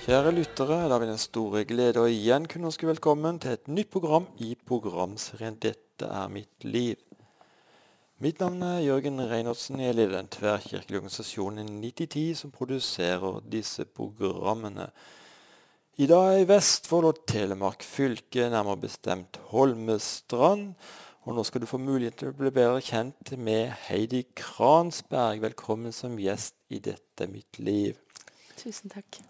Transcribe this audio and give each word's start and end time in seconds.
Kjære 0.00 0.30
lyttere, 0.32 0.86
det 0.88 0.94
er 0.96 1.02
den 1.10 1.18
store 1.20 1.60
glede 1.68 2.00
å 2.00 2.06
igjen 2.08 2.46
kunne 2.48 2.70
ønske 2.70 2.86
velkommen 2.88 3.36
til 3.36 3.52
et 3.52 3.66
nytt 3.68 3.90
program 3.92 4.24
i 4.40 4.54
programserien 4.56 5.58
'Dette 5.60 6.06
er 6.08 6.28
mitt 6.32 6.64
liv'. 6.64 7.02
Mitt 8.18 8.38
navn 8.40 8.62
er 8.62 8.78
Jørgen 8.80 9.20
Reinertsen. 9.20 9.76
Jeg 9.76 9.94
leder 9.94 10.16
den 10.16 10.30
tverrkirkelige 10.32 11.02
organisasjonen 11.02 11.66
9010 11.82 12.34
som 12.34 12.50
produserer 12.50 13.42
disse 13.44 13.84
programmene. 13.84 14.86
I 15.98 16.06
dag 16.06 16.32
er 16.32 16.38
i 16.40 16.48
Vestfold 16.48 17.04
og 17.04 17.20
Telemark 17.26 17.84
fylke, 17.84 18.48
nærmere 18.48 18.80
bestemt 18.80 19.36
Holmestrand. 19.52 20.72
Og 21.26 21.34
nå 21.34 21.44
skal 21.44 21.60
du 21.60 21.66
få 21.66 21.76
mulighet 21.76 22.16
til 22.16 22.30
å 22.32 22.38
bli 22.38 22.48
bedre 22.48 22.80
kjent 22.80 23.36
med 23.36 23.68
Heidi 23.90 24.24
Kransberg. 24.32 25.44
Velkommen 25.44 25.92
som 25.92 26.16
gjest 26.16 26.56
i 26.70 26.80
Dette 26.80 27.28
er 27.28 27.28
mitt 27.28 27.60
liv. 27.60 28.00
Tusen 28.56 28.88
takk. 28.88 29.20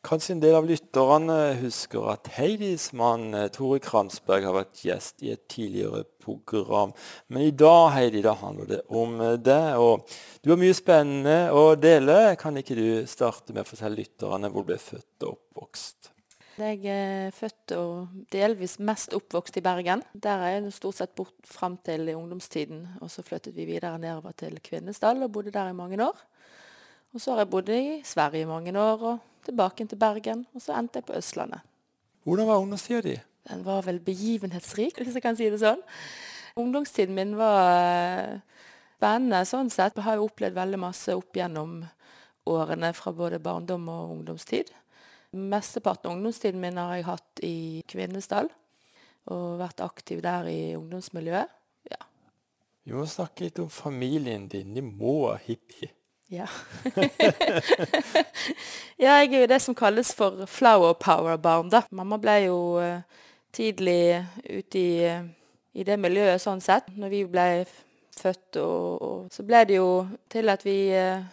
Kanskje 0.00 0.32
en 0.32 0.40
del 0.40 0.54
av 0.56 0.64
lytterne 0.64 1.34
husker 1.60 2.06
at 2.08 2.30
Heidis 2.38 2.86
mann 2.96 3.34
Tore 3.52 3.82
Kransberg 3.84 4.46
har 4.48 4.54
vært 4.56 4.80
gjest 4.80 5.20
i 5.20 5.34
et 5.34 5.42
tidligere 5.52 6.06
program. 6.24 6.94
Men 7.28 7.44
i 7.44 7.52
dag 7.52 7.90
Heidi, 7.92 8.22
da 8.24 8.32
handler 8.40 8.70
det 8.70 8.78
om 8.88 9.18
det. 9.44 9.58
Og 9.76 10.08
du 10.40 10.54
har 10.54 10.60
mye 10.62 10.78
spennende 10.78 11.52
å 11.52 11.74
dele. 11.76 12.32
Kan 12.40 12.56
ikke 12.56 12.78
du 12.78 12.86
starte 13.04 13.52
med 13.52 13.66
å 13.66 13.68
fortelle 13.68 14.00
lytterne 14.00 14.48
hvor 14.48 14.64
du 14.64 14.72
ble 14.72 14.80
født 14.80 15.28
og 15.28 15.36
oppvokst? 15.36 16.10
Jeg 16.60 16.80
er 16.92 17.30
født 17.36 17.76
og 17.76 18.24
delvis 18.32 18.78
mest 18.80 19.12
oppvokst 19.16 19.60
i 19.60 19.64
Bergen. 19.68 20.00
Der 20.16 20.40
er 20.46 20.56
jeg 20.56 20.76
stort 20.80 20.96
sett 20.96 21.12
bort 21.16 21.36
fram 21.44 21.76
til 21.84 22.08
i 22.08 22.16
ungdomstiden. 22.16 22.86
Og 23.04 23.12
så 23.12 23.24
flyttet 23.24 23.52
vi 23.52 23.68
videre 23.68 24.00
nedover 24.00 24.32
til 24.32 24.56
Kvinesdal 24.64 25.20
og 25.28 25.32
bodde 25.36 25.52
der 25.52 25.74
i 25.74 25.76
mange 25.76 26.00
år. 26.00 26.24
Og 27.12 27.20
så 27.20 27.34
har 27.34 27.44
jeg 27.44 27.52
bodd 27.52 27.68
i 27.74 27.84
Sverige 28.06 28.46
i 28.46 28.48
mange 28.48 28.72
år, 28.78 29.00
og 29.02 29.29
tilbake 29.46 29.86
til 29.88 29.98
Bergen. 30.00 30.46
Og 30.54 30.62
så 30.64 30.76
endte 30.78 31.00
jeg 31.00 31.08
på 31.08 31.16
Østlandet. 31.18 31.64
Hvordan 32.24 32.48
var 32.50 32.60
ungdomstida 32.62 33.00
di? 33.06 33.16
Den 33.48 33.64
var 33.64 33.82
vel 33.86 34.00
begivenhetsrik, 34.04 34.98
hvis 35.00 35.16
jeg 35.16 35.24
kan 35.24 35.38
si 35.38 35.48
det 35.50 35.60
sånn. 35.62 35.80
Ungdomstiden 36.60 37.16
min 37.16 37.32
var 37.38 38.42
spennende 39.00 39.40
sånn 39.48 39.70
sett. 39.72 39.96
Jeg 39.96 40.04
har 40.04 40.18
jo 40.20 40.28
opplevd 40.28 40.58
veldig 40.58 40.80
masse 40.82 41.14
opp 41.16 41.36
gjennom 41.36 41.80
årene 42.50 42.92
fra 42.96 43.12
både 43.16 43.40
barndom 43.42 43.88
og 43.88 44.16
ungdomstid. 44.18 44.68
Mesteparten 45.32 46.10
av 46.10 46.18
ungdomstiden 46.18 46.60
min 46.60 46.80
har 46.80 46.96
jeg 46.98 47.06
hatt 47.08 47.44
i 47.46 47.56
Kvinesdal. 47.88 48.50
Og 49.30 49.60
vært 49.60 49.82
aktiv 49.84 50.20
der 50.24 50.48
i 50.50 50.74
ungdomsmiljøet. 50.76 51.56
Ja. 51.92 52.00
Vi 52.84 52.96
må 52.96 53.06
snakke 53.08 53.46
litt 53.46 53.60
om 53.62 53.70
familien 53.72 54.48
din. 54.50 54.74
De 54.74 54.84
må 54.84 55.20
være 55.28 55.42
hippie. 55.46 55.92
Ja. 56.30 56.46
ja, 59.02 59.16
jeg 59.18 59.32
er 59.34 59.40
jo 59.40 59.46
det 59.50 59.58
som 59.62 59.74
kalles 59.74 60.12
for 60.14 60.44
flower 60.46 60.94
power-barn, 60.94 61.72
da. 61.72 61.82
Mamma 61.90 62.20
ble 62.22 62.36
jo 62.44 62.58
uh, 62.78 63.02
tidlig 63.50 64.20
ute 64.46 64.78
i, 64.78 64.92
i, 65.74 65.86
det 65.86 65.96
miljøet 65.98 66.38
sånn 66.42 66.62
sett. 66.62 66.92
Når 66.94 67.10
vi 67.10 67.24
ble 67.32 67.46
født, 68.14 68.60
og, 68.62 69.02
og 69.02 69.34
så 69.34 69.42
ble 69.48 69.64
det 69.66 69.80
jo 69.80 69.90
til 70.30 70.54
at 70.54 70.62
vi 70.62 70.78
uh, 70.94 71.26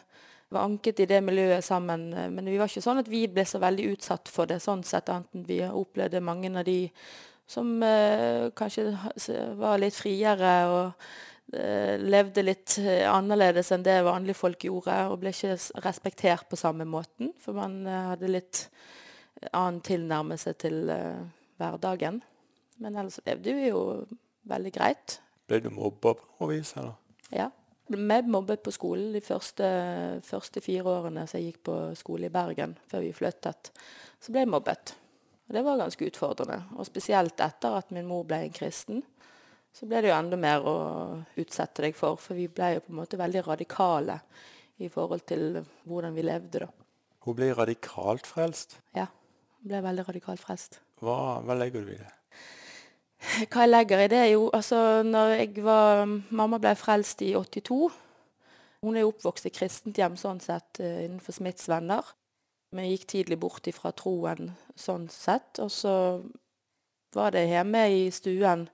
var 0.49 0.65
anket 0.65 1.03
i 1.05 1.09
det 1.13 1.21
miljøet 1.21 1.65
sammen. 1.67 2.09
Men 2.33 2.49
vi 2.49 2.57
var 2.57 2.71
ikke 2.71 2.85
sånn 2.87 3.03
at 3.03 3.13
vi 3.13 3.27
ble 3.29 3.45
så 3.45 3.61
veldig 3.61 3.91
utsatt 3.93 4.33
for 4.33 4.49
det 4.49 4.57
sånn 4.65 4.81
sett, 4.87 5.13
annet 5.13 5.45
vi 5.45 5.61
opplevde 5.67 6.25
mange 6.25 6.49
av 6.57 6.65
de 6.65 6.87
som 7.47 7.69
uh, 7.85 8.49
kanskje 8.57 8.89
var 9.61 9.77
litt 9.79 9.95
friere 9.95 10.57
og 10.73 11.09
levde 11.47 12.43
litt 12.43 12.73
annerledes 13.07 13.69
enn 13.71 13.85
det 13.85 14.01
vanlige 14.03 14.35
folk 14.35 14.65
gjorde, 14.67 14.95
og 15.07 15.21
ble 15.21 15.31
ikke 15.31 15.55
respektert 15.85 16.49
på 16.51 16.59
samme 16.59 16.83
måten. 16.83 17.31
For 17.39 17.55
man 17.55 17.85
hadde 17.87 18.31
litt 18.33 18.65
annen 19.53 19.79
tilnærmelse 19.85 20.53
til 20.59 20.81
hverdagen. 21.57 22.19
Men 22.83 22.97
ellers 22.99 23.21
levde 23.25 23.55
vi 23.57 23.69
jo 23.69 23.81
veldig 24.49 24.73
greit. 24.75 25.17
Ble 25.47 25.61
du 25.63 25.71
mobba 25.73 26.13
på 26.17 26.27
noe 26.41 26.51
vis, 26.51 26.73
eller? 26.77 26.97
Ja. 27.31 27.49
Ble 27.87 28.19
mobbet 28.27 28.65
på 28.65 28.73
skolen 28.75 29.13
de 29.15 29.21
første, 29.23 29.67
første 30.27 30.59
fire 30.63 30.91
årene 30.91 31.23
så 31.27 31.39
jeg 31.39 31.53
gikk 31.53 31.61
på 31.69 31.75
skole 31.95 32.27
i 32.27 32.33
Bergen, 32.33 32.75
før 32.91 33.05
vi 33.05 33.13
flyttet. 33.15 33.71
Så 34.19 34.33
ble 34.33 34.43
jeg 34.43 34.51
mobbet. 34.51 34.91
Og 35.47 35.55
det 35.55 35.63
var 35.63 35.79
ganske 35.79 36.09
utfordrende. 36.09 36.59
Og 36.75 36.89
spesielt 36.89 37.39
etter 37.39 37.77
at 37.79 37.93
min 37.95 38.09
mor 38.09 38.25
ble 38.27 38.41
en 38.43 38.55
kristen 38.55 39.05
så 39.77 39.85
ble 39.85 40.01
det 40.01 40.09
jo 40.09 40.17
enda 40.17 40.37
mer 40.41 40.63
å 40.65 40.75
utsette 41.37 41.83
deg 41.85 41.97
for. 41.97 42.17
For 42.17 42.37
vi 42.37 42.47
ble 42.49 42.73
jo 42.75 42.83
på 42.87 42.93
en 42.93 42.99
måte 43.03 43.19
veldig 43.19 43.43
radikale 43.45 44.17
i 44.81 44.89
forhold 44.89 45.25
til 45.29 45.59
hvordan 45.85 46.15
vi 46.17 46.25
levde, 46.25 46.65
da. 46.65 46.69
Hun 47.27 47.37
ble 47.37 47.51
radikalt 47.53 48.25
frelst? 48.25 48.77
Ja. 48.95 49.05
Hun 49.59 49.69
ble 49.69 49.81
veldig 49.85 50.07
radikalt 50.07 50.41
frelst. 50.41 50.79
Hva, 51.03 51.43
hva 51.45 51.57
legger 51.59 51.85
du 51.85 51.93
i 51.93 51.99
det? 51.99 52.13
Hva 53.51 53.65
jeg 53.65 53.71
legger 53.71 54.01
i 54.01 54.09
det, 54.13 54.23
jo 54.31 54.49
altså 54.53 54.79
når 55.05 55.33
jeg 55.35 55.63
var 55.65 56.05
Mamma 56.07 56.59
ble 56.61 56.73
frelst 56.77 57.21
i 57.25 57.33
82. 57.37 57.79
Hun 58.85 58.95
er 58.95 59.03
jo 59.03 59.11
oppvokst 59.11 59.49
i 59.49 59.53
kristent 59.53 59.97
hjem 59.97 60.17
sånn 60.17 60.41
sett 60.41 60.81
innenfor 60.81 61.37
Smiths 61.37 61.69
venner. 61.69 62.05
Men 62.73 62.89
gikk 62.89 63.07
tidlig 63.13 63.37
bort 63.41 63.67
ifra 63.69 63.93
troen 63.95 64.51
sånn 64.77 65.07
sett. 65.13 65.61
Og 65.63 65.69
så 65.73 65.93
var 67.15 67.33
det 67.33 67.47
hjemme 67.49 67.83
i 67.93 68.07
stuen 68.13 68.67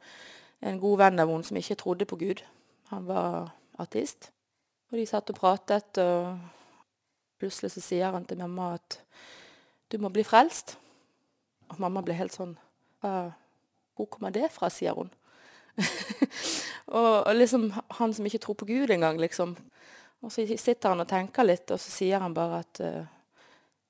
en 0.64 0.80
god 0.80 1.02
venn 1.02 1.20
av 1.20 1.32
henne 1.32 1.48
som 1.48 1.60
ikke 1.60 1.80
trodde 1.80 2.08
på 2.08 2.20
Gud. 2.22 2.44
Han 2.92 3.08
var 3.08 3.52
ateist. 3.82 4.30
Og 4.92 5.00
de 5.00 5.06
satt 5.10 5.32
og 5.34 5.40
pratet, 5.40 5.98
og 6.00 6.38
plutselig 7.42 7.74
så 7.74 7.84
sier 7.84 8.14
han 8.14 8.28
til 8.30 8.40
mamma 8.40 8.76
at 8.78 9.00
du 9.92 9.98
må 10.02 10.12
bli 10.14 10.26
frelst. 10.26 10.78
Og 11.72 11.82
mamma 11.82 12.04
ble 12.06 12.16
helt 12.18 12.36
sånn 12.36 12.56
Hvor 13.04 14.08
kommer 14.10 14.32
det 14.34 14.48
fra, 14.54 14.70
sier 14.72 14.96
hun. 14.96 15.10
og, 16.98 17.26
og, 17.26 17.34
liksom 17.36 17.68
han 17.98 18.14
som 18.16 18.26
ikke 18.26 18.40
tror 18.46 18.56
på 18.62 18.68
Gud 18.70 18.94
engang, 18.94 19.20
liksom. 19.22 19.58
Og 20.24 20.32
så 20.32 20.46
sitter 20.48 20.94
han 20.94 21.04
og 21.04 21.10
tenker 21.10 21.46
litt, 21.46 21.68
og 21.74 21.82
så 21.82 21.92
sier 21.92 22.24
han 22.24 22.34
bare 22.34 22.62
at 22.64 22.82
uh, 22.82 23.04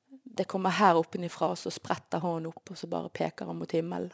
det 0.10 0.48
kommer 0.50 0.74
her 0.74 0.98
oppenifra, 0.98 1.52
og 1.54 1.60
så 1.62 1.72
spretter 1.72 2.24
hånden 2.24 2.50
opp, 2.50 2.74
og 2.74 2.80
så 2.80 2.90
bare 2.90 3.14
peker 3.14 3.52
han 3.52 3.60
mot 3.60 3.76
himmelen. 3.76 4.12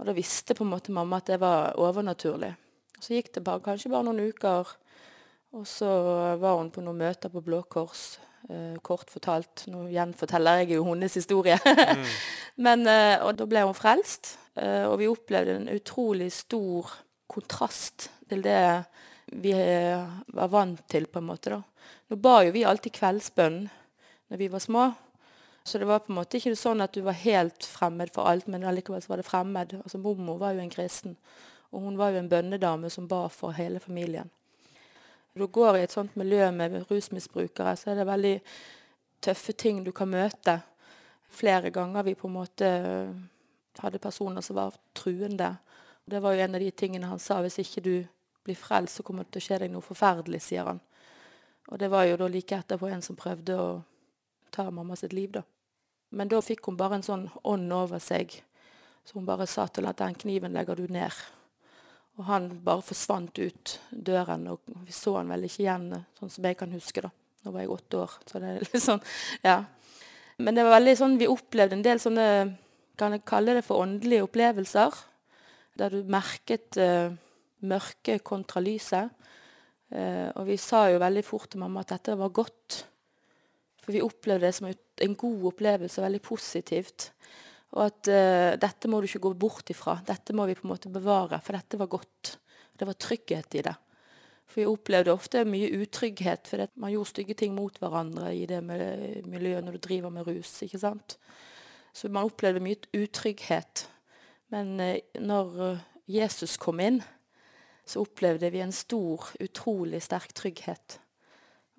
Og 0.00 0.08
da 0.08 0.16
visste 0.16 0.56
på 0.56 0.64
en 0.64 0.72
måte 0.72 0.94
mamma 0.96 1.18
at 1.20 1.28
det 1.28 1.36
var 1.42 1.76
overnaturlig. 1.80 2.54
Så 3.00 3.14
gikk 3.14 3.34
det 3.34 3.44
bare, 3.44 3.60
kanskje 3.64 3.92
bare 3.92 4.06
noen 4.08 4.32
uker, 4.32 4.68
og 5.56 5.66
så 5.68 5.90
var 6.40 6.56
hun 6.56 6.70
på 6.72 6.82
noen 6.84 7.00
møter 7.00 7.32
på 7.32 7.42
Blå 7.44 7.60
Kors. 7.68 8.14
Eh, 8.48 8.78
kort 8.82 9.10
fortalt. 9.12 9.66
Nå 9.68 9.84
gjenforteller 9.92 10.62
jeg 10.62 10.78
jo 10.78 10.86
hennes 10.88 11.16
historie. 11.20 11.58
mm. 11.60 12.06
Men, 12.64 12.86
eh, 12.88 13.18
og 13.20 13.36
da 13.36 13.46
ble 13.48 13.66
hun 13.68 13.76
frelst, 13.76 14.36
eh, 14.56 14.86
og 14.88 14.96
vi 15.02 15.10
opplevde 15.10 15.58
en 15.58 15.68
utrolig 15.74 16.30
stor 16.32 16.88
kontrast 17.30 18.08
til 18.30 18.40
det 18.42 18.62
vi 19.30 19.52
var 19.54 20.48
vant 20.50 20.80
til, 20.90 21.04
på 21.06 21.20
en 21.20 21.28
måte. 21.28 21.52
da. 21.52 21.60
Nå 22.10 22.16
ba 22.18 22.40
jo 22.42 22.54
vi 22.56 22.64
alltid 22.66 22.96
kveldsbønn 22.96 23.60
når 24.32 24.40
vi 24.40 24.48
var 24.50 24.64
små. 24.64 24.88
Så 25.62 25.78
det 25.78 25.86
var 25.86 26.02
på 26.04 26.12
en 26.12 26.18
måte 26.18 26.38
ikke 26.38 26.56
sånn 26.56 26.80
at 26.80 26.94
du 26.96 27.02
var 27.04 27.18
helt 27.20 27.64
fremmed 27.68 28.12
for 28.14 28.28
alt, 28.30 28.48
men 28.48 28.64
allikevel 28.64 29.02
så 29.04 29.12
var 29.12 29.20
det 29.20 29.28
fremmed. 29.28 29.74
Altså 29.82 30.00
Mormor 30.00 30.40
var 30.40 30.56
jo 30.56 30.64
en 30.64 30.72
kristen, 30.72 31.16
og 31.70 31.84
hun 31.84 31.98
var 32.00 32.14
jo 32.14 32.22
en 32.22 32.30
bønnedame 32.30 32.90
som 32.90 33.08
ba 33.08 33.26
for 33.32 33.54
hele 33.58 33.80
familien. 33.80 34.30
Når 35.32 35.46
du 35.46 35.52
går 35.54 35.76
i 35.78 35.82
et 35.84 35.92
sånt 35.94 36.16
miljø 36.18 36.48
med 36.50 36.80
rusmisbrukere, 36.90 37.76
så 37.76 37.92
er 37.92 38.00
det 38.00 38.06
veldig 38.08 38.36
tøffe 39.22 39.52
ting 39.52 39.84
du 39.84 39.92
kan 39.92 40.10
møte. 40.10 40.56
Flere 41.30 41.70
ganger 41.70 42.02
vi 42.02 42.16
på 42.18 42.26
en 42.26 42.34
måte 42.34 42.70
hadde 43.78 44.02
personer 44.02 44.42
som 44.42 44.56
var 44.56 44.74
truende. 44.96 45.52
Det 46.04 46.18
var 46.22 46.34
jo 46.34 46.42
en 46.42 46.56
av 46.58 46.64
de 46.64 46.70
tingene 46.70 47.06
han 47.06 47.22
sa. 47.22 47.38
Hvis 47.44 47.60
ikke 47.62 47.84
du 47.84 47.94
blir 48.42 48.58
frelst, 48.58 48.96
så 48.96 49.04
kommer 49.06 49.24
det 49.24 49.36
til 49.36 49.42
å 49.42 49.46
skje 49.46 49.60
deg 49.62 49.70
noe 49.70 49.84
forferdelig, 49.84 50.42
sier 50.42 50.66
han. 50.66 50.80
Og 51.70 51.78
det 51.78 51.90
var 51.92 52.08
jo 52.08 52.18
da 52.18 52.26
like 52.26 52.56
etterpå 52.56 52.88
en 52.90 53.04
som 53.04 53.18
prøvde 53.18 53.54
å 53.54 53.68
ta 54.52 54.68
mamma 54.70 54.96
sitt 54.98 55.14
liv, 55.16 55.32
da. 55.34 55.42
Men 56.10 56.30
da 56.30 56.40
fikk 56.42 56.66
hun 56.66 56.78
bare 56.78 56.98
en 56.98 57.06
sånn 57.06 57.28
ånd 57.46 57.72
over 57.72 58.02
seg, 58.02 58.32
så 59.06 59.18
hun 59.18 59.28
bare 59.28 59.46
sa 59.48 59.66
til 59.70 59.86
at 59.88 60.00
den 60.00 60.16
kniven 60.18 60.54
legger 60.54 60.78
du 60.78 60.90
ned. 60.90 61.14
Og 62.18 62.26
han 62.28 62.50
bare 62.64 62.84
forsvant 62.84 63.38
ut 63.38 63.76
døren, 63.90 64.48
og 64.52 64.60
vi 64.84 64.94
så 64.94 65.16
han 65.20 65.30
vel 65.32 65.46
ikke 65.46 65.62
igjen, 65.62 65.92
sånn 66.18 66.32
som 66.34 66.48
jeg 66.48 66.58
kan 66.58 66.74
huske, 66.74 67.04
da. 67.06 67.12
Nå 67.40 67.54
var 67.54 67.64
jeg 67.64 67.72
åtte 67.72 68.00
år, 68.02 68.16
så 68.28 68.42
det 68.42 68.50
er 68.50 68.66
litt 68.66 68.82
sånn, 68.84 69.00
ja. 69.46 69.60
Men 70.40 70.56
det 70.56 70.66
var 70.66 70.78
veldig 70.78 70.96
sånn, 70.98 71.16
vi 71.20 71.30
opplevde 71.30 71.78
en 71.78 71.86
del 71.86 72.02
sånne, 72.02 72.26
kan 73.00 73.14
jeg 73.16 73.24
kalle 73.28 73.54
det 73.56 73.64
for 73.64 73.84
åndelige 73.84 74.26
opplevelser, 74.26 74.98
der 75.80 75.94
du 75.94 76.10
merket 76.12 76.76
uh, 76.80 77.14
mørket 77.64 78.24
kontra 78.26 78.60
lyset. 78.64 79.12
Uh, 79.90 80.28
og 80.36 80.44
vi 80.50 80.58
sa 80.60 80.84
jo 80.92 81.00
veldig 81.02 81.24
fort 81.26 81.50
til 81.52 81.62
mamma 81.62 81.84
at 81.84 81.94
dette 81.94 82.16
var 82.20 82.32
godt. 82.34 82.84
For 83.90 83.98
vi 83.98 84.04
opplevde 84.06 84.46
det 84.46 84.54
som 84.54 84.68
en 84.70 85.14
god 85.18 85.46
opplevelse, 85.50 86.02
veldig 86.04 86.20
positivt. 86.22 87.08
Og 87.74 87.88
at 87.88 88.10
uh, 88.10 88.52
dette 88.62 88.86
må 88.90 89.00
du 89.00 89.08
ikke 89.08 89.24
gå 89.24 89.32
bort 89.34 89.70
ifra. 89.74 89.96
Dette 90.06 90.34
må 90.36 90.46
vi 90.46 90.54
på 90.54 90.62
en 90.68 90.70
måte 90.70 90.92
bevare, 90.94 91.40
for 91.42 91.58
dette 91.58 91.78
var 91.80 91.90
godt. 91.90 92.36
Det 92.78 92.86
var 92.86 92.98
trygghet 93.02 93.58
i 93.58 93.64
det. 93.66 93.74
For 94.46 94.62
vi 94.62 94.70
opplevde 94.70 95.14
ofte 95.14 95.42
mye 95.46 95.72
utrygghet, 95.82 96.46
for 96.46 96.70
man 96.78 96.94
gjorde 96.94 97.10
stygge 97.10 97.34
ting 97.42 97.54
mot 97.58 97.74
hverandre 97.82 98.30
i 98.34 98.46
det 98.50 98.62
miljøet 98.62 99.66
når 99.66 99.78
du 99.78 99.82
driver 99.82 100.14
med 100.14 100.30
rus. 100.30 100.54
ikke 100.62 100.78
sant? 100.82 101.18
Så 101.90 102.10
man 102.14 102.30
opplevde 102.30 102.62
mye 102.62 102.78
utrygghet. 102.94 103.88
Men 104.54 104.78
eh, 104.82 105.02
når 105.18 105.62
eh, 105.66 105.84
Jesus 106.22 106.56
kom 106.62 106.78
inn, 106.82 107.02
så 107.82 108.06
opplevde 108.06 108.50
vi 108.54 108.62
en 108.62 108.74
stor, 108.74 109.32
utrolig 109.42 110.02
sterk 110.02 110.34
trygghet. 110.38 111.00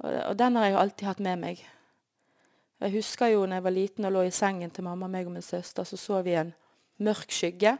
Og 0.03 0.35
den 0.35 0.57
har 0.59 0.65
jeg 0.67 0.79
alltid 0.81 1.07
hatt 1.07 1.23
med 1.23 1.39
meg. 1.39 1.61
Jeg 2.81 2.95
husker 2.95 3.29
jo 3.29 3.43
når 3.45 3.59
jeg 3.59 3.63
var 3.63 3.73
liten 3.75 4.05
og 4.07 4.13
lå 4.15 4.21
i 4.25 4.33
sengen 4.33 4.71
til 4.73 4.85
mamma 4.87 5.05
meg 5.11 5.27
og 5.29 5.35
min 5.35 5.45
søster, 5.45 5.85
så 5.85 5.97
så 6.01 6.21
vi 6.25 6.33
en 6.33 6.53
mørk 6.97 7.29
skygge 7.29 7.75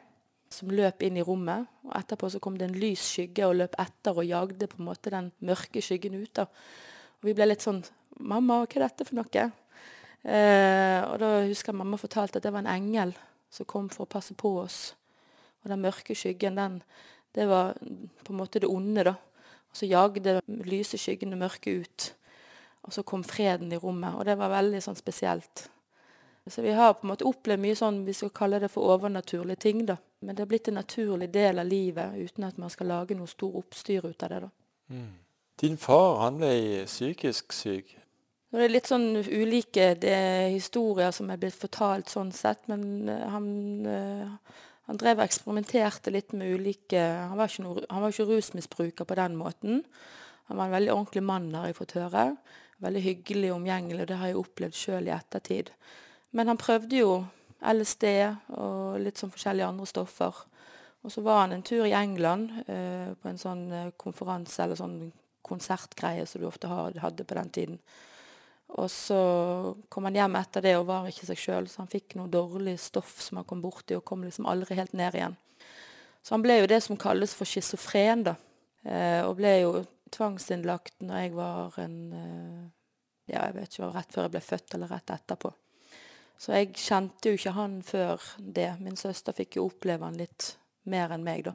som 0.54 0.70
løp 0.70 1.02
inn 1.02 1.18
i 1.18 1.24
rommet. 1.26 1.66
og 1.88 1.96
Etterpå 1.98 2.30
så 2.30 2.42
kom 2.44 2.58
det 2.58 2.68
en 2.68 2.78
lys 2.78 3.02
skygge 3.16 3.48
og 3.48 3.56
løp 3.58 3.78
etter 3.82 4.14
og 4.14 4.28
jagde 4.28 4.68
på 4.70 4.78
en 4.78 4.86
måte 4.92 5.10
den 5.10 5.32
mørke 5.42 5.82
skyggen 5.82 6.22
ut. 6.22 6.34
da. 6.36 6.46
Og 6.46 7.26
Vi 7.26 7.34
ble 7.34 7.48
litt 7.48 7.66
sånn 7.66 7.84
'Mamma, 8.20 8.66
hva 8.66 8.76
er 8.76 8.88
dette 8.88 9.06
for 9.06 9.16
noe?' 9.16 9.52
Eh, 10.24 11.02
og 11.10 11.18
da 11.18 11.48
husker 11.48 11.72
jeg 11.72 11.78
mamma 11.78 11.98
fortalte 11.98 12.38
at 12.38 12.44
det 12.44 12.54
var 12.54 12.60
en 12.60 12.68
engel 12.68 13.16
som 13.50 13.66
kom 13.66 13.90
for 13.90 14.06
å 14.06 14.10
passe 14.10 14.36
på 14.38 14.62
oss. 14.62 14.94
Og 15.64 15.70
den 15.70 15.82
mørke 15.82 16.14
skyggen, 16.14 16.56
den, 16.56 16.84
det 17.34 17.48
var 17.50 17.74
på 17.74 18.30
en 18.30 18.38
måte 18.38 18.60
det 18.60 18.70
onde, 18.70 19.04
da. 19.04 19.16
Og 19.72 19.74
så 19.74 19.90
jagde 19.90 20.42
lyse 20.48 20.98
skyggen 20.98 21.32
det 21.32 21.40
mørke 21.40 21.82
ut. 21.82 22.14
Og 22.82 22.94
så 22.94 23.04
kom 23.04 23.24
freden 23.24 23.72
i 23.72 23.80
rommet. 23.80 24.16
Og 24.18 24.26
det 24.26 24.38
var 24.40 24.54
veldig 24.54 24.82
sånn 24.82 24.98
spesielt. 24.98 25.68
Så 26.50 26.64
vi 26.66 26.72
har 26.74 26.94
på 26.94 27.06
en 27.06 27.12
måte 27.12 27.28
opplevd 27.30 27.62
mye 27.62 27.78
sånn 27.78 28.02
vi 28.08 28.16
skal 28.18 28.34
kalle 28.34 28.60
det 28.64 28.72
for 28.74 28.90
overnaturlige 28.96 29.62
ting. 29.62 29.86
da. 29.86 29.98
Men 30.22 30.36
det 30.36 30.44
har 30.44 30.50
blitt 30.50 30.68
en 30.68 30.80
naturlig 30.82 31.30
del 31.34 31.60
av 31.60 31.70
livet 31.70 32.18
uten 32.18 32.44
at 32.44 32.58
man 32.58 32.70
skal 32.70 32.90
lage 32.90 33.18
noe 33.18 33.30
stor 33.30 33.58
oppstyr 33.62 34.06
ut 34.06 34.24
av 34.24 34.30
det. 34.30 34.40
da. 34.48 34.50
Mm. 34.90 35.12
Din 35.62 35.78
far 35.78 36.20
han 36.24 36.40
ble 36.42 36.86
psykisk 36.90 37.54
syk. 37.54 37.98
Det 38.52 38.66
er 38.66 38.74
litt 38.74 38.90
sånn 38.90 39.22
ulike 39.22 39.94
historier 40.52 41.14
som 41.16 41.30
er 41.32 41.40
blitt 41.40 41.56
fortalt 41.56 42.10
sånn 42.12 42.34
sett, 42.36 42.66
men 42.68 43.08
eh, 43.08 43.28
han, 43.32 43.46
uh, 43.86 44.66
han 44.90 45.00
drev 45.00 45.22
og 45.22 45.24
eksperimenterte 45.24 46.12
litt 46.12 46.34
med 46.36 46.58
ulike 46.60 47.00
Han 47.00 47.38
var 47.40 47.48
ikke, 47.48 47.64
noe, 47.64 47.86
han 47.88 48.04
var 48.04 48.12
ikke 48.12 48.28
rusmisbruker 48.28 49.08
på 49.08 49.18
den 49.22 49.38
måten. 49.40 49.86
Han 50.50 50.60
var 50.60 50.68
en 50.68 50.76
veldig 50.76 50.92
ordentlig 50.98 51.24
mann, 51.24 51.48
har 51.56 51.70
jeg 51.70 51.78
fått 51.78 51.96
høre. 51.96 52.26
Veldig 52.82 53.02
hyggelig 53.06 53.52
og 53.52 53.60
omgjengelig, 53.60 54.02
og 54.04 54.10
det 54.10 54.18
har 54.18 54.32
jeg 54.32 54.40
opplevd 54.42 54.78
sjøl 54.78 55.10
i 55.10 55.14
ettertid. 55.14 55.70
Men 56.32 56.50
han 56.50 56.60
prøvde 56.60 57.02
jo 57.04 57.12
LSD 57.62 58.06
og 58.58 59.02
litt 59.04 59.22
sånn 59.22 59.34
forskjellige 59.34 59.68
andre 59.70 59.88
stoffer. 59.90 60.46
Og 61.02 61.14
så 61.14 61.22
var 61.26 61.44
han 61.44 61.56
en 61.56 61.66
tur 61.66 61.86
i 61.86 61.96
England 61.98 62.54
eh, 62.66 63.12
på 63.18 63.30
en 63.30 63.42
sånn 63.42 63.66
eh, 63.74 63.92
konferanse 64.02 64.64
eller 64.64 64.80
sånn 64.80 64.98
konsertgreie 65.46 66.26
som 66.30 66.42
du 66.42 66.48
ofte 66.48 66.70
hadde 66.70 67.26
på 67.26 67.38
den 67.38 67.54
tiden. 67.54 67.80
Og 68.80 68.88
så 68.92 69.22
kom 69.92 70.08
han 70.08 70.16
hjem 70.16 70.38
etter 70.40 70.64
det 70.64 70.76
og 70.80 70.88
var 70.88 71.10
ikke 71.10 71.28
seg 71.28 71.40
sjøl, 71.40 71.68
så 71.68 71.82
han 71.82 71.92
fikk 71.92 72.16
noe 72.16 72.32
dårlig 72.32 72.78
stoff 72.80 73.18
som 73.20 73.42
han 73.42 73.48
kom 73.50 73.64
borti, 73.64 73.98
og 73.98 74.06
kom 74.08 74.24
liksom 74.24 74.48
aldri 74.48 74.78
helt 74.80 74.94
ned 74.96 75.18
igjen. 75.18 75.36
Så 76.22 76.38
han 76.38 76.46
ble 76.46 76.62
jo 76.62 76.70
det 76.72 76.80
som 76.86 77.00
kalles 77.00 77.34
for 77.36 77.50
schizofren, 77.50 78.24
da. 78.30 78.38
Eh, 78.86 79.22
og 79.26 79.36
ble 79.42 79.56
jo 79.60 79.74
tvangsinnlagt 80.16 81.04
når 81.06 81.26
jeg 81.26 81.34
var 81.38 81.82
en 81.82 81.98
eh, 82.18 82.62
Ja, 83.32 83.46
jeg 83.48 83.56
vet 83.56 83.76
ikke, 83.76 83.92
rett 83.96 84.12
før 84.12 84.26
jeg 84.26 84.34
ble 84.34 84.40
født, 84.44 84.74
eller 84.76 84.90
rett 84.92 85.12
etterpå. 85.14 85.52
Så 86.42 86.56
jeg 86.58 86.72
kjente 86.76 87.30
jo 87.30 87.38
ikke 87.38 87.54
han 87.56 87.78
før 87.86 88.24
det. 88.42 88.72
Min 88.82 88.98
søster 89.00 89.36
fikk 89.38 89.56
jo 89.60 89.68
oppleve 89.70 90.08
han 90.08 90.18
litt 90.20 90.56
mer 90.90 91.14
enn 91.14 91.24
meg, 91.24 91.46
da. 91.46 91.54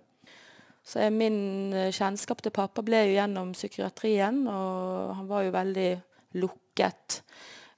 Så 0.86 1.02
jeg, 1.02 1.12
min 1.12 1.74
eh, 1.74 1.90
kjennskap 1.92 2.40
til 2.44 2.54
pappa 2.54 2.84
ble 2.86 3.02
jo 3.08 3.16
gjennom 3.16 3.50
psykiatrien, 3.56 4.44
og 4.46 5.16
han 5.18 5.28
var 5.28 5.42
jo 5.44 5.54
veldig 5.56 5.90
lukket. 6.38 7.20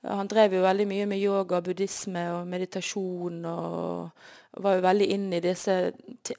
Han 0.07 0.29
drev 0.31 0.59
jo 0.59 0.63
veldig 0.63 0.87
mye 0.91 1.07
med 1.11 1.23
yoga, 1.23 1.63
buddhisme 1.65 2.27
og 2.37 2.51
meditasjon, 2.53 3.41
og 3.49 4.48
var 4.63 4.79
jo 4.79 4.85
veldig 4.85 5.09
inn 5.15 5.27
i 5.33 5.43
disse 5.43 5.75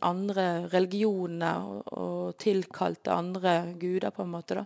andre 0.05 0.45
religionene 0.71 1.51
og, 1.91 2.35
tilkalte 2.39 3.13
andre 3.13 3.73
guder, 3.79 4.11
på 4.15 4.23
en 4.23 4.33
måte. 4.33 4.59
da. 4.59 4.65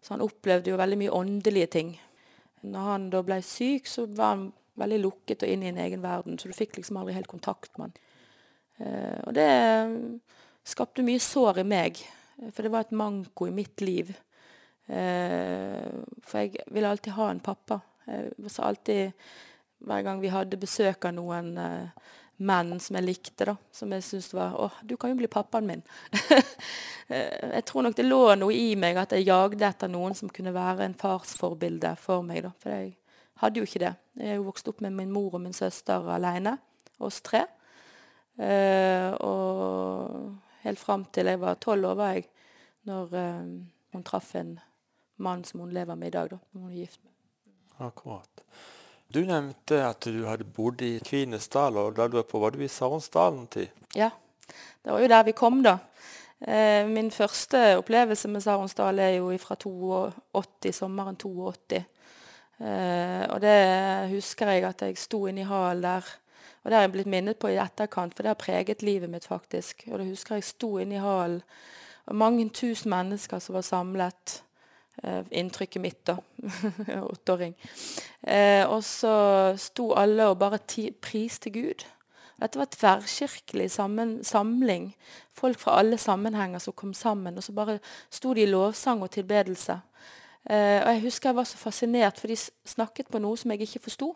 Så 0.00 0.14
han 0.14 0.24
opplevde 0.24 0.70
jo 0.70 0.80
veldig 0.80 0.98
mye 1.00 1.14
åndelige 1.16 1.70
ting. 1.74 1.94
Når 2.64 2.90
han 2.90 3.08
da 3.12 3.22
ble 3.24 3.40
syk, 3.44 3.88
så 3.90 4.06
var 4.06 4.34
han 4.34 4.46
veldig 4.80 5.00
lukket 5.02 5.44
og 5.44 5.52
inn 5.52 5.64
i 5.64 5.70
en 5.70 5.80
egen 5.84 6.02
verden, 6.02 6.38
så 6.38 6.48
du 6.48 6.56
fikk 6.56 6.78
liksom 6.78 6.98
aldri 6.98 7.14
helt 7.16 7.30
kontakt 7.30 7.76
med 7.78 7.90
han. 7.90 7.98
Uh, 8.74 9.18
og 9.28 9.34
det 9.36 9.50
skapte 10.66 11.04
mye 11.06 11.22
sår 11.22 11.60
i 11.62 11.66
meg, 11.68 12.00
for 12.50 12.64
det 12.66 12.72
var 12.74 12.86
et 12.86 12.96
manko 12.96 13.46
i 13.46 13.54
mitt 13.54 13.84
liv. 13.84 14.10
Uh, 14.88 16.02
for 16.24 16.42
jeg 16.42 16.64
ville 16.72 16.90
alltid 16.90 17.14
ha 17.18 17.30
en 17.30 17.44
pappa. 17.44 17.80
Jeg 18.08 18.50
sa 18.52 18.66
alltid, 18.68 19.12
hver 19.84 20.02
gang 20.04 20.20
vi 20.20 20.32
hadde 20.32 20.60
besøk 20.60 21.06
av 21.08 21.14
noen 21.16 21.54
menn 22.36 22.80
som 22.82 22.98
jeg 22.98 23.06
likte, 23.06 23.46
da, 23.46 23.54
som 23.72 23.92
jeg 23.94 24.02
syntes 24.02 24.32
var 24.34 24.56
Å, 24.58 24.68
du 24.82 24.96
kan 24.98 25.12
jo 25.12 25.18
bli 25.20 25.30
pappaen 25.30 25.68
min. 25.68 25.82
jeg 27.08 27.64
tror 27.68 27.86
nok 27.86 27.96
det 27.98 28.06
lå 28.06 28.22
noe 28.40 28.54
i 28.54 28.74
meg 28.80 28.98
at 28.98 29.14
jeg 29.14 29.28
jagde 29.28 29.66
etter 29.68 29.90
noen 29.92 30.16
som 30.18 30.32
kunne 30.32 30.54
være 30.54 30.88
en 30.88 30.98
farsforbilde 30.98 31.94
for 32.02 32.26
meg. 32.26 32.42
da, 32.46 32.52
for 32.58 32.74
jeg 32.74 32.94
hadde 33.42 33.60
jo 33.60 33.68
ikke 33.68 33.84
det. 33.84 33.94
Jeg 34.18 34.32
er 34.32 34.40
jo 34.40 34.48
vokst 34.48 34.70
opp 34.70 34.82
med 34.84 34.96
min 34.96 35.12
mor 35.14 35.36
og 35.36 35.44
min 35.44 35.56
søster 35.56 36.10
alene, 36.14 36.56
oss 36.98 37.20
tre. 37.24 37.44
Uh, 38.34 39.14
og 39.22 40.62
helt 40.64 40.80
fram 40.82 41.04
til 41.14 41.30
jeg 41.30 41.38
var 41.38 41.60
tolv 41.62 41.92
år, 41.92 41.98
var 41.98 42.16
jeg, 42.16 42.24
når 42.90 43.12
uh, 43.14 43.50
hun 43.94 44.06
traff 44.06 44.32
en 44.38 44.56
mann 45.22 45.44
som 45.46 45.62
hun 45.62 45.74
lever 45.74 45.94
med 45.94 46.10
i 46.10 46.16
dag. 46.16 46.30
da, 46.30 46.40
hun 46.52 46.70
er 46.70 46.80
gift 46.82 47.02
med. 47.04 47.12
Akkurat. 47.86 48.46
Du 49.14 49.20
nevnte 49.22 49.78
at 49.86 50.02
du 50.10 50.24
hadde 50.26 50.46
bodd 50.56 50.80
i 50.82 50.96
Kvinesdal, 51.06 51.76
og 51.78 51.94
da 51.94 52.08
du 52.10 52.16
var 52.18 52.24
på, 52.26 52.40
var 52.42 52.50
du 52.50 52.64
i 52.64 52.70
Saronsdalen 52.70 53.44
tid? 53.46 53.70
Ja, 53.94 54.08
det 54.82 54.90
var 54.90 55.04
jo 55.04 55.10
der 55.12 55.26
vi 55.28 55.34
kom, 55.38 55.60
da. 55.62 55.76
Eh, 56.40 56.82
min 56.90 57.12
første 57.14 57.76
opplevelse 57.78 58.28
med 58.28 58.42
Saronsdal 58.42 58.98
er 58.98 59.12
jo 59.20 59.30
fra 59.38 59.54
82, 59.54 60.74
sommeren 60.74 61.16
82. 61.16 61.84
Uh, 62.54 63.24
og 63.34 63.40
det 63.42 63.54
husker 64.12 64.52
jeg 64.54 64.62
at 64.62 64.82
jeg 64.86 64.98
sto 64.98 65.24
inne 65.26 65.42
i 65.42 65.46
hallen 65.48 65.82
der. 65.82 66.10
Og 66.62 66.70
det 66.70 66.76
har 66.76 66.84
jeg 66.84 66.92
blitt 66.94 67.10
minnet 67.10 67.38
på 67.38 67.50
i 67.50 67.58
etterkant, 67.60 68.14
for 68.14 68.22
det 68.22 68.30
har 68.30 68.38
preget 68.40 68.82
livet 68.82 69.10
mitt, 69.10 69.26
faktisk. 69.26 69.86
Og 69.90 69.98
det 69.98 70.08
husker 70.08 70.38
jeg 70.38 70.46
sto 70.46 70.76
inne 70.82 70.98
i 70.98 71.02
hallen, 71.02 71.42
og 72.06 72.18
mange 72.18 72.46
tusen 72.54 72.90
mennesker 72.90 73.42
som 73.42 73.58
var 73.58 73.66
samlet. 73.66 74.40
Uh, 75.02 75.24
inntrykket 75.34 75.82
mitt, 75.82 76.04
da. 76.06 76.18
Åtteåring. 77.12 77.56
Uh, 78.22 78.62
og 78.70 78.84
så 78.86 79.14
sto 79.58 79.90
alle 79.98 80.28
og 80.30 80.38
bare 80.38 80.62
priste 81.02 81.50
Gud. 81.50 81.82
Dette 82.40 82.58
var 82.58 82.70
tverrkirkelig 82.70 83.70
samling. 84.26 84.90
Folk 85.34 85.58
fra 85.58 85.78
alle 85.80 85.98
sammenhenger 85.98 86.58
som 86.58 86.74
kom 86.76 86.94
sammen. 86.94 87.36
Og 87.38 87.44
så 87.46 87.52
bare 87.52 87.78
sto 88.10 88.34
de 88.34 88.42
i 88.42 88.50
lovsang 88.50 89.02
og 89.02 89.10
tilbedelse. 89.10 89.78
Eh, 90.44 90.80
og 90.82 90.90
Jeg 90.92 91.02
husker 91.02 91.28
jeg 91.28 91.36
var 91.36 91.44
så 91.44 91.56
fascinert, 91.56 92.18
for 92.20 92.28
de 92.28 92.36
snakket 92.36 93.08
på 93.08 93.18
noe 93.18 93.36
som 93.36 93.50
jeg 93.50 93.64
ikke 93.64 93.86
forsto. 93.86 94.10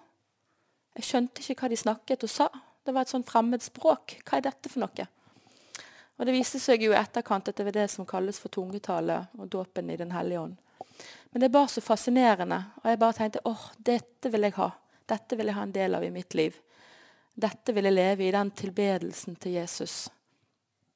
Jeg 0.96 1.04
skjønte 1.04 1.40
ikke 1.40 1.62
hva 1.62 1.70
de 1.70 1.76
snakket 1.76 2.26
og 2.26 2.30
sa. 2.30 2.48
Det 2.84 2.94
var 2.94 3.06
et 3.06 3.12
sånn 3.12 3.24
fremmed 3.24 3.62
språk. 3.62 4.18
Hva 4.26 4.38
er 4.38 4.48
dette 4.48 4.68
for 4.68 4.82
noe? 4.82 5.08
Og 6.18 6.26
Det 6.26 6.34
viste 6.34 6.58
seg 6.58 6.82
jo 6.82 6.92
i 6.92 6.98
etterkant 6.98 7.48
at 7.48 7.56
det 7.56 7.64
var 7.64 7.76
det 7.76 7.90
som 7.90 8.06
kalles 8.06 8.40
for 8.42 8.50
tungetale 8.50 9.28
og 9.38 9.48
dåpen 9.48 9.90
i 9.90 9.96
Den 9.96 10.10
hellige 10.10 10.40
ånd. 10.40 10.56
Men 11.30 11.40
det 11.40 11.48
er 11.48 11.56
bare 11.56 11.68
så 11.68 11.80
fascinerende. 11.84 12.62
Og 12.82 12.90
jeg 12.90 13.00
bare 13.00 13.16
tenkte 13.18 13.44
åh, 13.48 13.64
dette 13.78 14.30
vil 14.32 14.48
jeg 14.48 14.56
ha. 14.56 14.70
Dette 15.08 15.36
vil 15.36 15.50
jeg 15.50 15.56
ha 15.56 15.64
en 15.66 15.74
del 15.74 15.96
av 15.98 16.04
i 16.04 16.12
mitt 16.12 16.36
liv. 16.38 16.56
Dette 17.38 17.72
vil 17.72 17.88
jeg 17.88 17.94
leve 17.94 18.26
i, 18.26 18.32
den 18.34 18.50
tilbedelsen 18.50 19.36
til 19.38 19.58
Jesus. 19.60 20.08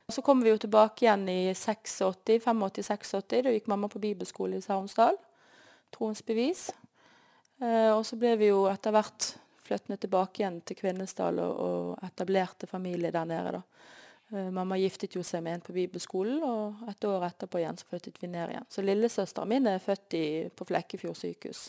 Så 0.08 0.22
kommer 0.22 0.44
vi 0.44 0.50
jo 0.50 0.60
tilbake 0.60 1.04
igjen 1.04 1.28
i 1.30 1.52
85-86. 1.54 3.12
Da 3.30 3.52
gikk 3.52 3.68
mamma 3.70 3.88
på 3.88 4.02
bibelskole 4.02 4.58
i 4.58 4.64
Saronsdal. 4.64 5.16
Troens 5.94 6.24
bevis. 6.26 6.66
Eh, 7.62 7.92
og 7.94 8.02
så 8.06 8.18
ble 8.20 8.34
vi 8.40 8.50
jo 8.50 8.66
etter 8.68 8.92
hvert 8.92 9.28
flyttende 9.62 10.00
tilbake 10.02 10.42
igjen 10.42 10.58
til 10.66 10.76
Kvinesdal 10.76 11.38
og, 11.40 11.60
og 11.62 12.04
etablerte 12.04 12.66
familie 12.66 13.12
der 13.14 13.28
nede. 13.28 13.52
da. 13.60 13.62
Eh, 14.32 14.50
mamma 14.50 14.78
giftet 14.80 15.16
jo 15.16 15.22
seg 15.26 15.42
med 15.44 15.58
en 15.58 15.64
på 15.66 15.74
bibelskolen, 15.76 16.40
og 16.46 16.86
et 16.88 17.04
år 17.04 17.26
etterpå 17.28 17.60
igjen 17.60 17.76
så 17.76 17.88
flyttet 17.90 18.20
vi 18.22 18.30
ned 18.32 18.54
igjen. 18.54 18.68
Så 18.72 18.84
lillesøsteren 18.84 19.50
min 19.50 19.68
er 19.68 19.82
født 19.82 20.16
i, 20.16 20.26
på 20.56 20.66
Flekkefjord 20.68 21.18
sykehus. 21.20 21.66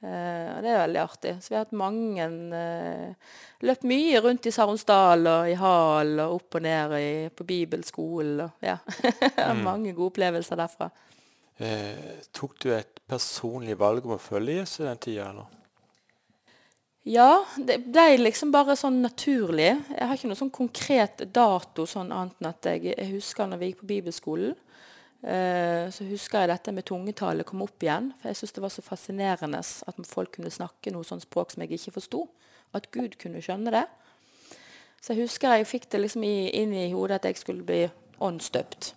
Uh, 0.00 0.56
og 0.56 0.62
det 0.64 0.70
er 0.72 0.78
veldig 0.80 1.00
artig. 1.02 1.32
Så 1.44 1.50
vi 1.52 1.56
har 1.58 1.66
hatt 1.66 1.74
mange 1.76 2.24
uh, 2.24 3.32
Løpt 3.68 3.82
mye 3.84 4.22
rundt 4.24 4.46
i 4.48 4.52
Saronsdal 4.54 5.28
og 5.28 5.50
i 5.50 5.58
Hal 5.60 6.14
og 6.24 6.38
opp 6.38 6.56
og 6.56 6.64
ned 6.64 6.94
i, 6.96 7.10
på 7.36 7.44
bibelskolen. 7.44 8.40
Og, 8.46 8.64
ja. 8.64 8.78
mm. 9.52 9.60
mange 9.60 9.92
gode 9.92 10.14
opplevelser 10.14 10.56
derfra. 10.56 10.88
Eh, 11.60 12.20
tok 12.32 12.56
du 12.64 12.70
et 12.72 13.02
personlig 13.04 13.76
valg 13.80 14.06
om 14.08 14.16
å 14.16 14.22
følge 14.22 14.62
Jesus 14.62 14.86
den 14.86 15.04
tida, 15.04 15.28
eller? 15.34 15.59
Ja, 17.08 17.46
det 17.56 17.78
ble 17.88 18.18
liksom 18.18 18.50
bare 18.52 18.74
sånn 18.76 18.98
naturlig. 19.00 19.70
Jeg 19.88 20.06
har 20.06 20.18
ikke 20.18 20.28
noe 20.28 20.36
sånn 20.36 20.52
konkret 20.52 21.22
dato 21.32 21.86
sånn 21.88 22.10
annet 22.12 22.36
enn 22.42 22.50
at 22.50 22.68
jeg, 22.68 22.90
jeg 22.92 23.14
husker 23.14 23.48
når 23.48 23.62
vi 23.62 23.70
gikk 23.70 23.80
på 23.80 23.88
bibelskolen. 23.94 24.52
Eh, 25.20 25.88
så 25.92 26.04
husker 26.08 26.44
jeg 26.44 26.50
dette 26.52 26.74
med 26.76 26.84
tungetale 26.88 27.44
kom 27.48 27.64
opp 27.64 27.80
igjen. 27.84 28.10
For 28.20 28.28
jeg 28.28 28.40
syns 28.40 28.52
det 28.56 28.64
var 28.66 28.74
så 28.74 28.84
fascinerende 28.84 29.62
at 29.64 30.04
folk 30.12 30.36
kunne 30.36 30.52
snakke 30.52 30.92
noe 30.92 31.08
sånt 31.08 31.24
språk 31.24 31.54
som 31.54 31.64
jeg 31.64 31.80
ikke 31.80 31.96
forsto. 31.96 32.26
At 32.76 32.90
Gud 32.92 33.16
kunne 33.20 33.40
skjønne 33.44 33.72
det. 33.74 33.86
Så 35.00 35.14
jeg 35.14 35.24
husker 35.24 35.56
jeg 35.56 35.68
fikk 35.72 35.88
det 35.88 36.04
liksom 36.04 36.28
inn 36.28 36.76
i 36.76 36.90
hodet 36.92 37.22
at 37.22 37.30
jeg 37.30 37.40
skulle 37.40 37.64
bli 37.64 37.86
åndsdøpt. 38.20 38.92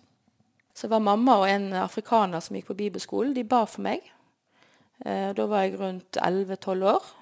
Så 0.75 0.91
var 0.91 1.03
mamma 1.05 1.39
og 1.39 1.47
en 1.47 1.71
afrikaner 1.79 2.43
som 2.43 2.57
gikk 2.57 2.73
på 2.73 2.79
bibelskolen, 2.83 3.31
de 3.31 3.47
ba 3.47 3.63
for 3.69 3.85
meg. 3.85 4.03
Eh, 5.05 5.31
da 5.31 5.47
var 5.47 5.63
jeg 5.63 5.79
rundt 5.79 6.19
11-12 6.19 6.89
år. 6.91 7.13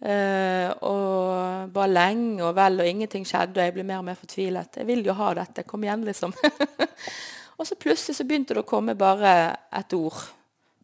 Eh, 0.00 0.70
og 0.84 1.70
bare 1.72 1.92
lenge 1.92 2.42
og 2.44 2.54
vel, 2.56 2.80
og 2.82 2.88
ingenting 2.88 3.26
skjedde, 3.28 3.60
og 3.60 3.68
jeg 3.68 3.76
ble 3.76 3.86
mer 3.86 4.02
og 4.02 4.08
mer 4.08 4.18
fortvilet. 4.18 4.80
Jeg 4.80 4.88
vil 4.88 5.04
jo 5.06 5.14
ha 5.16 5.30
dette. 5.38 5.66
Kom 5.68 5.86
igjen, 5.86 6.04
liksom. 6.08 6.34
Og 7.54 7.68
så 7.68 7.76
plutselig 7.78 8.16
så 8.18 8.24
begynte 8.26 8.56
det 8.56 8.64
å 8.64 8.66
komme 8.66 8.96
bare 8.98 9.30
et 9.78 9.94
ord 9.94 10.16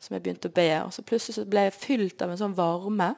som 0.00 0.14
jeg 0.14 0.23
begynte 0.23 0.47
å 0.47 0.55
be. 0.55 0.69
Og 0.85 0.93
så 0.95 1.02
plutselig 1.02 1.40
så 1.40 1.47
ble 1.50 1.67
jeg 1.67 1.75
fylt 1.76 2.23
av 2.23 2.31
en 2.31 2.38
sånn 2.38 2.55
varme. 2.55 3.09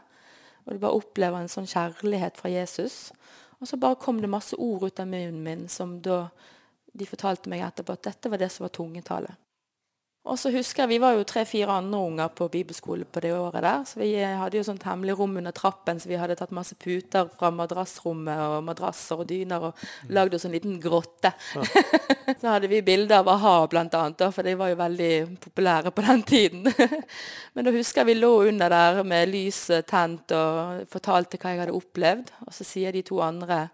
Og 0.65 0.73
du 0.73 0.81
bare 0.81 0.97
opplever 0.97 1.43
en 1.43 1.53
sånn 1.53 1.69
kjærlighet 1.69 2.41
fra 2.41 2.49
Jesus. 2.53 3.11
Og 3.61 3.69
så 3.69 3.79
bare 3.79 4.01
kom 4.01 4.23
det 4.23 4.31
masse 4.33 4.57
ord 4.57 4.89
ut 4.89 5.03
av 5.03 5.11
munnen 5.11 5.43
min 5.45 5.69
som 5.71 5.99
da 6.03 6.25
de 6.93 7.09
fortalte 7.09 7.53
meg 7.53 7.63
etterpå 7.65 7.95
at 7.95 8.09
dette 8.09 8.33
var 8.33 8.41
det 8.41 8.49
som 8.53 8.65
var 8.67 8.73
tungetale. 8.75 9.37
Og 10.23 10.39
så 10.39 10.53
husker 10.55 10.85
jeg, 10.85 10.89
Vi 10.89 11.01
var 11.03 11.17
jo 11.17 11.25
tre-fire 11.27 11.81
andre 11.81 11.99
unger 11.99 12.29
på 12.29 12.47
bibelskole 12.49 13.05
på 13.05 13.21
det 13.21 13.33
året. 13.35 13.63
der, 13.63 13.85
så 13.85 13.99
Vi 13.99 14.15
hadde 14.15 14.57
jo 14.57 14.63
sånt 14.63 14.83
hemmelig 14.83 15.19
rom 15.19 15.37
under 15.37 15.51
trappen, 15.51 15.99
så 16.01 16.09
vi 16.09 16.15
hadde 16.15 16.37
tatt 16.37 16.53
masse 16.53 16.75
puter 16.75 17.29
fra 17.39 17.51
madrassrommet 17.51 18.39
og 18.39 18.63
madrasser 18.65 19.19
og 19.19 19.29
dyner 19.29 19.61
og 19.61 19.75
lagd 20.09 20.35
oss 20.35 20.45
en 20.45 20.53
liten 20.53 20.79
grotte. 20.81 21.33
Ja. 21.55 21.63
så 22.41 22.49
hadde 22.55 22.69
vi 22.69 22.83
bilder 22.83 23.19
av 23.19 23.29
a-ha, 23.29 23.67
blant 23.67 23.95
annet, 23.95 24.23
for 24.33 24.43
de 24.43 24.55
var 24.55 24.71
jo 24.71 24.79
veldig 24.79 25.39
populære 25.43 25.91
på 25.91 26.07
den 26.07 26.23
tiden. 26.23 26.73
Men 27.55 27.65
da 27.65 27.75
husker 27.75 28.03
jeg 28.03 28.13
vi 28.13 28.21
lå 28.21 28.33
under 28.47 28.71
der 28.71 29.03
med 29.03 29.29
lyset 29.29 29.91
tent 29.91 30.31
og 30.39 30.87
fortalte 30.89 31.37
hva 31.37 31.51
jeg 31.51 31.65
hadde 31.65 31.75
opplevd. 31.75 32.31
Og 32.47 32.55
så 32.55 32.65
sier 32.65 32.95
de 32.95 33.03
to 33.03 33.19
andre 33.21 33.65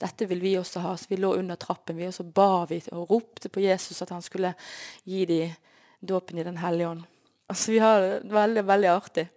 dette 0.00 0.24
vil 0.24 0.40
vi 0.40 0.56
også 0.56 0.80
ha. 0.80 0.96
Så 0.96 1.12
vi 1.12 1.20
lå 1.20 1.36
under 1.36 1.60
trappen, 1.60 2.00
vi, 2.00 2.08
og 2.08 2.16
så 2.16 2.24
ba 2.24 2.64
vi 2.64 2.80
og 2.96 3.10
ropte 3.12 3.52
på 3.52 3.60
Jesus 3.60 4.00
at 4.00 4.16
han 4.16 4.24
skulle 4.24 4.56
gi 5.04 5.26
dem 5.28 5.56
dåpen 6.00 6.38
i 6.38 6.46
Den 6.46 6.58
hellige 6.58 6.88
ånd. 6.88 7.02
Altså, 7.48 7.72
vi 7.72 7.78
har 7.82 8.00
det 8.00 8.32
veldig, 8.32 8.64
veldig 8.66 8.88
artig. 8.92 9.28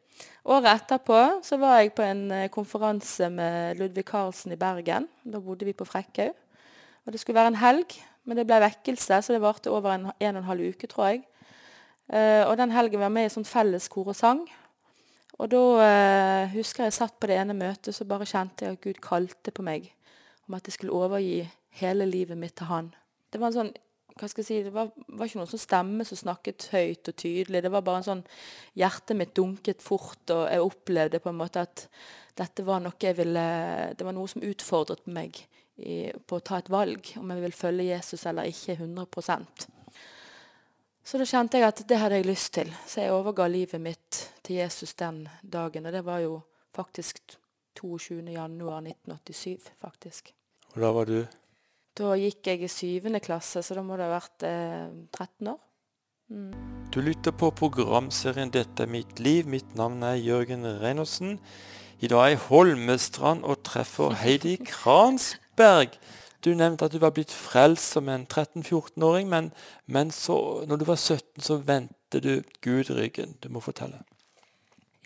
Året 0.43 0.71
etterpå 0.71 1.17
så 1.45 1.57
var 1.61 1.79
jeg 1.79 1.93
på 1.93 2.03
en 2.05 2.23
eh, 2.33 2.49
konferanse 2.49 3.29
med 3.29 3.77
Ludvig 3.77 4.05
Karlsen 4.05 4.53
i 4.55 4.59
Bergen. 4.59 5.07
Da 5.23 5.39
bodde 5.39 5.67
vi 5.67 5.73
på 5.77 5.85
Frekkhaug. 5.85 6.33
Og 7.05 7.13
Det 7.13 7.19
skulle 7.21 7.37
være 7.37 7.53
en 7.53 7.61
helg, 7.61 7.93
men 8.25 8.37
det 8.37 8.47
ble 8.49 8.59
vekkelse, 8.61 9.21
så 9.21 9.33
det 9.33 9.41
varte 9.41 9.71
over 9.73 9.93
en, 9.93 10.09
en 10.11 10.35
og 10.35 10.41
en 10.41 10.49
halv 10.49 10.73
uke, 10.73 10.89
tror 10.89 11.11
jeg. 11.11 11.23
Uh, 12.11 12.43
og 12.49 12.57
den 12.59 12.73
helgen 12.75 12.99
var 12.99 13.07
jeg 13.07 13.15
med 13.15 13.29
i 13.29 13.31
sånn 13.33 13.47
felles 13.47 13.87
kor 13.89 14.11
og 14.11 14.17
sang. 14.17 14.43
Og 15.39 15.49
da 15.49 15.61
uh, 15.79 16.51
husker 16.53 16.85
jeg 16.85 16.97
satt 16.97 17.15
på 17.17 17.29
det 17.31 17.39
ene 17.41 17.55
møtet, 17.57 17.95
så 17.95 18.05
bare 18.05 18.27
kjente 18.29 18.67
jeg 18.67 18.75
at 18.75 18.83
Gud 18.83 18.99
kalte 19.01 19.53
på 19.55 19.65
meg 19.65 19.87
om 20.45 20.57
at 20.57 20.67
jeg 20.67 20.75
skulle 20.75 20.97
overgi 20.97 21.45
hele 21.79 22.05
livet 22.05 22.37
mitt 22.37 22.57
til 22.59 22.69
Han. 22.69 22.91
Det 23.31 23.39
var 23.41 23.49
en 23.49 23.57
sånn 23.57 23.73
hva 24.17 24.27
skal 24.29 24.41
jeg 24.41 24.47
si, 24.47 24.57
Det 24.65 24.73
var, 24.75 24.91
var 25.07 25.27
ikke 25.27 25.39
noen 25.39 25.51
sånn 25.51 25.61
stemme 25.61 26.05
som 26.07 26.19
snakket 26.19 26.67
høyt 26.73 27.11
og 27.11 27.15
tydelig. 27.17 27.63
Det 27.63 27.71
var 27.73 27.85
bare 27.85 28.01
en 28.01 28.09
sånn 28.09 28.25
Hjertet 28.79 29.17
mitt 29.17 29.33
dunket 29.35 29.83
fort, 29.83 30.23
og 30.33 30.45
jeg 30.47 30.65
opplevde 30.65 31.21
på 31.23 31.31
en 31.31 31.39
måte 31.39 31.63
at 31.65 31.85
dette 32.37 32.63
var 32.63 32.79
noe 32.83 32.95
jeg 33.01 33.17
ville 33.17 33.45
Det 33.97 34.07
var 34.07 34.15
noe 34.15 34.31
som 34.31 34.43
utfordret 34.45 35.07
meg 35.11 35.41
i, 35.81 36.11
på 36.11 36.37
å 36.37 36.43
ta 36.45 36.59
et 36.61 36.69
valg, 36.71 37.13
om 37.17 37.31
jeg 37.33 37.43
vil 37.45 37.55
følge 37.57 37.89
Jesus 37.89 38.25
eller 38.29 38.49
ikke 38.51 38.77
100% 38.77 39.65
Så 41.03 41.17
da 41.17 41.25
kjente 41.25 41.57
jeg 41.57 41.67
at 41.67 41.83
det 41.89 41.97
hadde 41.97 42.19
jeg 42.19 42.29
lyst 42.29 42.53
til. 42.59 42.69
Så 42.85 43.01
jeg 43.01 43.13
overga 43.15 43.47
livet 43.49 43.81
mitt 43.81 44.19
til 44.45 44.59
Jesus 44.61 44.93
den 44.99 45.23
dagen. 45.41 45.87
Og 45.89 45.95
det 45.95 46.03
var 46.05 46.21
jo 46.21 46.35
faktisk 46.75 47.39
22.1.1987, 47.79 49.71
faktisk. 49.81 50.33
Og 50.75 50.81
da 50.83 50.91
var 50.95 51.09
du 51.09 51.17
da 51.97 52.13
gikk 52.15 52.47
jeg 52.47 52.63
i 52.63 52.71
syvende 52.71 53.19
klasse, 53.23 53.63
så 53.63 53.75
da 53.75 53.83
må 53.83 53.97
det 53.99 54.07
ha 54.07 54.13
vært 54.15 54.45
eh, 54.47 54.87
13 55.11 55.51
år. 55.51 55.59
Mm. 56.31 56.53
Du 56.91 57.01
lytter 57.03 57.31
på 57.35 57.51
programserien 57.51 58.51
'Dette 58.51 58.83
er 58.83 58.91
mitt 58.91 59.19
liv'. 59.19 59.47
Mitt 59.47 59.75
navn 59.75 60.03
er 60.03 60.15
Jørgen 60.15 60.63
Reinertsen. 60.81 61.39
I 61.99 62.07
dag 62.07 62.19
er 62.19 62.27
jeg 62.27 62.37
i 62.37 62.45
Holmestrand 62.47 63.43
og 63.43 63.63
treffer 63.63 64.15
Heidi 64.23 64.55
Kransberg. 64.55 65.99
Du 66.41 66.53
nevnte 66.55 66.85
at 66.85 66.93
du 66.93 66.97
var 66.99 67.11
blitt 67.13 67.31
frelst 67.31 67.93
som 67.93 68.09
en 68.09 68.25
13-14-åring, 68.25 69.29
men, 69.29 69.51
men 69.85 70.11
så, 70.11 70.63
når 70.67 70.75
du 70.75 70.85
var 70.85 70.95
17, 70.95 71.41
så 71.41 71.57
vendte 71.57 72.19
du 72.19 72.41
Gud 72.61 72.89
ryggen. 72.89 73.35
Du 73.43 73.49
må 73.49 73.59
fortelle. 73.59 74.01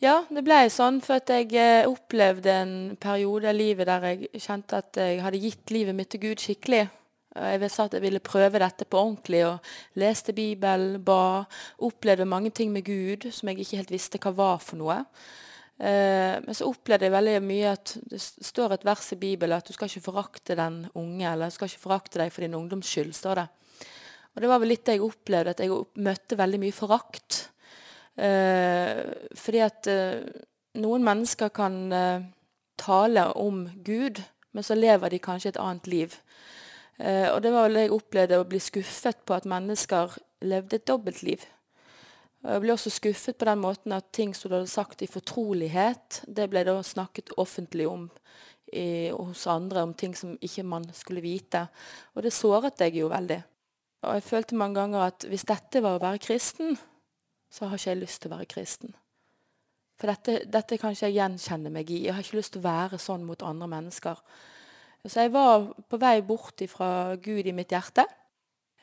Ja, 0.05 0.19
det 0.29 0.43
ble 0.45 0.57
sånn. 0.69 0.99
For 1.01 1.17
at 1.17 1.31
jeg 1.33 1.55
eh, 1.57 1.87
opplevde 1.89 2.51
en 2.53 2.75
periode 3.01 3.49
av 3.49 3.57
livet 3.57 3.87
der 3.89 4.03
jeg 4.11 4.43
kjente 4.43 4.81
at 4.83 4.99
jeg 5.01 5.21
hadde 5.23 5.41
gitt 5.41 5.73
livet 5.73 5.97
mitt 5.97 6.11
til 6.13 6.21
Gud 6.27 6.43
skikkelig. 6.43 6.83
Jeg 7.35 7.69
sa 7.73 7.87
at 7.87 7.95
jeg 7.97 8.03
ville 8.03 8.21
prøve 8.23 8.61
dette 8.61 8.85
på 8.87 8.99
ordentlig, 8.99 9.41
og 9.43 9.97
leste 9.99 10.31
Bibelen, 10.35 11.01
ba. 11.03 11.43
Opplevde 11.83 12.27
mange 12.29 12.53
ting 12.55 12.69
med 12.71 12.85
Gud 12.87 13.25
som 13.33 13.49
jeg 13.49 13.65
ikke 13.65 13.81
helt 13.81 13.91
visste 13.91 14.21
hva 14.21 14.31
var 14.37 14.61
for 14.63 14.79
noe. 14.79 15.01
Eh, 15.75 16.37
men 16.45 16.55
så 16.55 16.69
opplevde 16.69 17.09
jeg 17.09 17.15
veldig 17.15 17.39
mye 17.43 17.73
at 17.73 17.97
det 18.13 18.21
står 18.21 18.77
et 18.77 18.87
vers 18.87 19.09
i 19.11 19.19
Bibelen 19.19 19.57
at 19.57 19.67
du 19.67 19.75
skal 19.75 19.89
ikke 19.89 20.05
forakte 20.05 20.55
den 20.59 20.83
unge, 20.93 21.25
eller 21.31 21.49
du 21.49 21.57
skal 21.57 21.71
ikke 21.71 21.87
forakte 21.87 22.21
deg 22.21 22.31
for 22.31 22.45
din 22.45 22.55
ungdoms 22.55 22.93
skyld, 22.93 23.11
står 23.17 23.41
det. 23.41 23.49
Og 24.35 24.43
det 24.43 24.53
var 24.53 24.61
vel 24.61 24.71
litt 24.75 24.85
det 24.85 24.99
jeg 24.99 25.07
opplevde, 25.09 25.55
at 25.55 25.65
jeg 25.65 25.83
møtte 26.05 26.39
veldig 26.39 26.61
mye 26.61 26.75
forakt. 26.75 27.41
Eh, 28.15 29.01
fordi 29.35 29.61
at 29.63 29.89
eh, 29.91 30.23
noen 30.79 31.03
mennesker 31.03 31.51
kan 31.55 31.79
eh, 31.91 32.27
tale 32.79 33.27
om 33.35 33.65
Gud, 33.83 34.21
men 34.55 34.63
så 34.63 34.77
lever 34.77 35.11
de 35.11 35.19
kanskje 35.19 35.51
et 35.53 35.59
annet 35.59 35.87
liv. 35.87 36.21
og 36.95 37.41
det 37.43 37.51
var 37.51 37.65
vel 37.67 37.75
jeg 37.75 37.91
opplevde, 37.91 38.37
å 38.39 38.47
bli 38.47 38.59
skuffet 38.63 39.17
på 39.27 39.33
at 39.35 39.47
mennesker 39.51 40.13
levde 40.47 40.77
et 40.77 40.85
dobbeltliv. 40.87 41.41
Jeg 42.45 42.61
ble 42.63 42.71
også 42.71 42.93
skuffet 42.93 43.35
på 43.35 43.49
den 43.49 43.59
måten 43.59 43.91
at 43.91 44.13
ting 44.15 44.31
som 44.31 44.47
du 44.47 44.55
hadde 44.55 44.71
sagt 44.71 45.03
i 45.03 45.09
fortrolighet, 45.11 46.21
det 46.23 46.47
ble 46.47 46.63
da 46.63 46.77
snakket 46.79 47.33
offentlig 47.35 47.89
om 47.89 48.05
i, 48.71 49.11
hos 49.11 49.43
andre, 49.51 49.83
om 49.83 49.93
ting 49.93 50.15
som 50.15 50.37
ikke 50.39 50.63
man 50.63 50.87
skulle 50.95 51.25
vite. 51.25 51.65
Og 52.15 52.23
det 52.23 52.31
såret 52.31 52.79
jeg 52.79 52.95
jo 52.95 53.11
veldig. 53.11 53.41
Og 54.05 54.15
jeg 54.15 54.27
følte 54.29 54.55
mange 54.55 54.79
ganger 54.79 55.09
at 55.09 55.27
hvis 55.27 55.47
dette 55.51 55.83
var 55.83 55.97
å 55.97 56.05
være 56.05 56.23
kristen, 56.23 56.77
så 57.55 57.69
har 57.69 57.79
ikke 57.79 57.93
jeg 57.93 58.01
lyst 58.01 58.21
til 58.21 58.31
å 58.31 58.35
være 58.35 58.49
kristen. 58.51 58.95
For 59.95 60.11
dette, 60.11 60.41
dette 60.51 60.77
kan 60.79 60.91
ikke 60.91 61.07
jeg 61.07 61.15
gjenkjenne 61.21 61.71
meg 61.71 61.91
i. 61.93 62.01
Jeg 62.03 62.15
har 62.15 62.25
ikke 62.25 62.41
lyst 62.41 62.55
til 62.55 62.63
å 62.63 62.67
være 62.67 62.99
sånn 62.99 63.23
mot 63.27 63.45
andre 63.47 63.69
mennesker. 63.71 64.19
Så 65.05 65.21
jeg 65.21 65.31
var 65.31 65.69
på 65.87 65.99
vei 66.01 66.17
bort 66.25 66.63
fra 66.67 66.89
Gud 67.21 67.47
i 67.47 67.53
mitt 67.55 67.71
hjerte. 67.71 68.03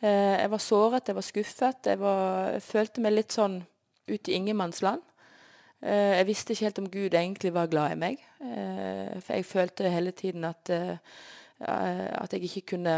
Eh, 0.01 0.39
jeg 0.41 0.51
var 0.51 0.63
såret, 0.63 1.09
jeg 1.09 1.19
var 1.19 1.27
skuffet. 1.27 1.89
Jeg, 1.93 1.99
var, 2.01 2.53
jeg 2.57 2.63
følte 2.65 3.03
meg 3.05 3.17
litt 3.17 3.35
sånn 3.35 3.59
ut 4.09 4.31
i 4.31 4.37
ingenmannsland. 4.39 5.03
Eh, 5.83 6.19
jeg 6.19 6.29
visste 6.31 6.55
ikke 6.55 6.69
helt 6.69 6.81
om 6.83 6.93
Gud 6.95 7.17
egentlig 7.19 7.53
var 7.55 7.71
glad 7.71 7.97
i 7.97 7.99
meg. 8.01 8.23
Eh, 8.41 9.19
for 9.19 9.35
jeg 9.37 9.49
følte 9.51 9.93
hele 9.93 10.15
tiden 10.17 10.47
at, 10.49 10.73
at 11.61 12.33
jeg 12.33 12.49
ikke 12.49 12.71
kunne 12.77 12.97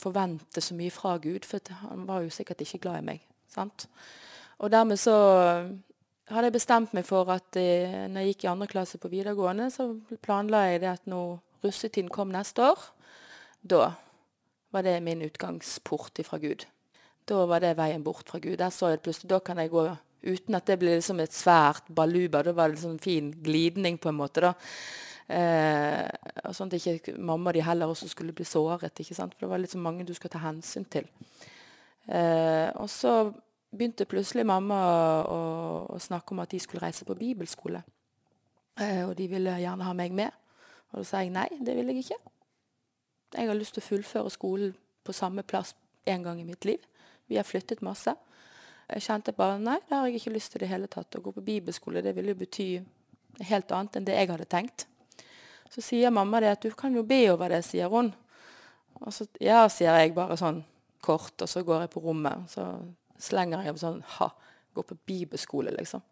forvente 0.00 0.62
så 0.62 0.76
mye 0.76 0.92
fra 0.94 1.16
Gud. 1.18 1.48
For 1.48 1.74
han 1.82 2.06
var 2.06 2.22
jo 2.22 2.32
sikkert 2.32 2.62
ikke 2.62 2.84
glad 2.86 3.02
i 3.02 3.08
meg. 3.10 3.26
sant? 3.50 3.88
Og 4.64 4.70
dermed 4.72 4.96
så 4.96 5.14
hadde 6.32 6.48
jeg 6.48 6.56
bestemt 6.56 6.94
meg 6.96 7.04
for 7.04 7.28
at 7.34 7.58
eh, 7.60 8.06
når 8.08 8.22
jeg 8.22 8.32
gikk 8.32 8.46
i 8.46 8.52
andre 8.54 8.68
klasse 8.70 9.00
på 9.00 9.10
videregående, 9.12 9.68
så 9.72 9.90
planla 10.24 10.62
jeg 10.70 10.80
det 10.84 10.92
at 10.94 11.10
når 11.10 11.36
russetiden 11.64 12.08
kom 12.12 12.32
neste 12.32 12.64
år, 12.64 12.86
da 13.60 13.90
var 14.72 14.86
det 14.86 15.02
min 15.04 15.22
utgangsport 15.26 16.22
fra 16.24 16.40
Gud. 16.40 16.64
Da 17.28 17.44
var 17.48 17.60
det 17.60 17.76
veien 17.76 18.02
bort 18.04 18.32
fra 18.32 18.40
Gud. 18.40 18.56
Der 18.60 18.72
så 18.72 18.94
jeg 18.94 19.04
plutselig, 19.04 19.30
Da 19.30 19.38
kan 19.38 19.60
jeg 19.60 19.70
gå 19.70 19.84
uten 20.24 20.54
at 20.54 20.66
det 20.66 20.78
blir 20.80 20.96
liksom 20.96 21.20
et 21.20 21.32
svært 21.32 21.84
baluba. 21.94 22.42
Da 22.42 22.52
var 22.52 22.68
det 22.68 22.78
liksom 22.78 22.98
fin 22.98 23.30
glidning, 23.44 23.98
på 23.98 24.08
en 24.08 24.16
måte. 24.16 24.40
da. 24.40 24.52
Eh, 25.28 26.52
sånn 26.52 26.72
at 26.72 26.80
ikke 26.80 27.16
mamma 27.16 27.50
og 27.50 27.54
de 27.54 27.62
heller 27.64 27.86
også 27.86 28.08
skulle 28.08 28.32
bli 28.32 28.44
såret. 28.44 29.00
ikke 29.00 29.14
sant? 29.14 29.34
For 29.34 29.46
det 29.46 29.50
var 29.50 29.58
liksom 29.58 29.80
mange 29.80 30.04
du 30.04 30.14
skulle 30.14 30.32
ta 30.32 30.38
hensyn 30.38 30.84
til. 30.84 31.04
Eh, 32.08 32.70
og 32.76 32.88
så 32.90 33.32
begynte 33.76 34.06
plutselig 34.08 34.46
mamma 34.46 34.78
å, 35.26 35.40
å, 35.94 35.98
snakke 36.00 36.34
om 36.34 36.42
at 36.44 36.52
de 36.54 36.60
skulle 36.62 36.84
reise 36.84 37.06
på 37.06 37.16
bibelskole. 37.18 37.82
Eh, 38.80 39.02
og 39.06 39.14
de 39.18 39.28
ville 39.30 39.58
gjerne 39.60 39.86
ha 39.86 39.94
meg 39.96 40.14
med. 40.16 40.34
Og 40.92 41.02
da 41.02 41.04
sa 41.08 41.22
jeg 41.24 41.34
nei, 41.34 41.48
det 41.60 41.76
vil 41.76 41.90
jeg 41.92 42.04
ikke. 42.04 42.20
Jeg 43.34 43.50
har 43.50 43.58
lyst 43.58 43.74
til 43.76 43.82
å 43.82 43.88
fullføre 43.88 44.30
skolen 44.30 44.74
på 45.04 45.14
samme 45.16 45.42
plass 45.42 45.74
en 46.06 46.22
gang 46.22 46.40
i 46.40 46.46
mitt 46.46 46.64
liv. 46.64 46.82
Vi 47.26 47.38
har 47.38 47.46
flyttet 47.46 47.82
masse. 47.82 48.14
Jeg 48.88 49.02
kjente 49.06 49.32
bare 49.36 49.58
nei, 49.58 49.78
det 49.88 49.96
har 49.96 50.06
jeg 50.06 50.20
ikke 50.20 50.34
lyst 50.34 50.52
til 50.52 50.60
i 50.60 50.64
det 50.64 50.72
hele 50.74 50.90
tatt. 50.92 51.16
Å 51.16 51.22
gå 51.24 51.32
på 51.34 51.44
bibelskole 51.44 52.02
det 52.04 52.12
ville 52.16 52.34
jo 52.34 52.42
bety 52.42 52.68
helt 53.48 53.72
annet 53.74 53.96
enn 53.98 54.06
det 54.06 54.18
jeg 54.18 54.30
hadde 54.30 54.50
tenkt. 54.50 54.86
Så 55.72 55.82
sier 55.82 56.12
mamma 56.14 56.42
det 56.42 56.52
at 56.54 56.62
du 56.62 56.70
kan 56.76 56.94
jo 56.94 57.02
be 57.06 57.24
over 57.32 57.50
det, 57.50 57.64
sier 57.66 57.90
hun. 57.90 58.12
Og 59.00 59.10
så 59.12 59.26
ja, 59.42 59.64
sier 59.72 59.96
jeg 59.98 60.14
bare 60.14 60.36
sånn 60.38 60.60
kort, 61.04 61.34
og 61.42 61.50
så 61.50 61.64
går 61.66 61.84
jeg 61.84 61.92
på 61.94 62.02
rommet. 62.04 62.44
Så 62.52 62.62
slenger 63.20 63.64
jeg 63.64 63.80
sånn 63.80 64.02
Ha, 64.18 64.28
gå 64.74 64.82
på 64.82 64.96
bibelskole, 65.06 65.74
liksom. 65.74 66.02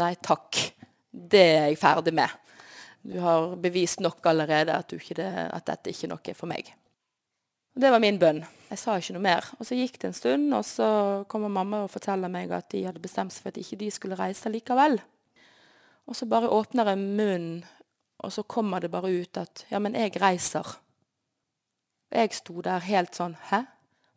Nei 0.00 0.14
takk. 0.22 0.58
Det 1.10 1.44
er 1.44 1.68
jeg 1.68 1.78
ferdig 1.78 2.14
med. 2.16 2.30
Du 3.04 3.18
har 3.20 3.54
bevist 3.60 4.00
nok 4.00 4.24
allerede 4.26 4.74
at, 4.74 4.88
det, 4.90 5.28
at 5.28 5.66
dette 5.68 5.92
ikke 5.92 6.08
er 6.08 6.12
noe 6.14 6.34
for 6.34 6.50
meg. 6.50 6.70
Og 7.74 7.82
Det 7.82 7.90
var 7.90 8.02
min 8.02 8.18
bønn. 8.18 8.40
Jeg 8.70 8.80
sa 8.80 8.96
ikke 8.98 9.16
noe 9.16 9.26
mer. 9.26 9.48
Og 9.58 9.66
Så 9.66 9.76
gikk 9.78 9.98
det 10.00 10.08
en 10.08 10.16
stund, 10.16 10.54
og 10.54 10.64
så 10.64 10.88
kommer 11.28 11.52
mamma 11.52 11.84
og 11.84 11.92
forteller 11.92 12.32
meg 12.32 12.52
at 12.54 12.70
de 12.72 12.84
hadde 12.86 13.02
bestemt 13.02 13.34
seg 13.34 13.44
for 13.44 13.52
at 13.52 13.60
ikke 13.60 13.80
de 13.82 13.90
skulle 13.92 14.18
reise 14.18 14.50
likevel. 14.50 14.98
Og 16.08 16.16
så 16.16 16.26
bare 16.28 16.50
åpner 16.52 16.90
jeg 16.92 17.00
munnen, 17.02 17.64
og 18.24 18.32
så 18.32 18.42
kommer 18.42 18.80
det 18.80 18.90
bare 18.92 19.12
ut 19.12 19.36
at 19.36 19.66
ja, 19.70 19.78
men 19.78 19.94
jeg 19.94 20.16
reiser. 20.20 20.76
Jeg 22.14 22.32
sto 22.32 22.60
der 22.62 22.84
helt 22.86 23.16
sånn 23.16 23.34
Hæ? 23.50 23.64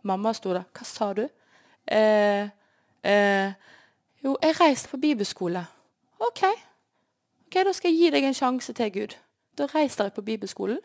Mamma 0.06 0.32
sto 0.38 0.54
der. 0.54 0.68
Hva 0.72 0.86
sa 0.86 1.12
du? 1.18 1.26
Eh, 1.88 2.50
eh, 3.04 3.54
jo, 4.24 4.38
jeg 4.44 4.60
reiste 4.60 4.90
på 4.90 4.98
bibelskole. 4.98 5.66
OK. 6.20 6.44
Ok, 7.48 7.64
Da 7.64 7.74
skal 7.74 7.92
jeg 7.92 8.00
gi 8.00 8.10
deg 8.12 8.28
en 8.28 8.34
sjanse 8.38 8.74
til, 8.74 8.92
Gud. 8.92 9.18
Da 9.58 9.68
reiste 9.72 10.04
jeg 10.04 10.14
på 10.14 10.22
bibelskolen. 10.22 10.80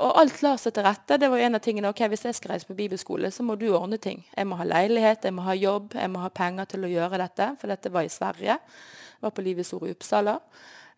Og 0.00 0.16
alt 0.20 0.42
la 0.42 0.54
seg 0.56 0.72
til 0.74 0.84
rette. 0.84 1.18
Det 1.20 1.28
var 1.30 1.38
en 1.38 1.54
av 1.54 1.60
tingene. 1.60 1.88
ok, 1.88 2.00
Hvis 2.08 2.24
jeg 2.24 2.34
skal 2.34 2.50
reise 2.50 2.66
på 2.66 2.74
bibelskole, 2.74 3.30
så 3.30 3.42
må 3.42 3.54
du 3.54 3.68
ordne 3.76 3.98
ting. 3.98 4.26
Jeg 4.36 4.46
må 4.46 4.56
ha 4.56 4.64
leilighet, 4.64 5.24
jeg 5.24 5.34
må 5.34 5.42
ha 5.42 5.52
jobb, 5.52 5.94
jeg 5.94 6.10
må 6.10 6.18
ha 6.18 6.28
penger 6.28 6.64
til 6.64 6.84
å 6.84 6.88
gjøre 6.88 7.18
dette. 7.18 7.56
For 7.60 7.66
dette 7.66 7.92
var 7.92 8.02
i 8.02 8.08
Sverige. 8.08 8.56
Jeg 8.56 9.20
var 9.22 9.30
på 9.30 9.42
Livets 9.42 9.72
Ord 9.72 9.88
i 9.88 9.90
Uppsala. 9.90 10.38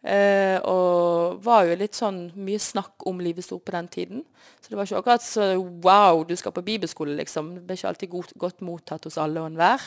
Uh, 0.02 0.58
og 0.66 1.42
var 1.44 1.68
jo 1.68 1.76
litt 1.78 1.94
sånn 1.94 2.24
mye 2.34 2.58
snakk 2.58 3.04
om 3.06 3.20
Livets 3.22 3.52
Ord 3.54 3.62
på 3.62 3.74
den 3.76 3.90
tiden. 3.92 4.24
Så 4.58 4.72
det 4.72 4.78
var 4.78 4.88
ikke 4.88 4.98
akkurat 4.98 5.22
så 5.22 5.52
wow, 5.84 6.24
du 6.26 6.34
skal 6.38 6.54
på 6.56 6.64
bibelskole, 6.66 7.14
liksom. 7.20 7.52
Det 7.54 7.62
ble 7.68 7.76
ikke 7.78 7.92
alltid 7.92 8.10
godt, 8.10 8.32
godt 8.42 8.64
mottatt 8.66 9.06
hos 9.06 9.18
alle 9.22 9.38
og 9.38 9.52
enhver. 9.52 9.84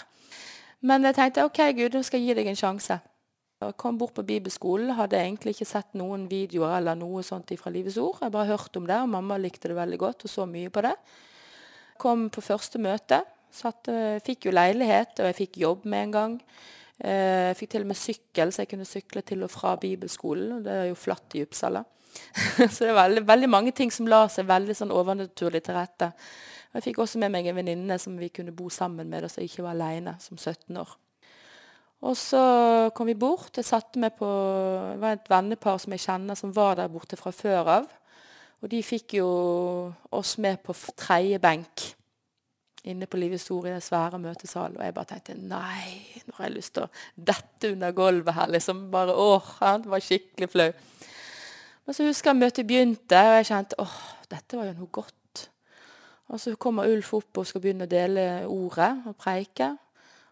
Men 0.87 1.03
jeg 1.09 1.17
tenkte 1.17 1.43
OK, 1.43 1.59
Gud, 1.75 1.97
nå 1.97 2.03
skal 2.07 2.23
jeg 2.23 2.31
gi 2.31 2.37
deg 2.39 2.51
en 2.51 2.59
sjanse. 2.59 2.97
Jeg 3.65 3.75
kom 3.79 3.97
bort 3.99 4.15
på 4.15 4.23
bibelskolen, 4.27 4.93
hadde 4.95 5.19
egentlig 5.19 5.55
ikke 5.55 5.67
sett 5.67 5.93
noen 5.99 6.25
videoer 6.31 6.77
eller 6.77 6.95
noe 6.99 7.23
sånt 7.23 7.51
fra 7.59 7.71
Livets 7.73 7.99
Ord. 7.99 8.19
Jeg 8.23 8.31
bare 8.31 8.51
hørte 8.53 8.79
om 8.79 8.87
det, 8.87 8.97
og 9.01 9.11
mamma 9.11 9.39
likte 9.41 9.71
det 9.71 9.77
veldig 9.77 9.99
godt 9.99 10.27
og 10.27 10.31
så 10.31 10.47
mye 10.47 10.71
på 10.71 10.83
det. 10.85 10.95
Kom 11.99 12.27
på 12.31 12.43
første 12.43 12.79
møte. 12.83 13.21
Satt, 13.55 13.87
fikk 14.23 14.47
jo 14.47 14.55
leilighet, 14.55 15.19
og 15.19 15.29
jeg 15.31 15.39
fikk 15.39 15.59
jobb 15.63 15.85
med 15.87 16.07
en 16.07 16.15
gang. 16.15 16.39
Jeg 16.95 17.51
eh, 17.51 17.55
fikk 17.59 17.73
til 17.73 17.83
og 17.83 17.89
med 17.89 17.99
sykkel, 17.99 18.51
så 18.53 18.63
jeg 18.63 18.71
kunne 18.71 18.87
sykle 18.87 19.21
til 19.27 19.43
og 19.43 19.51
fra 19.51 19.73
bibelskolen. 19.79 20.61
Det 20.63 20.71
er 20.71 20.85
jo 20.89 20.97
flatt 20.99 21.35
i 21.35 21.43
Uppsala. 21.43 21.81
så 22.71 22.85
det 22.85 22.91
er 22.91 22.99
veldig, 23.01 23.23
veldig, 23.27 23.49
mange 23.51 23.73
ting 23.75 23.91
som 23.91 24.07
la 24.07 24.21
seg 24.31 24.47
veldig 24.47 24.75
sånn 24.77 24.93
overnaturlig 24.95 25.59
til 25.65 25.75
rette. 25.75 26.13
Jeg 26.75 26.85
fikk 26.87 27.01
også 27.03 27.19
med 27.19 27.33
meg 27.33 27.49
en 27.49 27.57
venninne 27.57 27.97
som 27.99 28.15
vi 28.19 28.29
kunne 28.31 28.55
bo 28.55 28.69
sammen 28.71 29.11
med, 29.11 29.27
så 29.27 29.43
jeg 29.43 29.51
ikke 29.51 29.65
var 29.67 29.75
aleine 29.75 30.15
som 30.23 30.39
17 30.39 30.79
år. 30.79 30.95
Og 32.05 32.15
så 32.19 32.41
kom 32.95 33.09
vi 33.09 33.17
bort. 33.19 33.55
Jeg 33.57 33.67
satte 33.67 33.99
meg 33.99 34.15
på 34.19 34.27
Det 34.27 34.99
var 35.01 35.15
et 35.15 35.29
vennepar 35.31 35.79
som 35.81 35.95
jeg 35.95 36.03
kjenner, 36.03 36.37
som 36.39 36.55
var 36.55 36.75
der 36.79 36.91
borte 36.91 37.19
fra 37.19 37.31
før 37.35 37.71
av. 37.79 37.91
Og 38.63 38.71
de 38.71 38.81
fikk 38.83 39.17
jo 39.19 39.29
oss 40.15 40.35
med 40.39 40.61
på 40.63 40.75
tredje 40.95 41.39
benk 41.43 41.89
inne 42.85 43.07
på 43.09 43.17
Livets 43.19 43.49
Ord 43.51 43.67
i 43.67 43.73
den 43.73 43.83
svære 43.83 44.19
møtesalen. 44.21 44.77
Og 44.77 44.85
jeg 44.85 44.95
bare 44.95 45.09
tenkte 45.09 45.35
nei, 45.37 46.21
nå 46.25 46.37
har 46.37 46.47
jeg 46.47 46.55
lyst 46.55 46.75
til 46.77 46.85
å 46.85 46.91
dette 47.31 47.71
under 47.73 47.95
gulvet 47.97 48.37
her. 48.37 48.51
liksom 48.53 48.89
bare, 48.91 49.15
åh, 49.15 49.51
Det 49.81 49.91
var 49.91 50.03
skikkelig 50.03 50.49
flau. 50.49 50.71
Men 51.85 51.93
så 51.93 52.05
husker 52.05 52.31
jeg 52.31 52.41
møtet 52.41 52.67
begynte, 52.67 53.17
og 53.17 53.39
jeg 53.39 53.49
kjente 53.51 53.79
åh, 53.81 53.97
dette 54.29 54.57
var 54.57 54.69
jo 54.69 54.77
noe 54.79 54.91
godt. 54.91 55.47
Og 56.33 56.39
så 56.41 56.55
kommer 56.57 56.89
Ulf 56.89 57.13
opp 57.13 57.37
og 57.37 57.47
skal 57.47 57.61
begynne 57.61 57.85
å 57.85 57.89
dele 57.89 58.45
ordet 58.49 58.91
og 59.05 59.17
preike. 59.21 59.75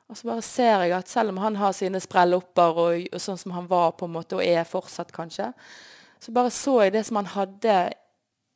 Og 0.09 0.17
så 0.17 0.27
bare 0.27 0.45
ser 0.45 0.83
jeg 0.83 0.95
at 0.97 1.09
selv 1.09 1.33
om 1.33 1.41
han 1.41 1.55
har 1.57 1.73
sine 1.77 2.01
sprellopper 2.01 2.79
og, 2.81 3.05
og 3.13 3.21
sånn 3.21 3.39
som 3.39 3.53
han 3.55 3.69
var 3.69 3.93
på 3.97 4.09
en 4.09 4.15
måte, 4.15 4.37
og 4.37 4.45
er 4.45 4.65
fortsatt 4.67 5.13
kanskje, 5.13 5.51
så 6.19 6.31
bare 6.31 6.51
så 6.53 6.79
jeg 6.83 6.93
det 6.95 7.05
som 7.07 7.19
han 7.19 7.29
hadde 7.33 7.77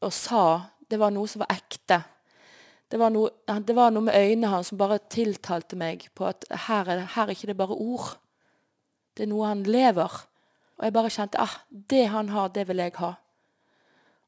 og 0.06 0.14
sa, 0.14 0.44
det 0.90 1.00
var 1.02 1.12
noe 1.14 1.30
som 1.30 1.42
var 1.44 1.54
ekte. 1.56 2.00
Det 2.88 3.00
var 3.00 3.12
noe, 3.12 3.34
det 3.68 3.76
var 3.76 3.92
noe 3.92 4.06
med 4.08 4.16
øynene 4.16 4.52
hans 4.52 4.72
som 4.72 4.80
bare 4.80 5.02
tiltalte 5.12 5.76
meg 5.80 6.08
på 6.16 6.28
at 6.30 6.46
her 6.68 6.88
er, 6.88 7.04
her 7.16 7.28
er 7.28 7.36
ikke 7.36 7.50
det 7.52 7.60
bare 7.60 7.76
ord. 7.76 8.14
Det 9.18 9.26
er 9.26 9.32
noe 9.32 9.50
han 9.50 9.66
lever. 9.68 10.14
Og 10.78 10.86
jeg 10.86 10.94
bare 10.96 11.12
kjente 11.12 11.42
ah, 11.42 11.56
det 11.70 12.06
han 12.14 12.30
har, 12.32 12.52
det 12.54 12.68
vil 12.70 12.80
jeg 12.84 12.94
ha. 13.02 13.16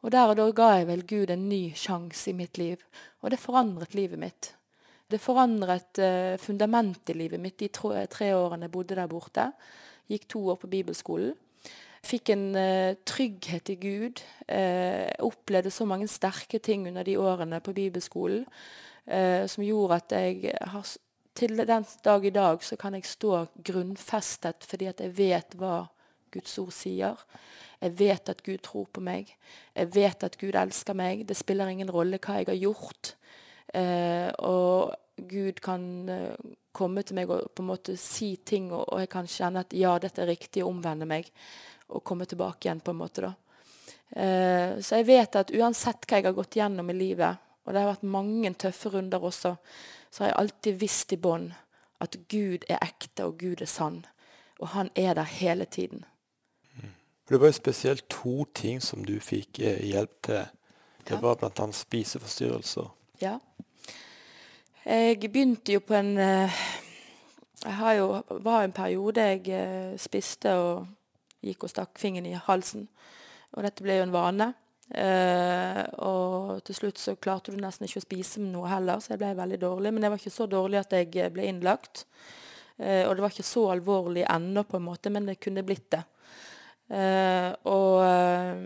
Og 0.02 0.12
der 0.12 0.32
og 0.32 0.38
da 0.40 0.48
ga 0.56 0.70
jeg 0.78 0.88
vel 0.88 1.04
Gud 1.08 1.32
en 1.34 1.50
ny 1.50 1.62
sjanse 1.78 2.32
i 2.32 2.36
mitt 2.36 2.58
liv. 2.58 2.82
Og 3.22 3.32
det 3.32 3.40
forandret 3.40 3.96
livet 3.96 4.20
mitt. 4.20 4.54
Det 5.10 5.22
forandret 5.22 6.00
uh, 6.02 6.36
fundamentet 6.42 7.14
i 7.14 7.18
livet 7.18 7.42
mitt 7.42 7.60
de 7.60 7.70
tre 7.70 8.32
årene 8.36 8.68
jeg 8.68 8.74
bodde 8.74 8.98
der 8.98 9.12
borte. 9.12 9.50
Gikk 10.10 10.28
to 10.30 10.44
år 10.54 10.60
på 10.62 10.72
bibelskolen. 10.72 11.36
Fikk 12.06 12.32
en 12.34 12.46
uh, 12.56 12.96
trygghet 13.08 13.72
i 13.74 13.78
Gud. 13.82 14.24
Uh, 14.46 15.10
opplevde 15.26 15.72
så 15.74 15.88
mange 15.90 16.08
sterke 16.12 16.62
ting 16.64 16.88
under 16.88 17.04
de 17.08 17.18
årene 17.20 17.62
på 17.64 17.76
bibelskolen 17.78 18.46
som 19.50 19.64
gjorde 19.66 19.96
at 19.96 20.14
jeg 20.14 20.52
har 20.70 20.84
til 21.40 21.62
den 21.66 21.86
dag 22.06 22.26
i 22.26 22.30
dag 22.30 22.64
så 22.64 22.76
kan 22.78 22.94
jeg 22.94 23.08
stå 23.08 23.46
grunnfestet 23.66 24.66
fordi 24.68 24.90
at 24.92 25.02
jeg 25.02 25.16
vet 25.18 25.56
hva 25.58 25.88
Guds 26.34 26.58
ord 26.62 26.74
sier. 26.76 27.22
Jeg 27.80 27.96
vet 27.98 28.30
at 28.30 28.44
Gud 28.46 28.60
tror 28.66 28.90
på 28.94 29.02
meg. 29.02 29.32
Jeg 29.74 29.90
vet 29.96 30.26
at 30.28 30.38
Gud 30.38 30.58
elsker 30.60 30.98
meg. 30.98 31.24
Det 31.26 31.38
spiller 31.38 31.72
ingen 31.72 31.90
rolle 31.90 32.20
hva 32.22 32.38
jeg 32.38 32.50
har 32.52 32.60
gjort. 32.60 33.14
Eh, 33.74 34.30
og 34.46 34.94
Gud 35.30 35.64
kan 35.64 35.82
komme 36.76 37.04
til 37.04 37.18
meg 37.18 37.32
og 37.34 37.50
på 37.56 37.64
en 37.64 37.72
måte 37.72 37.96
si 38.00 38.36
ting, 38.46 38.70
og, 38.72 38.86
og, 38.88 39.00
jeg 39.02 39.10
kan 39.12 39.28
kjenne 39.28 39.64
at 39.66 39.74
ja, 39.76 39.98
dette 40.00 40.24
er 40.24 40.30
riktig, 40.32 40.64
å 40.64 40.70
omvende 40.70 41.08
meg 41.10 41.32
og 41.90 42.04
komme 42.04 42.26
tilbake 42.26 42.68
igjen. 42.68 42.80
på 42.80 42.92
en 42.92 43.02
måte 43.02 43.22
da. 43.22 43.34
Eh, 44.10 44.80
så 44.82 45.00
jeg 45.00 45.06
vet 45.06 45.36
at 45.36 45.52
uansett 45.52 46.06
hva 46.06 46.20
jeg 46.20 46.30
har 46.30 46.38
gått 46.38 46.58
gjennom 46.58 46.90
i 46.90 46.98
livet, 46.98 47.38
og 47.66 47.74
det 47.74 47.82
har 47.82 47.92
vært 47.92 48.10
mange 48.10 48.54
tøffe 48.58 48.90
runder 48.90 49.24
også, 49.24 49.56
så 50.10 50.24
har 50.24 50.32
jeg 50.32 50.40
alltid 50.42 50.80
visst 50.82 51.14
i 51.14 51.20
bånn 51.22 51.52
at 52.00 52.16
Gud 52.32 52.66
er 52.70 52.80
ekte, 52.82 53.28
og 53.28 53.38
Gud 53.38 53.62
er 53.62 53.70
sann. 53.70 54.06
Og 54.60 54.74
han 54.74 54.90
er 54.96 55.14
der 55.14 55.28
hele 55.30 55.66
tiden. 55.66 56.06
Mm. 56.76 56.96
Det 57.30 57.40
var 57.40 57.52
jo 57.52 57.58
spesielt 57.60 58.10
to 58.10 58.46
ting 58.56 58.82
som 58.82 59.06
du 59.06 59.20
fikk 59.20 59.60
eh, 59.60 59.84
hjelp 59.86 60.16
til. 60.26 60.48
Det 61.06 61.16
ja. 61.16 61.22
var 61.22 61.36
bl.a. 61.36 61.72
spiseforstyrrelser. 61.72 62.90
Ja. 63.22 63.38
Jeg 64.86 65.20
begynte 65.20 65.74
jo 65.74 65.80
på 65.80 65.94
en 65.94 66.18
eh, 66.18 66.62
Jeg 67.64 67.76
har 67.76 67.94
jo, 67.94 68.24
var 68.30 68.64
en 68.64 68.72
periode 68.72 69.22
jeg 69.22 69.50
eh, 69.52 69.98
spiste 70.00 70.54
og 70.56 70.88
gikk 71.46 71.66
og 71.66 71.72
stakk 71.72 72.02
fingeren 72.02 72.30
i 72.30 72.40
halsen. 72.48 72.88
Og 73.56 73.66
dette 73.66 73.86
ble 73.86 74.00
jo 74.00 74.08
en 74.08 74.16
vane. 74.16 74.52
Uh, 74.90 75.84
og 76.02 76.64
til 76.66 76.78
slutt 76.80 76.98
så 76.98 77.14
klarte 77.22 77.54
du 77.54 77.60
nesten 77.62 77.86
ikke 77.86 78.02
å 78.02 78.06
spise 78.08 78.42
noe 78.42 78.72
heller, 78.72 79.02
så 79.02 79.14
jeg 79.14 79.22
ble 79.22 79.36
veldig 79.38 79.60
dårlig. 79.62 79.94
Men 79.94 80.06
jeg 80.06 80.14
var 80.14 80.22
ikke 80.22 80.38
så 80.40 80.48
dårlig 80.50 80.80
at 80.82 80.96
jeg 80.98 81.34
ble 81.36 81.46
innlagt. 81.50 82.06
Uh, 82.80 83.06
og 83.06 83.16
det 83.16 83.26
var 83.26 83.34
ikke 83.36 83.50
så 83.52 83.68
alvorlig 83.76 84.26
ennå, 84.26 84.66
på 84.66 84.80
en 84.80 84.88
måte, 84.88 85.14
men 85.14 85.30
det 85.30 85.40
kunne 85.44 85.66
blitt 85.68 85.92
det. 85.94 86.04
Uh, 86.90 87.54
og 87.70 88.00
eh, 88.02 88.62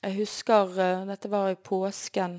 jeg 0.00 0.14
husker 0.22 0.70
Dette 1.10 1.28
var 1.28 1.50
i 1.50 1.58
påsken 1.60 2.38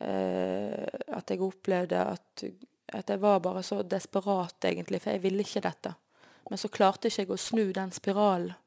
Eh, 0.00 0.86
at 1.12 1.30
jeg 1.30 1.42
opplevde 1.44 1.98
at, 2.00 2.44
at, 2.88 3.10
jeg 3.10 3.20
var 3.20 3.42
bare 3.44 3.62
så 3.62 3.82
desperat, 3.82 4.64
egentlig, 4.64 5.02
for 5.02 5.10
jeg 5.12 5.22
ville 5.22 5.44
ikke 5.44 5.60
dette. 5.66 5.92
Men 6.48 6.58
så 6.58 6.70
klarte 6.72 7.10
ikke 7.10 7.26
jeg 7.26 7.32
å 7.34 7.40
snu 7.40 7.66
den 7.76 7.92
spiralen 7.92 8.54
eh, 8.54 8.58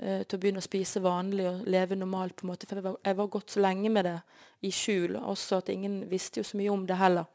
til 0.00 0.36
å 0.36 0.40
begynne 0.40 0.62
å 0.62 0.64
spise 0.64 1.02
vanlig 1.04 1.44
og 1.44 1.66
leve 1.68 1.96
normalt. 1.98 2.32
på 2.36 2.46
en 2.46 2.52
måte, 2.54 2.66
For 2.66 2.80
jeg 2.80 2.84
var, 2.86 2.96
jeg 3.04 3.16
var 3.18 3.26
gått 3.26 3.50
så 3.50 3.60
lenge 3.60 3.90
med 3.92 4.04
det 4.08 4.14
i 4.64 4.70
skjul, 4.72 5.16
også 5.16 5.58
at 5.60 5.68
ingen 5.68 6.08
visste 6.08 6.40
jo 6.40 6.44
så 6.44 6.56
mye 6.56 6.72
om 6.72 6.86
det 6.88 6.96
heller. 6.96 7.28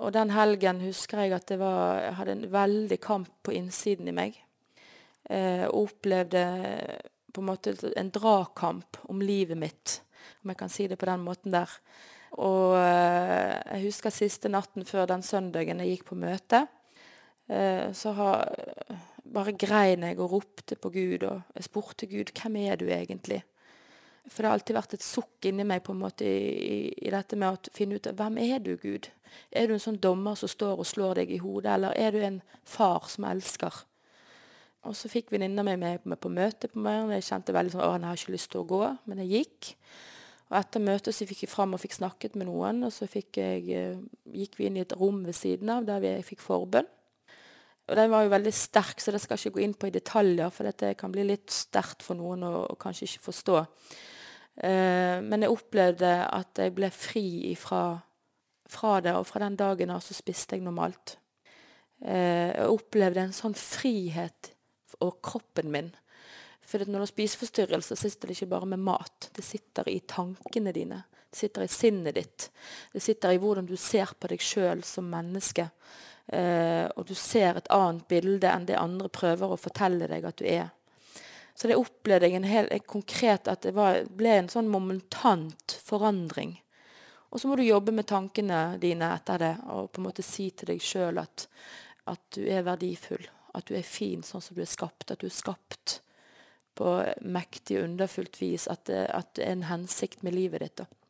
Og 0.00 0.12
den 0.14 0.30
helgen 0.30 0.80
husker 0.80 1.24
jeg 1.24 1.34
at 1.36 1.50
var, 1.60 2.00
jeg 2.00 2.14
hadde 2.18 2.36
en 2.36 2.46
veldig 2.52 2.98
kamp 3.02 3.32
på 3.44 3.54
innsiden 3.58 4.08
i 4.08 4.16
meg. 4.16 4.38
Eh, 5.30 5.66
opplevde 5.68 6.44
på 7.32 7.40
en 7.40 7.48
måte 7.48 7.74
en 7.96 8.10
dragkamp 8.12 8.98
om 9.08 9.20
livet 9.22 9.58
mitt, 9.58 10.00
om 10.42 10.52
jeg 10.52 10.58
kan 10.58 10.72
si 10.72 10.88
det 10.90 10.98
på 11.00 11.08
den 11.08 11.22
måten 11.24 11.54
der. 11.54 11.70
Og 12.40 12.76
eh, 12.80 13.58
jeg 13.76 13.86
husker 13.86 14.14
siste 14.14 14.50
natten 14.52 14.86
før 14.88 15.06
den 15.10 15.24
søndagen 15.24 15.82
jeg 15.84 15.96
gikk 15.96 16.06
på 16.10 16.18
møte. 16.18 16.64
Eh, 17.48 17.92
så 17.92 18.14
har, 18.16 18.48
bare 19.22 19.54
grein 19.54 20.04
jeg 20.06 20.18
og 20.18 20.36
ropte 20.36 20.76
på 20.76 20.90
Gud, 20.94 21.24
og 21.28 21.56
jeg 21.56 21.66
spurte 21.68 22.08
Gud 22.10 22.32
hvem 22.36 22.58
er 22.64 22.78
du 22.80 22.88
egentlig? 22.90 23.42
For 24.28 24.42
det 24.42 24.48
har 24.48 24.56
alltid 24.56 24.76
vært 24.76 24.94
et 24.94 25.04
sukk 25.04 25.48
inni 25.50 25.64
meg 25.66 25.82
på 25.82 25.94
en 25.94 26.02
måte 26.04 26.26
i, 26.26 26.92
i, 26.94 27.10
dette 27.10 27.38
med 27.38 27.56
å 27.56 27.74
finne 27.74 27.98
ut 27.98 28.06
hvem 28.06 28.38
er 28.42 28.60
du, 28.62 28.76
Gud? 28.78 29.08
Er 29.50 29.66
du 29.66 29.74
en 29.74 29.82
sånn 29.82 29.98
dommer 30.02 30.36
som 30.38 30.50
står 30.50 30.78
og 30.78 30.86
slår 30.86 31.22
deg 31.22 31.32
i 31.34 31.40
hodet, 31.42 31.72
eller 31.74 31.96
er 31.98 32.14
du 32.14 32.22
en 32.22 32.38
far 32.68 33.08
som 33.10 33.26
elsker? 33.26 33.82
Og 34.86 34.94
så 34.98 35.10
fikk 35.10 35.30
venninna 35.30 35.62
mi 35.66 35.74
med 35.78 36.18
på 36.18 36.30
møte 36.30 36.70
på 36.70 36.80
meg, 36.82 37.04
og 37.04 37.14
jeg 37.14 37.26
kjente 37.28 37.54
veldig 37.54 37.74
sånn, 37.74 37.84
å, 37.86 37.92
jeg 37.98 38.08
har 38.08 38.22
ikke 38.22 38.34
lyst 38.34 38.50
til 38.54 38.62
å 38.62 38.70
gå, 38.70 38.80
men 39.10 39.22
jeg 39.22 39.42
gikk. 39.42 39.74
Og 40.50 40.56
etter 40.58 40.82
møtet 40.84 41.16
så 41.16 41.26
fikk 41.26 41.44
jeg 41.44 41.52
fram 41.52 41.74
og 41.74 41.82
fikk 41.82 41.94
snakket 41.96 42.34
med 42.38 42.50
noen, 42.50 42.82
og 42.86 42.94
så 42.94 43.06
jeg, 43.10 43.30
eh, 43.72 44.00
gikk 44.36 44.58
vi 44.58 44.68
inn 44.68 44.78
i 44.78 44.82
et 44.82 44.94
rom 44.98 45.22
ved 45.26 45.38
siden 45.38 45.70
av 45.72 45.86
der 45.88 46.02
vi 46.02 46.16
fikk 46.26 46.42
forbønn. 46.44 46.90
Og 47.90 47.98
den 47.98 48.12
var 48.12 48.24
jo 48.24 48.32
veldig 48.32 48.52
sterk, 48.54 49.00
så 49.02 49.12
det 49.14 49.20
skal 49.22 49.40
ikke 49.40 49.56
gå 49.56 49.64
inn 49.64 49.74
på 49.74 49.88
i 49.88 49.94
detaljer, 49.94 50.52
for 50.54 50.68
dette 50.68 50.94
kan 50.98 51.12
bli 51.12 51.24
litt 51.26 51.50
sterkt 51.50 52.04
for 52.06 52.18
noen 52.18 52.44
å 52.46 52.52
kanskje 52.80 53.08
ikke 53.08 53.26
forstå. 53.26 53.58
Eh, 54.68 55.18
men 55.24 55.42
jeg 55.42 55.52
opplevde 55.52 56.12
at 56.28 56.62
jeg 56.62 56.74
ble 56.76 56.92
fri 56.94 57.26
ifra, 57.50 57.96
fra 58.70 59.00
det, 59.04 59.16
og 59.18 59.26
fra 59.28 59.42
den 59.42 59.58
dagen 59.58 59.92
av 59.94 60.04
så 60.04 60.14
spiste 60.16 60.56
jeg 60.56 60.64
normalt. 60.66 61.16
Eh, 62.04 62.52
jeg 62.54 62.70
opplevde 62.70 63.26
en 63.26 63.34
sånn 63.34 63.56
frihet 63.58 64.52
over 65.00 65.18
kroppen 65.24 65.72
min. 65.72 65.90
For 66.62 66.84
når 66.86 66.94
du 66.94 67.02
har 67.02 67.10
spiseforstyrrelser, 67.10 67.98
sitter 67.98 68.30
det 68.30 68.36
ikke 68.36 68.52
bare 68.54 68.70
med 68.74 68.84
mat. 68.86 69.28
Det 69.34 69.44
sitter 69.44 69.90
i 69.90 69.98
tankene 70.08 70.72
dine. 70.74 71.02
Det 71.32 71.40
sitter 71.40 71.64
i 71.64 71.72
sinnet 71.72 72.14
ditt. 72.16 72.48
Det 72.92 73.02
sitter 73.02 73.34
i 73.34 73.40
hvordan 73.42 73.66
du 73.66 73.74
ser 73.80 74.14
på 74.14 74.30
deg 74.30 74.42
sjøl 74.44 74.84
som 74.86 75.08
menneske. 75.10 75.66
Eh, 76.26 76.86
og 76.96 77.06
du 77.08 77.14
ser 77.18 77.58
et 77.58 77.70
annet 77.74 78.06
bilde 78.08 78.48
enn 78.48 78.68
det 78.68 78.78
andre 78.78 79.10
prøver 79.12 79.52
å 79.52 79.60
fortelle 79.60 80.08
deg 80.10 80.26
at 80.28 80.38
du 80.38 80.46
er. 80.46 80.70
Så 81.54 81.68
det 81.68 81.76
opplevde 81.76 82.28
jeg 82.28 82.38
en 82.38 82.48
helt 82.48 82.86
konkret 82.88 83.48
at 83.50 83.64
det 83.66 83.74
var, 83.76 84.04
ble 84.08 84.38
en 84.38 84.50
sånn 84.50 84.70
momentant 84.72 85.76
forandring. 85.84 86.56
Og 87.32 87.40
så 87.40 87.48
må 87.48 87.56
du 87.56 87.64
jobbe 87.64 87.94
med 87.96 88.08
tankene 88.08 88.76
dine 88.80 89.08
etter 89.16 89.40
det 89.40 89.52
og 89.72 89.90
på 89.92 90.00
en 90.00 90.08
måte 90.08 90.24
si 90.24 90.50
til 90.50 90.72
deg 90.72 90.82
sjøl 90.84 91.20
at, 91.22 91.46
at, 92.10 92.22
du 92.36 92.44
er 92.44 92.64
verdifull. 92.66 93.24
At 93.56 93.68
du 93.68 93.76
er 93.76 93.86
fin 93.86 94.24
sånn 94.24 94.44
som 94.44 94.56
du 94.56 94.62
er 94.64 94.68
skapt. 94.68 95.10
At 95.10 95.20
du 95.20 95.28
er 95.28 95.36
skapt 95.36 96.00
på 96.76 96.96
mektig, 97.24 97.78
underfullt 97.84 98.36
vis. 98.40 98.66
At 98.72 98.84
det, 98.88 99.06
at 99.12 99.32
det 99.36 99.46
er 99.46 99.56
en 99.56 99.68
hensikt 99.70 100.24
med 100.24 100.36
livet 100.36 100.64
ditt. 100.64 100.84
da. 100.84 101.01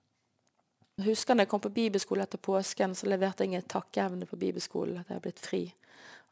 Husker 1.00 1.34
da 1.34 1.46
jeg 1.46 1.48
kom 1.48 1.62
på 1.64 1.72
bibelskole 1.72 2.26
etter 2.26 2.40
påsken, 2.42 2.92
så 2.94 3.08
leverte 3.08 3.46
jeg 3.46 3.62
et 3.62 3.70
takkeevne 3.72 4.28
på 4.28 4.36
bibelskolen. 4.36 4.98
At 5.00 5.08
jeg 5.08 5.16
har 5.16 5.24
blitt 5.24 5.40
fri. 5.40 5.62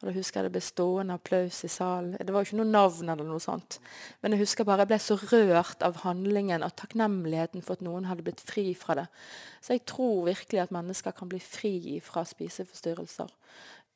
Og 0.01 0.07
da 0.09 0.13
husker 0.15 0.39
jeg 0.39 0.49
det 0.49 0.53
ble 0.55 0.61
stående 0.65 1.15
applaus 1.17 1.59
i 1.65 1.69
salen. 1.69 2.15
Det 2.17 2.33
var 2.33 2.41
jo 2.41 2.49
ikke 2.49 2.59
noe 2.61 2.73
navn 2.73 3.09
eller 3.13 3.25
noe 3.25 3.41
sånt. 3.41 3.77
Men 4.21 4.33
jeg 4.33 4.41
husker 4.41 4.65
bare 4.65 4.85
jeg 4.85 4.91
ble 4.91 4.99
så 5.01 5.17
rørt 5.21 5.85
av 5.85 5.99
handlingen, 6.01 6.65
og 6.65 6.73
takknemligheten 6.77 7.65
for 7.65 7.77
at 7.77 7.85
noen 7.85 8.07
hadde 8.09 8.25
blitt 8.25 8.41
fri 8.45 8.71
fra 8.77 8.97
det. 8.97 9.07
Så 9.61 9.77
jeg 9.77 9.85
tror 9.89 10.25
virkelig 10.29 10.63
at 10.63 10.73
mennesker 10.73 11.13
kan 11.17 11.29
bli 11.29 11.41
fri 11.41 11.99
fra 12.05 12.25
spiseforstyrrelser. 12.25 13.29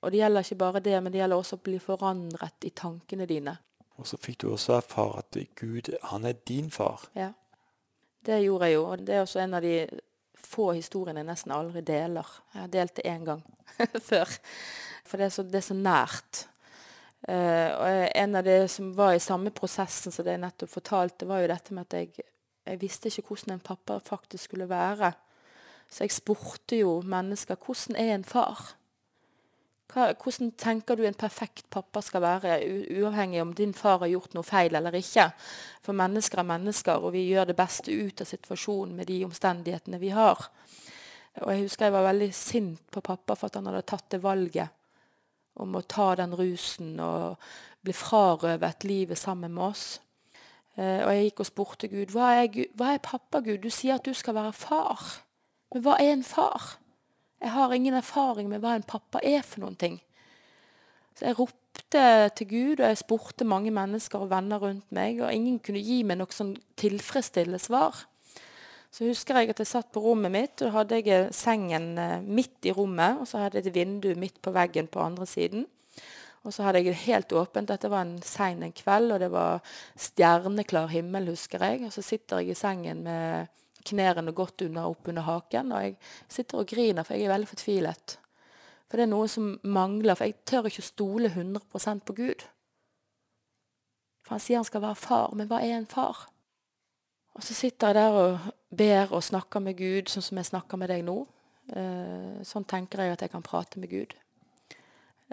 Og 0.01 0.13
det 0.13 0.21
gjelder 0.21 0.45
ikke 0.45 0.61
bare 0.61 0.83
det, 0.85 0.97
men 1.01 1.13
det 1.13 1.23
gjelder 1.23 1.41
også 1.41 1.57
å 1.57 1.65
bli 1.65 1.79
forandret 1.81 2.69
i 2.69 2.73
tankene 2.77 3.25
dine. 3.29 3.55
Og 3.97 4.05
så 4.05 4.19
fikk 4.21 4.43
du 4.43 4.51
også 4.51 4.75
erfare 4.77 5.23
at 5.23 5.37
Gud, 5.57 5.89
han 6.11 6.25
er 6.29 6.37
din 6.45 6.69
far. 6.69 7.07
Ja. 7.17 7.31
Det 8.25 8.43
gjorde 8.43 8.69
jeg 8.69 8.77
jo. 8.77 8.85
Og 8.91 9.05
det 9.07 9.15
er 9.15 9.23
også 9.23 9.41
en 9.41 9.57
av 9.57 9.65
de 9.65 9.79
få 10.45 10.71
historiene 10.77 11.23
jeg 11.23 11.29
nesten 11.29 11.53
aldri 11.55 11.83
deler. 11.85 12.27
Jeg 12.53 12.61
har 12.61 12.73
delt 12.73 12.95
det 12.99 13.07
én 13.09 13.25
gang 13.27 13.43
før. 14.09 14.35
For 15.05 15.21
det 15.21 15.27
er 15.27 15.33
så, 15.35 15.45
det 15.45 15.59
er 15.61 15.67
så 15.67 15.77
nært. 15.77 16.45
Uh, 17.25 17.71
og 17.73 17.89
en 18.13 18.37
av 18.37 18.45
det 18.45 18.59
som 18.69 18.91
var 18.97 19.15
i 19.15 19.23
samme 19.23 19.49
prosessen 19.55 20.13
som 20.13 20.25
det 20.25 20.35
jeg 20.35 20.43
nettopp 20.43 20.71
fortalte, 20.75 21.27
var 21.29 21.41
jo 21.41 21.49
dette 21.49 21.73
med 21.73 21.87
at 21.87 21.97
jeg, 21.97 22.25
jeg 22.65 22.81
visste 22.81 23.09
ikke 23.09 23.31
hvordan 23.31 23.55
en 23.55 23.65
pappa 23.65 23.97
faktisk 24.05 24.51
skulle 24.51 24.69
være. 24.69 25.11
Så 25.89 26.05
jeg 26.05 26.13
spurte 26.13 26.77
jo 26.81 26.99
mennesker 27.05 27.57
hvordan 27.61 27.97
er 28.01 28.13
en 28.15 28.27
far? 28.27 28.75
Hva, 29.91 30.07
hvordan 30.17 30.51
tenker 30.57 30.97
du 30.97 31.03
en 31.05 31.17
perfekt 31.17 31.67
pappa 31.69 32.01
skal 32.01 32.23
være, 32.23 32.55
uavhengig 32.97 33.41
om 33.43 33.53
din 33.55 33.73
far 33.77 33.99
har 34.01 34.09
gjort 34.11 34.33
noe 34.33 34.45
feil 34.45 34.75
eller 34.75 34.97
ikke? 34.97 35.27
For 35.85 35.97
mennesker 35.97 36.41
er 36.41 36.49
mennesker, 36.49 37.03
og 37.05 37.13
vi 37.13 37.27
gjør 37.29 37.51
det 37.51 37.57
beste 37.59 37.93
ut 37.93 38.23
av 38.23 38.29
situasjonen 38.29 38.95
med 38.97 39.09
de 39.11 39.21
omstendighetene 39.27 40.01
vi 40.01 40.09
har. 40.15 40.41
Og 41.43 41.51
Jeg 41.51 41.67
husker 41.67 41.85
jeg 41.85 41.93
var 41.93 42.07
veldig 42.07 42.31
sint 42.33 42.81
på 42.91 43.03
pappa 43.03 43.35
for 43.35 43.51
at 43.51 43.59
han 43.59 43.67
hadde 43.69 43.85
tatt 43.87 44.09
det 44.15 44.23
valget 44.23 44.71
om 45.59 45.75
å 45.75 45.83
ta 45.87 46.13
den 46.19 46.33
rusen 46.35 46.95
og 46.99 47.35
bli 47.85 47.93
frarøvet 47.95 48.87
livet 48.87 49.19
sammen 49.19 49.53
med 49.55 49.63
oss. 49.69 49.85
Eh, 50.75 51.03
og 51.05 51.11
jeg 51.11 51.29
gikk 51.29 51.43
og 51.43 51.49
spurte 51.49 51.91
Gud 51.91 52.11
hva 52.15 52.33
er, 52.41 52.49
hva 52.75 52.95
er 52.95 53.03
pappa, 53.03 53.39
Gud? 53.43 53.61
Du 53.63 53.71
sier 53.71 53.99
at 53.99 54.07
du 54.07 54.15
skal 54.15 54.35
være 54.35 54.55
far. 54.55 55.03
Men 55.73 55.85
hva 55.85 55.99
er 56.01 56.15
en 56.15 56.25
far? 56.25 56.75
Jeg 57.43 57.51
har 57.51 57.73
ingen 57.75 57.97
erfaring 57.97 58.49
med 58.49 58.63
hva 58.63 58.75
en 58.77 58.87
pappa 58.87 59.21
er 59.23 59.43
for 59.45 59.65
noen 59.65 59.77
ting. 59.79 59.99
Så 61.15 61.29
jeg 61.29 61.37
ropte 61.39 62.01
til 62.35 62.47
Gud, 62.49 62.79
og 62.79 62.87
jeg 62.89 62.99
spurte 62.99 63.47
mange 63.47 63.71
mennesker 63.75 64.25
og 64.25 64.31
venner 64.31 64.59
rundt 64.59 64.87
meg, 64.95 65.21
og 65.23 65.31
ingen 65.31 65.59
kunne 65.63 65.83
gi 65.83 66.01
meg 66.07 66.19
noe 66.19 66.35
sånn 66.35 66.55
tilfredsstillende 66.79 67.61
svar. 67.61 68.05
Så 68.95 69.07
husker 69.09 69.41
jeg 69.41 69.51
at 69.51 69.59
jeg 69.59 69.67
satt 69.67 69.91
på 69.91 70.03
rommet 70.03 70.31
mitt, 70.31 70.61
og 70.63 70.75
hadde 70.75 71.01
jeg 71.03 71.31
sengen 71.35 71.97
eh, 71.99 72.21
midt 72.23 72.67
i 72.67 72.73
rommet, 72.75 73.19
og 73.19 73.27
så 73.27 73.43
hadde 73.43 73.59
jeg 73.59 73.67
et 73.67 73.75
vindu 73.75 74.13
midt 74.19 74.39
på 74.43 74.53
veggen 74.55 74.87
på 74.91 75.03
andre 75.03 75.27
siden. 75.27 75.65
Og 76.45 76.53
så 76.53 76.63
hadde 76.63 76.79
jeg 76.79 76.93
det 76.93 77.01
helt 77.07 77.33
åpent. 77.35 77.71
Dette 77.71 77.89
var 77.89 78.05
en 78.05 78.19
sein 78.23 78.61
en 78.63 78.75
kveld, 78.75 79.11
og 79.15 79.19
det 79.23 79.31
var 79.33 79.63
stjerneklar 79.99 80.91
himmel, 80.93 81.31
husker 81.33 81.63
jeg. 81.65 81.81
Og 81.87 81.95
så 81.95 82.03
sitter 82.05 82.43
jeg 82.43 82.53
i 82.53 82.59
sengen 82.59 83.01
med 83.03 83.51
knærne 83.85 84.33
godt 84.35 84.65
unna 84.65 84.87
opp 84.89 85.09
under 85.11 85.25
haken. 85.25 85.73
Og 85.75 85.83
jeg 85.85 85.95
sitter 86.31 86.61
og 86.61 86.69
griner, 86.69 87.05
for 87.05 87.17
jeg 87.17 87.27
er 87.27 87.33
veldig 87.35 87.51
fortvilet. 87.51 88.17
For 88.85 88.97
det 88.97 89.05
er 89.05 89.13
noe 89.13 89.29
som 89.31 89.53
mangler. 89.63 90.17
For 90.17 90.29
jeg 90.29 90.41
tør 90.47 90.69
ikke 90.69 90.85
stole 90.85 91.31
100% 91.31 92.05
på 92.05 92.17
Gud. 92.17 92.45
For 94.25 94.35
han 94.35 94.41
sier 94.41 94.61
han 94.61 94.67
skal 94.67 94.83
være 94.85 94.97
far, 94.97 95.33
men 95.37 95.49
hva 95.49 95.61
er 95.61 95.77
en 95.77 95.89
far? 95.89 96.25
Og 97.35 97.43
så 97.43 97.53
sitter 97.53 97.91
jeg 97.91 97.97
der 97.99 98.17
og 98.17 98.51
ber 98.75 99.11
og 99.13 99.23
snakker 99.23 99.61
med 99.61 99.77
Gud, 99.77 100.09
sånn 100.09 100.23
som 100.23 100.39
jeg 100.39 100.49
snakker 100.49 100.79
med 100.79 100.89
deg 100.89 101.03
nå. 101.05 101.19
Eh, 101.75 102.37
sånn 102.47 102.65
tenker 102.69 103.03
jeg 103.03 103.15
at 103.15 103.25
jeg 103.25 103.33
kan 103.33 103.45
prate 103.45 103.81
med 103.81 103.91
Gud. 103.91 104.15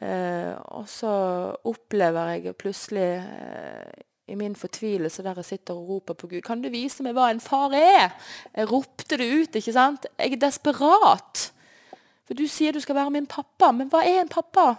Eh, 0.02 0.54
og 0.72 0.88
så 0.88 1.12
opplever 1.68 2.34
jeg 2.34 2.56
plutselig 2.60 3.08
eh, 3.20 4.02
i 4.30 4.36
min 4.38 4.54
fortvilelse 4.56 5.22
der 5.24 5.40
jeg 5.40 5.44
sitter 5.44 5.74
og 5.74 5.88
roper 5.88 6.14
på 6.14 6.28
Gud. 6.30 6.42
Kan 6.46 6.62
du 6.62 6.70
vise 6.70 7.02
meg 7.02 7.16
hva 7.16 7.30
en 7.32 7.42
far 7.42 7.74
er? 7.74 8.12
Jeg 8.54 8.70
ropte 8.70 9.18
det 9.18 9.26
ut. 9.26 9.56
ikke 9.58 9.74
sant? 9.74 10.06
Jeg 10.18 10.36
er 10.36 10.44
desperat. 10.44 11.48
For 12.28 12.38
du 12.38 12.46
sier 12.48 12.72
du 12.72 12.80
skal 12.80 12.96
være 12.96 13.10
min 13.10 13.26
pappa, 13.26 13.72
men 13.74 13.90
hva 13.90 14.04
er 14.06 14.22
en 14.22 14.30
pappa? 14.30 14.76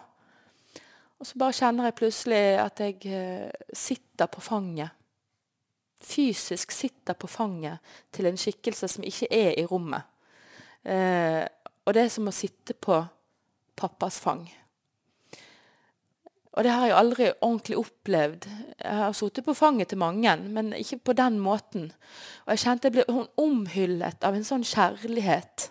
Og 1.19 1.27
så 1.27 1.39
bare 1.39 1.55
kjenner 1.55 1.87
jeg 1.87 1.97
plutselig 1.99 2.41
at 2.59 2.79
jeg 2.83 2.97
eh, 3.07 3.67
sitter 3.73 4.31
på 4.31 4.41
fanget. 4.43 4.95
Fysisk 6.03 6.71
sitter 6.75 7.15
på 7.15 7.27
fanget 7.31 7.79
til 8.11 8.27
en 8.27 8.39
skikkelse 8.39 8.89
som 8.91 9.05
ikke 9.07 9.29
er 9.31 9.53
i 9.59 9.67
rommet. 9.67 10.03
Eh, 10.83 11.43
og 11.85 11.95
det 11.95 12.05
er 12.05 12.11
som 12.11 12.27
å 12.27 12.35
sitte 12.35 12.75
på 12.75 12.97
pappas 13.79 14.19
fang. 14.23 14.43
Og 16.53 16.65
det 16.65 16.73
har 16.73 16.85
jeg 16.85 16.97
aldri 16.97 17.27
ordentlig 17.41 17.77
opplevd. 17.81 18.47
Jeg 18.77 18.97
har 18.99 19.13
sittet 19.17 19.45
på 19.45 19.55
fanget 19.57 19.89
til 19.89 19.97
mange, 19.97 20.35
men 20.37 20.73
ikke 20.77 20.99
på 21.09 21.15
den 21.17 21.39
måten. 21.41 21.87
Og 22.45 22.53
jeg 22.53 22.65
kjente 22.65 22.91
jeg 22.91 22.97
ble 22.99 23.23
omhyllet 23.41 24.25
av 24.25 24.37
en 24.37 24.45
sånn 24.45 24.65
kjærlighet. 24.67 25.69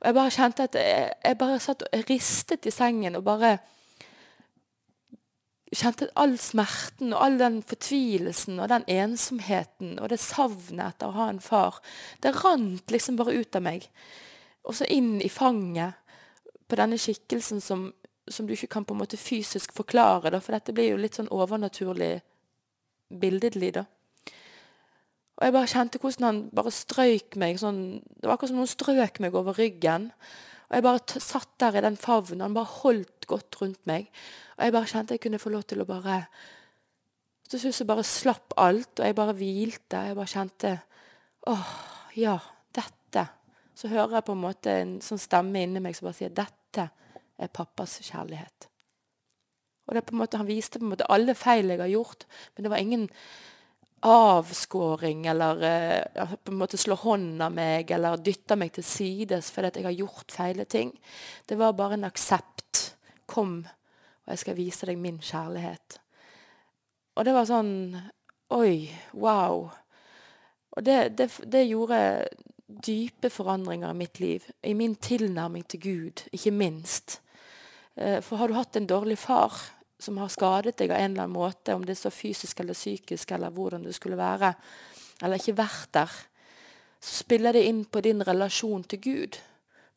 Og 0.00 0.08
jeg 0.08 0.16
bare 0.16 0.34
kjente 0.34 0.66
at 0.66 0.78
jeg, 0.80 1.12
jeg 1.24 1.38
bare 1.38 1.60
satt 1.62 1.84
og 1.86 2.08
ristet 2.08 2.66
i 2.66 2.74
sengen 2.74 3.18
og 3.18 3.26
bare 3.28 3.58
kjente 5.70 6.08
all 6.18 6.34
smerten 6.40 7.12
og 7.14 7.22
all 7.22 7.38
den 7.38 7.60
fortvilelsen 7.62 8.58
og 8.58 8.70
den 8.72 8.86
ensomheten 8.90 9.98
og 10.00 10.10
det 10.10 10.18
savnet 10.22 10.96
etter 10.96 11.10
å 11.10 11.18
ha 11.18 11.28
en 11.30 11.42
far, 11.44 11.78
det 12.24 12.34
rant 12.40 12.90
liksom 12.90 13.20
bare 13.20 13.36
ut 13.38 13.58
av 13.60 13.62
meg. 13.68 13.86
Og 14.66 14.74
så 14.76 14.88
inn 14.90 15.20
i 15.22 15.30
fanget 15.30 15.94
på 16.66 16.78
denne 16.78 16.98
skikkelsen 17.00 17.62
som 17.62 17.88
som 18.30 18.46
du 18.46 18.54
ikke 18.54 18.70
kan 18.70 18.86
på 18.86 18.94
en 18.94 19.02
måte 19.02 19.18
fysisk 19.20 19.74
forklare, 19.76 20.30
da, 20.32 20.40
for 20.42 20.56
dette 20.56 20.74
blir 20.74 20.92
jo 20.92 21.00
litt 21.00 21.18
sånn 21.18 21.30
overnaturlig 21.34 22.20
billedlig. 23.10 23.72
da. 23.74 23.84
Og 25.40 25.46
jeg 25.46 25.56
bare 25.56 25.72
kjente 25.72 25.98
hvordan 26.02 26.26
han 26.26 26.38
bare 26.52 26.72
strøyk 26.74 27.36
meg 27.40 27.56
sånn 27.62 27.80
Det 28.04 28.28
var 28.28 28.36
akkurat 28.36 28.52
som 28.52 28.58
noen 28.60 28.70
strøk 28.70 29.20
meg 29.24 29.36
over 29.38 29.56
ryggen. 29.56 30.10
Og 30.68 30.76
jeg 30.76 30.84
bare 30.84 31.20
satt 31.24 31.54
der 31.62 31.78
i 31.80 31.84
den 31.86 31.96
favnen. 31.96 32.44
Han 32.44 32.54
bare 32.54 32.76
holdt 32.82 33.26
godt 33.30 33.56
rundt 33.62 33.80
meg. 33.88 34.10
Og 34.58 34.66
jeg 34.66 34.74
bare 34.76 34.90
kjente 34.92 35.16
jeg 35.16 35.24
kunne 35.24 35.40
få 35.40 35.52
lov 35.54 35.64
til 35.64 35.80
å 35.80 35.88
bare 35.88 36.22
Til 37.50 37.64
slutt 37.64 37.74
så 37.80 37.84
bare 37.88 38.06
slapp 38.06 38.52
alt, 38.62 39.00
og 39.00 39.06
jeg 39.08 39.16
bare 39.18 39.34
hvilte. 39.34 40.04
Jeg 40.06 40.14
bare 40.14 40.30
kjente 40.30 40.76
åh, 41.50 41.72
ja, 42.14 42.36
dette. 42.76 43.24
Så 43.74 43.88
hører 43.90 44.20
jeg 44.20 44.26
på 44.28 44.36
en 44.36 44.44
måte 44.44 44.74
en 44.84 44.92
sånn 45.02 45.18
stemme 45.18 45.64
inni 45.64 45.82
meg 45.82 45.96
som 45.96 46.06
bare 46.06 46.18
sier 46.20 46.36
dette 46.36 46.84
er 47.40 47.52
pappas 47.52 47.98
kjærlighet. 48.04 48.68
Og 49.86 49.94
det 49.94 50.02
er 50.02 50.06
på 50.06 50.14
en 50.14 50.22
måte, 50.22 50.38
Han 50.38 50.46
viste 50.46 50.78
på 50.78 50.86
en 50.86 50.92
måte 50.92 51.08
alle 51.10 51.34
feil 51.34 51.72
jeg 51.72 51.80
har 51.80 51.90
gjort, 51.90 52.26
men 52.54 52.64
det 52.64 52.70
var 52.70 52.78
ingen 52.78 53.08
avskåring 54.00 55.26
eller 55.26 55.56
uh, 56.16 56.34
på 56.44 56.52
en 56.52 56.60
måte 56.60 56.78
slå 56.80 56.96
hånd 56.96 57.42
av 57.42 57.52
meg 57.52 57.90
eller 57.92 58.22
dytte 58.24 58.56
meg 58.56 58.72
til 58.72 58.84
sides 58.86 59.50
fordi 59.52 59.68
at 59.68 59.76
jeg 59.76 59.84
har 59.84 59.98
gjort 59.98 60.32
feile 60.32 60.64
ting. 60.64 60.94
Det 61.46 61.58
var 61.58 61.76
bare 61.76 61.98
en 61.98 62.08
aksept. 62.08 62.94
Kom, 63.30 63.60
og 64.26 64.32
jeg 64.32 64.40
skal 64.42 64.56
vise 64.56 64.86
deg 64.88 64.98
min 64.98 65.20
kjærlighet. 65.22 66.00
Og 67.14 67.26
det 67.26 67.34
var 67.36 67.46
sånn 67.46 67.74
Oi, 68.50 68.90
wow. 69.14 69.68
Og 70.74 70.82
det, 70.82 71.12
det, 71.18 71.28
det 71.46 71.68
gjorde 71.68 72.00
dype 72.66 73.30
forandringer 73.30 73.92
i 73.92 73.98
mitt 74.00 74.18
liv. 74.18 74.46
I 74.66 74.74
min 74.74 74.96
tilnærming 74.98 75.62
til 75.70 75.80
Gud, 75.84 76.24
ikke 76.34 76.50
minst. 76.50 77.20
Eh, 77.96 78.20
for 78.20 78.36
har 78.36 78.48
du 78.48 78.54
hatt 78.54 78.76
en 78.76 78.86
dårlig 78.86 79.18
far 79.18 79.52
som 80.00 80.18
har 80.18 80.32
skadet 80.32 80.78
deg 80.78 80.90
av 80.90 80.96
en 80.96 81.10
eller 81.12 81.26
annen 81.26 81.36
måte, 81.36 81.74
om 81.74 81.84
det 81.84 81.96
er 81.96 82.02
så 82.02 82.12
fysisk 82.14 82.60
eller 82.60 82.76
psykisk 82.76 83.34
eller 83.36 83.52
hvordan 83.52 83.84
det 83.84 83.94
skulle 83.96 84.18
være, 84.20 84.54
eller 85.22 85.40
ikke 85.40 85.58
vært 85.58 85.92
der, 85.98 86.16
så 87.00 87.22
spiller 87.24 87.56
det 87.56 87.66
inn 87.68 87.84
på 87.84 88.00
din 88.04 88.24
relasjon 88.24 88.84
til 88.88 89.00
Gud. 89.00 89.38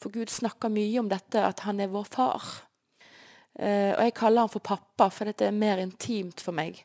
For 0.02 0.12
Gud 0.12 0.32
snakker 0.32 0.72
mye 0.72 1.00
om 1.00 1.10
dette, 1.12 1.40
at 1.40 1.64
han 1.64 1.80
er 1.80 1.92
vår 1.92 2.08
far. 2.12 2.48
Uh, 3.54 3.94
og 3.94 4.02
jeg 4.02 4.14
kaller 4.18 4.42
han 4.42 4.50
for 4.50 4.66
pappa, 4.66 5.08
for 5.14 5.30
dette 5.30 5.46
er 5.46 5.54
mer 5.54 5.78
intimt 5.78 6.42
for 6.42 6.56
meg. 6.58 6.80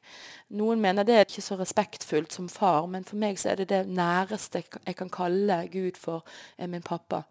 Noen 0.52 0.82
mener 0.82 1.06
det 1.06 1.14
er 1.16 1.24
ikke 1.24 1.42
så 1.42 1.56
respektfullt 1.56 2.34
som 2.34 2.50
far, 2.52 2.84
men 2.92 3.06
for 3.08 3.16
meg 3.18 3.40
så 3.40 3.54
er 3.54 3.62
det 3.62 3.70
det 3.72 3.86
næreste 3.88 4.60
jeg 4.60 4.98
kan 4.98 5.10
kalle 5.10 5.62
Gud 5.72 5.96
for, 5.96 6.26
er 6.58 6.68
min 6.68 6.84
pappa. 6.84 7.22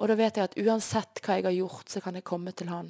Og 0.00 0.08
da 0.08 0.16
vet 0.18 0.38
jeg 0.38 0.48
at 0.48 0.58
uansett 0.58 1.20
hva 1.22 1.38
jeg 1.38 1.46
har 1.46 1.56
gjort, 1.56 1.90
så 1.92 2.00
kan 2.04 2.16
jeg 2.18 2.26
komme 2.26 2.54
til 2.56 2.72
han. 2.72 2.88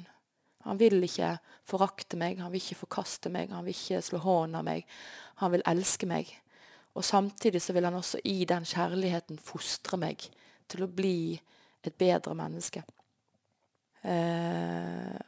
Han 0.63 0.79
vil 0.79 1.03
ikke 1.03 1.35
forakte 1.67 2.17
meg, 2.19 2.39
han 2.39 2.53
vil 2.53 2.63
ikke 2.63 2.83
forkaste 2.85 3.31
meg, 3.33 3.51
han 3.51 3.65
vil 3.67 3.75
ikke 3.75 3.99
slå 4.05 4.21
hånden 4.23 4.61
av 4.61 4.65
meg. 4.67 4.87
Han 5.43 5.51
vil 5.53 5.65
elske 5.67 6.07
meg. 6.07 6.31
Og 6.95 7.03
samtidig 7.03 7.61
så 7.61 7.73
vil 7.75 7.87
han 7.89 7.97
også 7.97 8.21
i 8.29 8.45
den 8.47 8.65
kjærligheten 8.69 9.41
fostre 9.41 9.99
meg 9.99 10.23
til 10.71 10.85
å 10.85 10.91
bli 10.91 11.33
et 11.83 11.95
bedre 11.99 12.35
menneske. 12.37 12.83
Eh, 14.03 15.19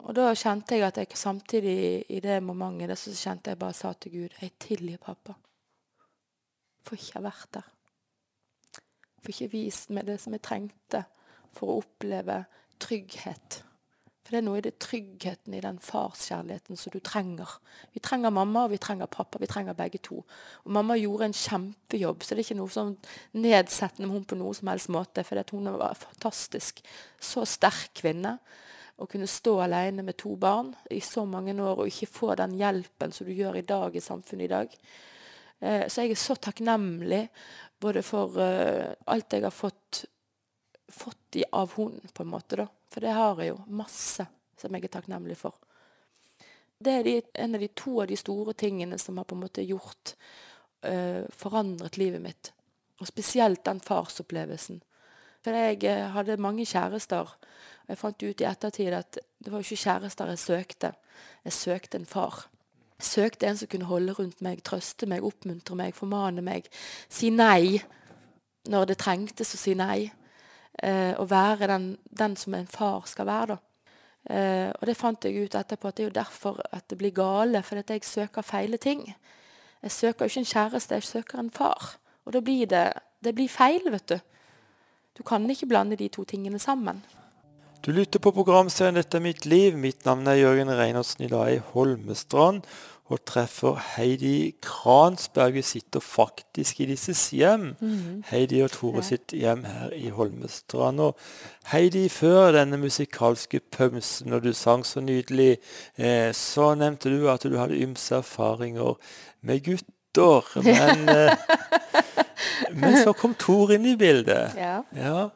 og 0.00 0.14
da 0.16 0.30
kjente 0.34 0.76
jeg 0.76 0.86
at 0.86 0.98
jeg 1.02 1.18
samtidig 1.18 1.76
i 2.10 2.20
det 2.22 2.40
momentet 2.42 2.98
så 2.98 3.12
kjente 3.14 3.52
jeg 3.52 3.60
bare 3.60 3.76
sa 3.76 3.92
til 3.94 4.14
Gud 4.16 4.38
Jeg 4.40 4.56
tilgir 4.58 5.02
pappa. 5.02 5.34
For 6.86 6.96
ikke 6.96 7.22
vært 7.26 7.52
der. 7.58 7.66
For 9.20 9.32
ikke 9.32 9.52
vist 9.52 9.90
meg 9.94 10.08
det 10.08 10.20
som 10.22 10.34
jeg 10.36 10.44
trengte 10.44 11.04
for 11.56 11.72
å 11.72 11.80
oppleve 11.82 12.44
trygghet. 12.80 13.60
For 14.30 14.36
det 14.36 14.44
er 14.44 14.46
noe 14.46 14.60
i 14.60 14.62
det 14.62 14.76
tryggheten 14.78 15.54
i 15.58 15.62
den 15.64 15.80
farskjærligheten 15.82 16.78
som 16.78 16.92
du 16.94 17.00
trenger. 17.02 17.50
Vi 17.90 18.02
trenger 18.04 18.30
mamma, 18.30 18.68
og 18.68 18.70
vi 18.70 18.78
trenger 18.78 19.10
pappa. 19.10 19.40
Vi 19.42 19.48
trenger 19.50 19.74
begge 19.74 19.98
to. 20.06 20.20
Og 20.62 20.70
mamma 20.76 20.94
gjorde 20.94 21.26
en 21.26 21.34
kjempejobb, 21.34 22.22
så 22.22 22.36
det 22.36 22.44
er 22.44 22.46
ikke 22.46 22.58
noe 22.60 22.70
sånn 22.70 22.92
nedsettende 23.42 24.06
med 24.06 24.20
hun 24.20 24.28
på 24.30 24.38
noe 24.38 24.54
som 24.54 24.70
helst 24.70 24.92
måte. 24.94 25.24
For 25.26 25.42
hun 25.50 25.72
var 25.72 25.88
en 25.88 26.04
fantastisk. 26.04 26.78
Så 27.18 27.42
sterk 27.42 27.90
kvinne 27.98 28.36
å 29.00 29.08
kunne 29.10 29.26
stå 29.26 29.56
alene 29.64 30.04
med 30.06 30.18
to 30.20 30.36
barn 30.38 30.74
i 30.94 31.00
så 31.02 31.24
mange 31.26 31.56
år 31.56 31.82
og 31.82 31.90
ikke 31.90 32.12
få 32.12 32.34
den 32.38 32.54
hjelpen 32.60 33.16
som 33.16 33.26
du 33.26 33.32
gjør 33.34 33.58
i 33.58 33.66
dag 33.66 33.96
i 33.96 34.04
samfunnet 34.04 34.46
i 34.46 34.52
dag. 34.52 34.78
Eh, 35.60 35.88
så 35.88 36.04
jeg 36.04 36.14
er 36.14 36.20
så 36.20 36.36
takknemlig 36.36 37.24
både 37.80 38.02
for 38.04 38.36
uh, 38.36 38.92
alt 39.10 39.32
jeg 39.32 39.46
har 39.46 39.54
fått, 39.54 40.04
fått 40.88 41.40
i, 41.40 41.44
av 41.52 41.72
hunden, 41.78 42.12
på 42.12 42.22
en 42.22 42.32
måte. 42.32 42.60
da. 42.60 42.66
For 42.92 43.04
det 43.04 43.14
har 43.16 43.40
jeg 43.40 43.54
jo. 43.54 43.58
Masse 43.80 44.26
som 44.60 44.76
jeg 44.76 44.84
er 44.84 44.92
takknemlig 44.92 45.38
for. 45.40 45.56
Det 46.80 46.92
er 46.98 47.04
de, 47.04 47.16
en 47.44 47.56
av 47.56 47.62
de 47.62 47.68
to 47.76 47.98
av 48.02 48.08
de 48.08 48.16
store 48.16 48.54
tingene 48.56 48.98
som 49.00 49.18
har 49.20 49.28
på 49.28 49.36
en 49.36 49.44
måte 49.44 49.64
gjort 49.64 50.14
uh, 50.86 51.24
Forandret 51.36 51.98
livet 52.00 52.22
mitt. 52.24 52.52
Og 53.00 53.08
spesielt 53.08 53.64
den 53.64 53.80
farsopplevelsen. 53.84 54.80
For 55.44 55.56
jeg 55.56 55.84
uh, 55.88 56.10
hadde 56.16 56.40
mange 56.40 56.66
kjærester 56.68 57.28
Og 57.28 57.92
jeg 57.94 58.00
fant 58.00 58.22
ut 58.22 58.40
i 58.40 58.48
ettertid 58.48 58.94
at 58.96 59.18
det 59.40 59.52
var 59.52 59.64
ikke 59.64 59.84
kjærester 59.84 60.32
jeg 60.32 60.44
søkte. 60.44 60.94
Jeg 61.44 61.56
søkte 61.56 62.00
en 62.00 62.08
far. 62.08 62.44
Søkte 63.00 63.48
en 63.48 63.56
som 63.56 63.68
kunne 63.70 63.88
holde 63.88 64.12
rundt 64.12 64.42
meg, 64.44 64.62
trøste 64.64 65.08
meg, 65.08 65.24
oppmuntre 65.24 65.76
meg, 65.78 65.94
formane 65.96 66.44
meg. 66.44 66.68
Si 67.08 67.30
nei 67.32 67.80
når 68.68 68.90
det 68.90 68.98
trengtes 69.00 69.54
å 69.56 69.60
si 69.60 69.74
nei. 69.78 70.10
Eh, 70.82 71.12
og 71.18 71.30
være 71.30 71.68
den, 71.68 71.90
den, 72.04 72.36
som 72.36 72.54
en 72.56 72.68
far 72.70 73.08
skal 73.08 73.28
være. 73.28 73.56
Eh, 74.30 74.68
og 74.70 74.86
det 74.86 74.96
fant 74.96 75.24
jeg 75.24 75.46
ut 75.46 75.56
etterpå 75.56 75.88
at 75.88 75.96
det 75.96 76.04
er 76.04 76.10
jo 76.10 76.18
derfor 76.20 76.60
at 76.72 76.86
det 76.88 76.98
blir 77.00 77.14
gale. 77.16 77.62
For 77.66 77.80
at 77.80 77.90
jeg 77.90 78.04
søker 78.06 78.46
feile 78.46 78.80
ting. 78.80 79.06
Jeg 79.82 79.92
søker 79.92 80.24
jo 80.24 80.32
ikke 80.32 80.44
en 80.44 80.52
kjæreste, 80.52 81.00
jeg 81.00 81.08
søker 81.08 81.40
en 81.40 81.50
far. 81.50 81.94
Og 82.24 82.34
da 82.36 82.44
blir 82.44 82.68
det, 82.68 82.86
det 83.24 83.34
blir 83.34 83.48
feil, 83.48 83.88
vet 83.92 84.08
du. 84.12 84.18
Du 85.16 85.24
kan 85.26 85.48
ikke 85.50 85.68
blande 85.68 85.96
de 85.96 86.08
to 86.08 86.24
tingene 86.24 86.58
sammen. 86.58 87.02
Du 87.80 87.92
lytter 87.92 88.20
på 88.20 88.30
programserien 88.36 88.94
'Dette 88.94 89.16
er 89.16 89.22
mitt 89.24 89.46
liv'. 89.48 89.76
Mitt 89.76 90.04
navn 90.04 90.26
er 90.28 90.36
Jørgen 90.36 90.68
Reinertsen. 90.68 91.24
I 91.24 91.28
dag 91.32 91.52
i 91.54 91.62
Holmestrand 91.72 92.60
og 93.08 93.22
treffer 93.24 93.78
Heidi 93.96 94.52
Kransberg. 94.60 95.54
Vi 95.54 95.62
sitter 95.62 96.00
faktisk 96.00 96.80
i 96.80 96.90
disses 96.90 97.30
hjem. 97.32 97.74
Mm. 97.80 98.20
Heidi 98.28 98.60
og 98.60 98.70
Tore 98.74 99.00
ja. 99.00 99.06
sitt 99.08 99.32
hjem 99.32 99.64
her 99.64 99.96
i 99.96 100.12
Holmestrand. 100.12 101.00
Og 101.00 101.16
Heidi, 101.72 102.08
før 102.12 102.52
denne 102.52 102.76
musikalske 102.76 103.62
pømsen, 103.72 104.28
når 104.28 104.44
du 104.44 104.52
sang 104.52 104.84
så 104.86 105.00
nydelig, 105.00 105.56
eh, 105.96 106.34
så 106.36 106.74
nevnte 106.74 107.08
du 107.08 107.30
at 107.32 107.48
du 107.48 107.56
hadde 107.56 107.80
ymse 107.80 108.20
erfaringer 108.20 109.00
med 109.40 109.64
gutter. 109.64 110.52
Men, 110.68 111.08
eh, 111.08 111.32
men 112.74 112.96
så 113.04 113.12
kom 113.12 113.34
Tor 113.34 113.72
inn 113.72 113.86
i 113.86 113.96
bildet. 113.96 114.54
Ja. 114.58 114.82
ja. 114.96 115.30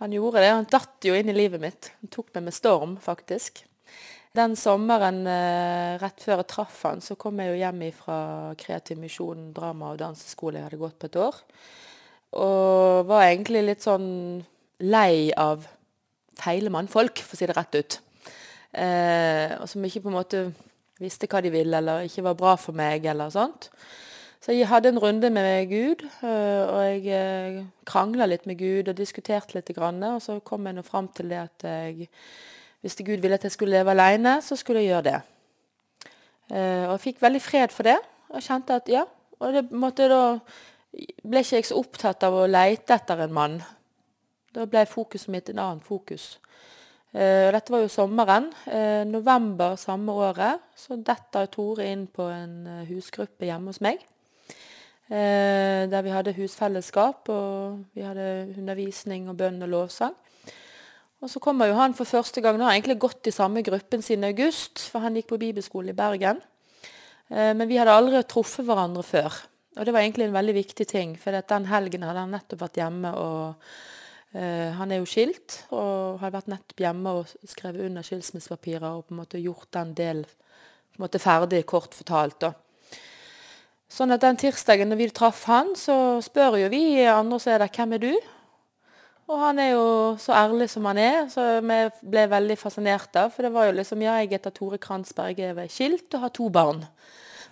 Han 0.00 0.12
gjorde 0.16 0.40
det. 0.40 0.52
Han 0.54 0.68
datt 0.70 1.04
jo 1.04 1.16
inn 1.16 1.28
i 1.28 1.36
livet 1.36 1.60
mitt. 1.60 1.90
Han 2.00 2.12
tok 2.12 2.32
meg 2.36 2.48
med 2.48 2.56
storm, 2.56 2.96
faktisk. 3.04 3.64
Den 4.36 4.54
sommeren 4.56 5.24
eh, 5.26 5.98
rett 5.98 6.22
før 6.22 6.40
jeg 6.40 6.48
traff 6.52 6.84
han, 6.86 7.02
så 7.02 7.16
kom 7.18 7.40
jeg 7.42 7.50
jo 7.50 7.58
hjem 7.58 7.80
fra 7.96 8.18
Kreativ 8.60 9.00
Misjon 9.02 9.48
drama- 9.56 9.90
og 9.92 9.98
danseskole 9.98 10.60
jeg 10.60 10.68
hadde 10.68 10.78
gått 10.80 11.00
på 11.02 11.10
et 11.10 11.18
år. 11.18 11.40
Og 12.38 13.08
var 13.10 13.26
egentlig 13.26 13.64
litt 13.66 13.82
sånn 13.82 14.06
lei 14.86 15.32
av 15.34 15.66
feile 16.40 16.70
mannfolk, 16.72 17.24
for 17.26 17.34
å 17.34 17.40
si 17.40 17.48
det 17.50 17.56
rett 17.58 17.80
ut. 17.80 17.98
Eh, 18.70 19.56
og 19.58 19.66
som 19.68 19.84
ikke 19.84 20.04
på 20.04 20.12
en 20.12 20.18
måte 20.20 20.44
visste 21.02 21.28
hva 21.28 21.42
de 21.42 21.50
ville, 21.52 21.82
eller 21.82 22.06
ikke 22.06 22.24
var 22.30 22.38
bra 22.38 22.54
for 22.60 22.76
meg, 22.76 23.10
eller 23.10 23.34
sånt. 23.34 23.68
Så 24.40 24.54
jeg 24.56 24.70
hadde 24.70 24.88
en 24.88 24.98
runde 24.98 25.28
med 25.30 25.66
Gud, 25.68 26.06
øh, 26.24 26.74
og 26.74 26.84
jeg 26.84 27.02
øh, 27.12 27.64
krangla 27.84 28.24
litt 28.26 28.46
med 28.48 28.56
Gud 28.56 28.88
og 28.88 28.96
diskuterte 28.96 29.52
litt. 29.52 29.68
Og 29.76 30.22
så 30.22 30.38
kom 30.40 30.66
jeg 30.66 30.78
nå 30.78 30.82
fram 30.82 31.08
til 31.12 31.28
det 31.28 31.36
at 31.36 31.64
jeg, 31.64 32.08
hvis 32.80 32.96
Gud 33.04 33.20
ville 33.20 33.36
at 33.36 33.44
jeg 33.44 33.52
skulle 33.52 33.76
leve 33.76 33.90
alene, 33.90 34.40
så 34.40 34.56
skulle 34.56 34.80
jeg 34.80 34.88
gjøre 34.88 35.02
det. 35.02 35.20
Øh, 36.52 36.84
og 36.88 36.92
jeg 36.94 37.00
fikk 37.00 37.22
veldig 37.22 37.42
fred 37.42 37.68
for 37.68 37.82
det. 37.82 37.98
Og 38.30 38.42
kjente 38.42 38.74
at 38.74 38.88
ja. 38.88 39.02
Og 39.40 39.52
det 39.52 39.70
måtte 39.72 40.08
da 40.08 40.22
ble 41.22 41.42
ikke 41.44 41.56
jeg 41.58 41.66
så 41.68 41.76
opptatt 41.76 42.24
av 42.24 42.34
å 42.34 42.46
leite 42.48 42.96
etter 42.96 43.20
en 43.20 43.34
mann. 43.34 43.58
Da 44.54 44.64
ble 44.64 44.86
fokuset 44.88 45.28
mitt 45.28 45.50
en 45.52 45.60
annen 45.60 45.82
fokus. 45.84 46.38
Uh, 47.12 47.50
dette 47.50 47.72
var 47.72 47.82
jo 47.82 47.90
sommeren. 47.90 48.48
Uh, 48.66 49.04
november 49.04 49.76
samme 49.80 50.14
året 50.14 50.62
så 50.78 50.96
detter 50.96 51.50
Tore 51.52 51.90
inn 51.90 52.06
på 52.06 52.28
en 52.30 52.86
husgruppe 52.88 53.48
hjemme 53.48 53.74
hos 53.74 53.82
meg. 53.84 54.00
Eh, 55.10 55.88
der 55.90 56.04
vi 56.06 56.12
hadde 56.14 56.36
husfellesskap, 56.36 57.28
og 57.34 57.80
vi 57.98 58.04
hadde 58.06 58.54
undervisning 58.54 59.26
og 59.28 59.40
bønn 59.40 59.58
og 59.66 59.72
lovsang. 59.72 60.14
Og 61.20 61.28
så 61.28 61.42
kommer 61.42 61.66
jo 61.66 61.74
han 61.74 61.96
for 61.98 62.06
første 62.06 62.40
gang. 62.40 62.56
Nå 62.56 62.64
har 62.64 62.70
han 62.70 62.78
egentlig 62.78 63.00
gått 63.02 63.26
i 63.26 63.34
samme 63.34 63.64
gruppen 63.66 64.04
siden 64.06 64.28
august, 64.28 64.78
for 64.78 65.02
han 65.02 65.18
gikk 65.18 65.32
på 65.32 65.40
bibelskole 65.42 65.90
i 65.90 65.98
Bergen. 65.98 66.38
Eh, 67.28 67.50
men 67.58 67.66
vi 67.66 67.80
hadde 67.80 67.96
aldri 67.96 68.22
truffet 68.22 68.64
hverandre 68.68 69.02
før. 69.02 69.40
Og 69.76 69.86
det 69.86 69.94
var 69.94 70.04
egentlig 70.04 70.28
en 70.28 70.38
veldig 70.38 70.54
viktig 70.54 70.86
ting, 70.86 71.18
for 71.18 71.34
den 71.34 71.66
helgen 71.66 72.06
hadde 72.06 72.22
han 72.22 72.38
nettopp 72.38 72.68
vært 72.68 72.84
hjemme 72.84 73.16
og 73.18 73.72
Uh, 74.30 74.70
han 74.78 74.92
er 74.94 75.00
jo 75.00 75.08
skilt 75.10 75.56
og 75.74 76.20
har 76.22 76.30
vært 76.30 76.46
nettopp 76.52 76.78
hjemme 76.84 77.14
og 77.18 77.30
skrevet 77.50 77.82
under 77.88 78.04
skilsmissepapirer 78.06 78.86
og 78.86 79.08
på 79.08 79.10
en 79.16 79.18
måte 79.24 79.40
gjort 79.42 79.66
den 79.74 79.90
del 79.98 80.20
på 80.22 81.00
en 81.00 81.02
måte 81.02 81.18
ferdig, 81.18 81.64
kort 81.66 81.96
fortalt. 81.98 82.36
da. 82.44 82.52
Sånn 83.90 84.14
at 84.14 84.22
den 84.22 84.38
tirsdagen 84.38 84.92
når 84.92 85.00
vi 85.00 85.08
traff 85.10 85.42
han, 85.50 85.72
så 85.74 86.20
spør 86.22 86.60
jo 86.60 86.68
vi 86.70 87.02
andre 87.10 87.40
som 87.42 87.54
er 87.54 87.64
der, 87.64 87.72
hvem 87.74 87.96
er 87.96 88.04
du? 88.04 88.12
Og 89.30 89.38
han 89.38 89.58
er 89.62 89.72
jo 89.72 89.86
så 90.18 90.34
ærlig 90.34 90.66
som 90.70 90.86
han 90.90 90.98
er, 90.98 91.18
så 91.30 91.42
vi 91.62 91.78
ble 92.10 92.24
veldig 92.30 92.56
fascinert 92.58 93.14
av. 93.18 93.30
For 93.34 93.46
det 93.46 93.52
var 93.54 93.68
jo 93.68 93.76
liksom 93.78 94.02
Ja, 94.02 94.16
jeg 94.22 94.32
heter 94.32 94.54
Tore 94.54 94.78
Kransberg, 94.82 95.38
jeg 95.38 95.54
er 95.54 95.70
skilt 95.70 96.14
og 96.18 96.26
har 96.26 96.34
to 96.34 96.48
barn. 96.50 96.84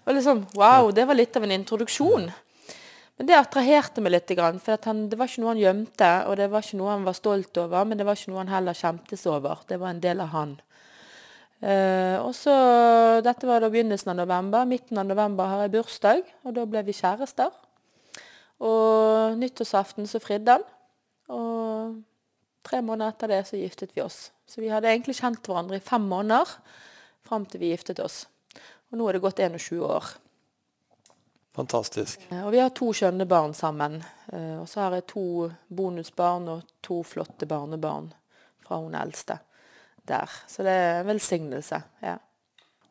Og 0.06 0.14
liksom, 0.14 0.44
Wow, 0.58 0.90
det 0.94 1.06
var 1.06 1.18
litt 1.18 1.36
av 1.38 1.46
en 1.46 1.54
introduksjon. 1.54 2.30
Men 3.18 3.26
det 3.26 3.34
attraherte 3.34 4.02
meg 4.02 4.14
litt. 4.14 4.30
For 4.62 4.78
han, 4.86 5.06
det 5.10 5.18
var 5.18 5.30
ikke 5.30 5.42
noe 5.42 5.54
han 5.54 5.62
gjemte, 5.62 6.10
og 6.30 6.38
det 6.38 6.50
var 6.50 6.66
ikke 6.66 6.78
noe 6.78 6.94
han 6.94 7.06
var 7.06 7.18
stolt 7.18 7.62
over, 7.62 7.86
men 7.86 7.98
det 7.98 8.06
var 8.06 8.18
ikke 8.18 8.30
noe 8.30 8.42
han 8.44 8.54
heller 8.54 8.78
skjemtes 8.78 9.26
over. 9.26 9.62
Det 9.66 9.78
var 9.78 9.94
en 9.94 10.02
del 10.02 10.22
av 10.22 10.34
han. 10.34 10.58
Uh, 11.58 12.22
og 12.22 12.34
så, 12.38 12.52
Dette 13.26 13.48
var 13.48 13.64
da 13.64 13.70
begynnelsen 13.72 14.12
av 14.12 14.20
november. 14.20 14.66
Midten 14.68 15.00
av 15.00 15.08
november 15.08 15.50
har 15.50 15.64
jeg 15.64 15.74
bursdag, 15.74 16.22
og 16.46 16.54
da 16.54 16.66
ble 16.70 16.84
vi 16.86 16.94
kjærester. 16.94 17.50
Og 18.62 19.38
nyttårsaften 19.38 20.06
så 20.10 20.20
fridde 20.22 20.54
han. 20.58 20.66
Og 21.34 21.98
tre 22.66 22.80
måneder 22.82 23.14
etter 23.14 23.32
det 23.32 23.42
så 23.50 23.58
giftet 23.58 23.94
vi 23.96 24.04
oss. 24.04 24.28
Så 24.48 24.62
vi 24.62 24.70
hadde 24.72 24.90
egentlig 24.90 25.18
kjent 25.18 25.42
hverandre 25.46 25.78
i 25.78 25.84
fem 25.84 26.06
måneder 26.08 26.54
fram 27.26 27.44
til 27.46 27.62
vi 27.62 27.72
giftet 27.74 28.00
oss. 28.02 28.22
Og 28.90 28.98
nå 28.98 29.08
er 29.08 29.18
det 29.18 29.24
gått 29.26 29.42
21 29.44 29.82
år. 29.84 30.14
Fantastisk. 31.58 32.22
Eh, 32.30 32.46
Og 32.46 32.52
vi 32.54 32.62
har 32.62 32.70
to 32.70 32.92
skjønne 32.94 33.26
barn 33.26 33.54
sammen. 33.54 33.98
Eh, 34.32 34.60
Og 34.60 34.68
så 34.68 34.80
har 34.80 34.94
jeg 34.94 35.06
to 35.10 35.50
bonusbarn 35.68 36.48
og 36.48 36.62
to 36.82 37.02
flotte 37.02 37.46
barnebarn 37.46 38.12
fra 38.62 38.78
hun 38.78 38.94
eldste 38.94 39.40
der. 40.08 40.38
Så 40.48 40.64
det 40.66 40.72
er 40.74 41.00
en 41.02 41.10
velsignelse. 41.12 41.82
Ja. 42.02 42.16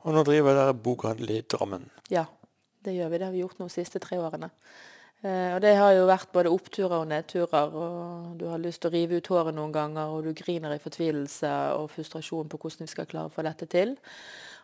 Og 0.06 0.14
nå 0.16 0.24
driver 0.24 0.56
dere 0.56 0.74
bokhandel 0.74 1.34
i 1.36 1.42
Drammen. 1.42 1.90
ja, 2.14 2.26
det 2.86 2.94
gjør 2.96 3.10
vi. 3.12 3.18
Det 3.18 3.26
har 3.28 3.34
vi 3.34 3.42
gjort 3.42 3.58
nå 3.60 3.66
de 3.68 3.74
siste 3.74 4.00
tre 4.00 4.16
årene. 4.22 4.48
Eh, 5.26 5.56
Og 5.56 5.62
det 5.62 5.74
har 5.76 5.92
jo 5.98 6.06
vært 6.08 6.32
både 6.32 6.52
oppturer 6.54 7.02
og 7.02 7.08
nedturer. 7.10 7.74
Og 7.76 8.38
du 8.40 8.46
har 8.48 8.62
lyst 8.62 8.82
til 8.82 8.92
å 8.92 8.94
rive 8.94 9.18
ut 9.18 9.28
håret 9.28 9.56
noen 9.58 9.74
ganger, 9.76 10.14
og 10.14 10.24
du 10.24 10.34
griner 10.38 10.76
i 10.76 10.80
fortvilelse 10.80 11.52
og 11.76 11.90
frustrasjon 11.92 12.48
på 12.48 12.58
hvordan 12.62 12.86
vi 12.86 12.94
skal 12.94 13.10
klare 13.10 13.28
å 13.28 13.34
få 13.34 13.44
dette 13.44 13.66
til. 13.68 13.98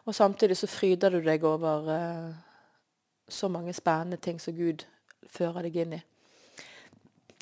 Og 0.06 0.16
samtidig 0.16 0.56
så 0.60 0.68
fryder 0.68 1.12
du 1.18 1.22
deg 1.26 1.44
over 1.44 1.90
eh, 1.92 2.32
så 3.28 3.50
mange 3.50 3.74
spennende 3.74 4.18
ting 4.22 4.40
som 4.40 4.56
Gud 4.56 4.86
fører 5.28 5.64
deg 5.68 5.76
inn 5.84 5.94
i. 5.98 6.02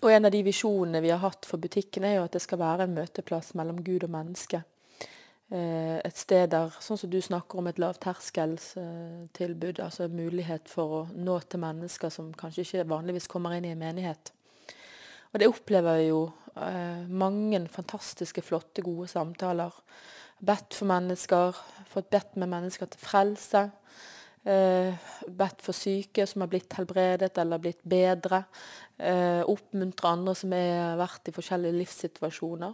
Og 0.01 0.09
en 0.09 0.25
av 0.25 0.31
de 0.33 0.41
visjonene 0.41 1.01
vi 1.03 1.11
har 1.13 1.21
hatt 1.21 1.45
for 1.45 1.61
butikken, 1.61 2.03
er 2.07 2.15
jo 2.15 2.23
at 2.25 2.33
det 2.33 2.41
skal 2.41 2.57
være 2.57 2.87
en 2.87 2.95
møteplass 2.95 3.53
mellom 3.53 3.83
Gud 3.85 4.07
og 4.07 4.09
menneske. 4.09 4.63
Eh, 5.51 5.99
Et 6.07 6.17
sted 6.17 6.47
der, 6.53 6.71
sånn 6.79 6.97
som 6.97 7.09
du 7.11 7.19
snakker 7.21 7.59
om, 7.59 7.67
et 7.67 7.79
lavterskelstilbud, 7.81 9.81
altså 9.83 10.07
mulighet 10.07 10.69
for 10.71 10.95
å 10.95 11.01
nå 11.11 11.39
til 11.43 11.59
mennesker 11.59 12.09
som 12.13 12.31
kanskje 12.33 12.63
ikke 12.63 12.87
vanligvis 12.87 13.27
kommer 13.27 13.57
inn 13.57 13.67
i 13.67 13.73
en 13.73 13.83
menighet. 13.83 14.31
Og 15.33 15.39
det 15.39 15.51
opplever 15.51 15.99
jeg 15.99 16.11
jo 16.11 16.23
eh, 16.55 17.03
mange 17.07 17.67
fantastiske, 17.71 18.43
flotte, 18.47 18.83
gode 18.83 19.09
samtaler. 19.11 19.75
Bedt 20.39 20.73
for 20.73 20.89
mennesker, 20.89 21.55
fått 21.91 22.09
bedt 22.11 22.39
med 22.39 22.49
mennesker 22.51 22.89
til 22.91 23.03
frelse. 23.03 23.67
Eh, 24.41 24.93
bedt 25.29 25.59
for 25.61 25.77
syke 25.77 26.23
som 26.25 26.41
har 26.41 26.49
blitt 26.49 26.73
helbredet 26.73 27.35
eller 27.37 27.61
blitt 27.61 27.83
bedre. 27.85 28.39
Eh, 28.97 29.41
oppmuntre 29.45 30.09
andre 30.09 30.33
som 30.37 30.55
har 30.55 30.97
vært 30.97 31.29
i 31.29 31.33
forskjellige 31.35 31.77
livssituasjoner. 31.77 32.73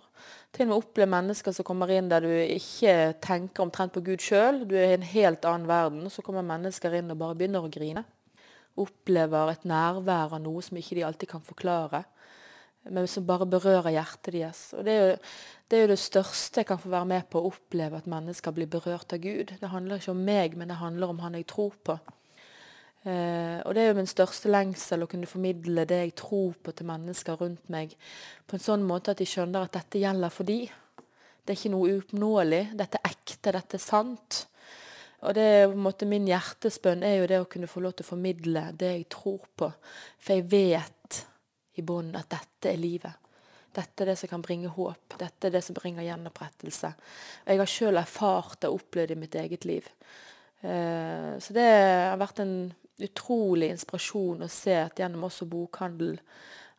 Til 0.56 0.64
og 0.64 0.70
med 0.70 0.78
oppleve 0.78 1.12
mennesker 1.12 1.56
som 1.56 1.68
kommer 1.68 1.92
inn 1.92 2.08
der 2.08 2.24
du 2.24 2.32
ikke 2.32 3.18
tenker 3.24 3.66
omtrent 3.66 3.96
på 3.96 4.06
Gud 4.06 4.24
sjøl. 4.24 4.64
Du 4.64 4.78
er 4.80 4.94
i 4.94 5.00
en 5.00 5.08
helt 5.12 5.44
annen 5.44 5.68
verden, 5.68 6.08
så 6.08 6.24
kommer 6.24 6.48
mennesker 6.48 6.96
inn 7.02 7.12
og 7.12 7.20
bare 7.20 7.36
begynner 7.36 7.68
å 7.68 7.72
grine. 7.72 8.06
Opplever 8.80 9.52
et 9.52 9.68
nærvær 9.68 10.38
av 10.38 10.44
noe 10.44 10.64
som 10.64 10.80
ikke 10.80 10.96
de 10.96 11.04
alltid 11.04 11.36
kan 11.36 11.44
forklare 11.44 12.06
men 12.94 13.08
som 13.10 13.26
bare 13.28 13.48
berører 13.50 13.94
hjertet 13.96 14.34
deres. 14.36 14.62
Og 14.78 14.86
det 14.88 14.94
er, 14.94 15.08
jo, 15.08 15.16
det 15.68 15.78
er 15.78 15.86
jo 15.86 15.92
det 15.94 16.00
største 16.02 16.62
jeg 16.62 16.70
kan 16.70 16.82
få 16.82 16.92
være 16.94 17.10
med 17.14 17.28
på, 17.32 17.42
å 17.42 17.52
oppleve 17.52 18.00
at 18.00 18.10
mennesker 18.12 18.56
blir 18.56 18.70
berørt 18.72 19.16
av 19.16 19.22
Gud. 19.24 19.56
Det 19.60 19.72
handler 19.74 20.02
ikke 20.02 20.16
om 20.16 20.24
meg, 20.30 20.58
men 20.60 20.72
det 20.72 20.80
handler 20.82 21.14
om 21.14 21.22
han 21.26 21.38
jeg 21.40 21.48
tror 21.52 21.76
på. 21.88 21.98
Eh, 23.08 23.60
og 23.64 23.76
det 23.76 23.84
er 23.84 23.92
jo 23.92 24.00
min 24.02 24.10
største 24.10 24.52
lengsel 24.52 25.06
å 25.06 25.10
kunne 25.12 25.30
formidle 25.30 25.86
det 25.88 26.02
jeg 26.02 26.18
tror 26.20 26.58
på 26.60 26.74
til 26.76 26.90
mennesker 26.90 27.40
rundt 27.40 27.70
meg, 27.72 27.94
på 28.48 28.58
en 28.58 28.64
sånn 28.64 28.84
måte 28.88 29.14
at 29.14 29.22
de 29.22 29.28
skjønner 29.30 29.68
at 29.68 29.78
dette 29.78 30.02
gjelder 30.02 30.34
for 30.34 30.50
de. 30.50 30.66
Det 31.48 31.54
er 31.54 31.60
ikke 31.62 31.72
noe 31.72 31.94
uoppnåelig. 31.96 32.64
Dette 32.76 33.00
er 33.00 33.14
ekte, 33.14 33.54
dette 33.56 33.78
er 33.80 33.84
sant. 33.84 34.42
Og 35.26 35.34
det 35.34 35.44
er 35.44 35.64
på 35.70 35.74
en 35.74 35.86
måte 35.86 36.06
Min 36.10 36.28
hjertespønn 36.30 37.06
er 37.08 37.22
jo 37.22 37.30
det 37.32 37.40
å 37.42 37.48
kunne 37.50 37.70
få 37.72 37.82
lov 37.82 37.96
til 37.96 38.06
å 38.06 38.12
formidle 38.12 38.66
det 38.78 38.92
jeg 38.92 39.08
tror 39.16 39.48
på. 39.58 39.72
For 40.20 40.36
jeg 40.36 40.46
vet 40.52 40.97
i 41.78 41.86
bunnen 41.86 42.18
at 42.20 42.30
dette 42.32 42.72
er 42.72 42.82
livet. 42.82 43.24
Dette 43.78 44.04
er 44.04 44.12
det 44.12 44.18
som 44.18 44.32
kan 44.32 44.42
bringe 44.42 44.72
håp. 44.74 45.18
Dette 45.20 45.50
er 45.50 45.54
det 45.54 45.62
som 45.66 45.76
bringer 45.78 46.06
gjenopprettelse. 46.06 46.90
Og 47.46 47.52
jeg 47.52 47.62
har 47.62 47.72
sjøl 47.72 48.02
erfart 48.02 48.62
det 48.64 48.72
og 48.72 48.80
opplevd 48.80 49.14
i 49.14 49.20
mitt 49.22 49.38
eget 49.38 49.68
liv. 49.70 49.90
Eh, 50.62 51.36
så 51.38 51.54
det 51.54 51.68
har 51.68 52.18
vært 52.18 52.42
en 52.42 52.56
utrolig 53.06 53.70
inspirasjon 53.76 54.42
å 54.42 54.50
se 54.50 54.74
at 54.82 54.98
gjennom 54.98 55.28
også 55.28 55.46
bokhandel 55.50 56.18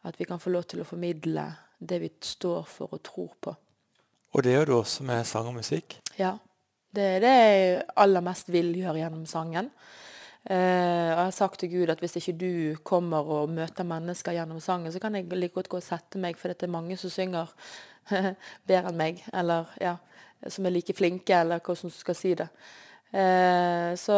at 0.08 0.18
vi 0.18 0.26
kan 0.26 0.42
få 0.42 0.50
lov 0.50 0.66
til 0.70 0.82
å 0.82 0.88
formidle 0.88 1.46
det 1.78 2.00
vi 2.02 2.10
står 2.10 2.66
for 2.66 2.96
og 2.96 3.02
tror 3.06 3.32
på. 3.46 3.54
Og 4.34 4.44
det 4.44 4.56
gjør 4.56 4.68
du 4.68 4.74
også 4.80 5.06
med 5.06 5.26
sang 5.26 5.48
og 5.50 5.56
musikk. 5.60 6.00
Ja. 6.18 6.34
Det 6.88 7.04
er 7.04 7.20
det 7.22 7.32
jeg 7.36 7.80
aller 8.00 8.24
mest 8.24 8.48
vil 8.50 8.72
gjøre 8.74 9.02
gjennom 9.02 9.26
sangen. 9.28 9.68
Eh, 10.48 11.10
og 11.12 11.18
jeg 11.18 11.24
har 11.26 11.34
sagt 11.36 11.60
til 11.60 11.68
Gud 11.74 11.90
at 11.92 12.00
hvis 12.00 12.16
ikke 12.16 12.36
du 12.40 12.52
kommer 12.88 13.26
og 13.36 13.50
møter 13.52 13.84
mennesker 13.84 14.32
gjennom 14.32 14.60
sangen, 14.64 14.92
så 14.92 15.00
kan 15.02 15.14
jeg 15.14 15.28
like 15.28 15.54
godt 15.54 15.68
gå 15.68 15.76
og 15.76 15.84
sette 15.84 16.18
meg, 16.18 16.38
for 16.40 16.48
det 16.48 16.64
er 16.64 16.72
mange 16.72 16.96
som 16.96 17.12
synger 17.12 17.52
bedre 18.68 18.88
enn 18.88 18.96
meg. 18.96 19.20
Eller 19.36 19.68
ja, 19.80 19.96
som 20.48 20.66
er 20.66 20.72
like 20.72 20.96
flinke, 20.96 21.36
eller 21.36 21.60
hvordan 21.60 21.92
du 21.92 21.96
skal 21.98 22.16
si 22.16 22.32
det. 22.34 22.48
Eh, 23.12 23.94
så 23.96 24.16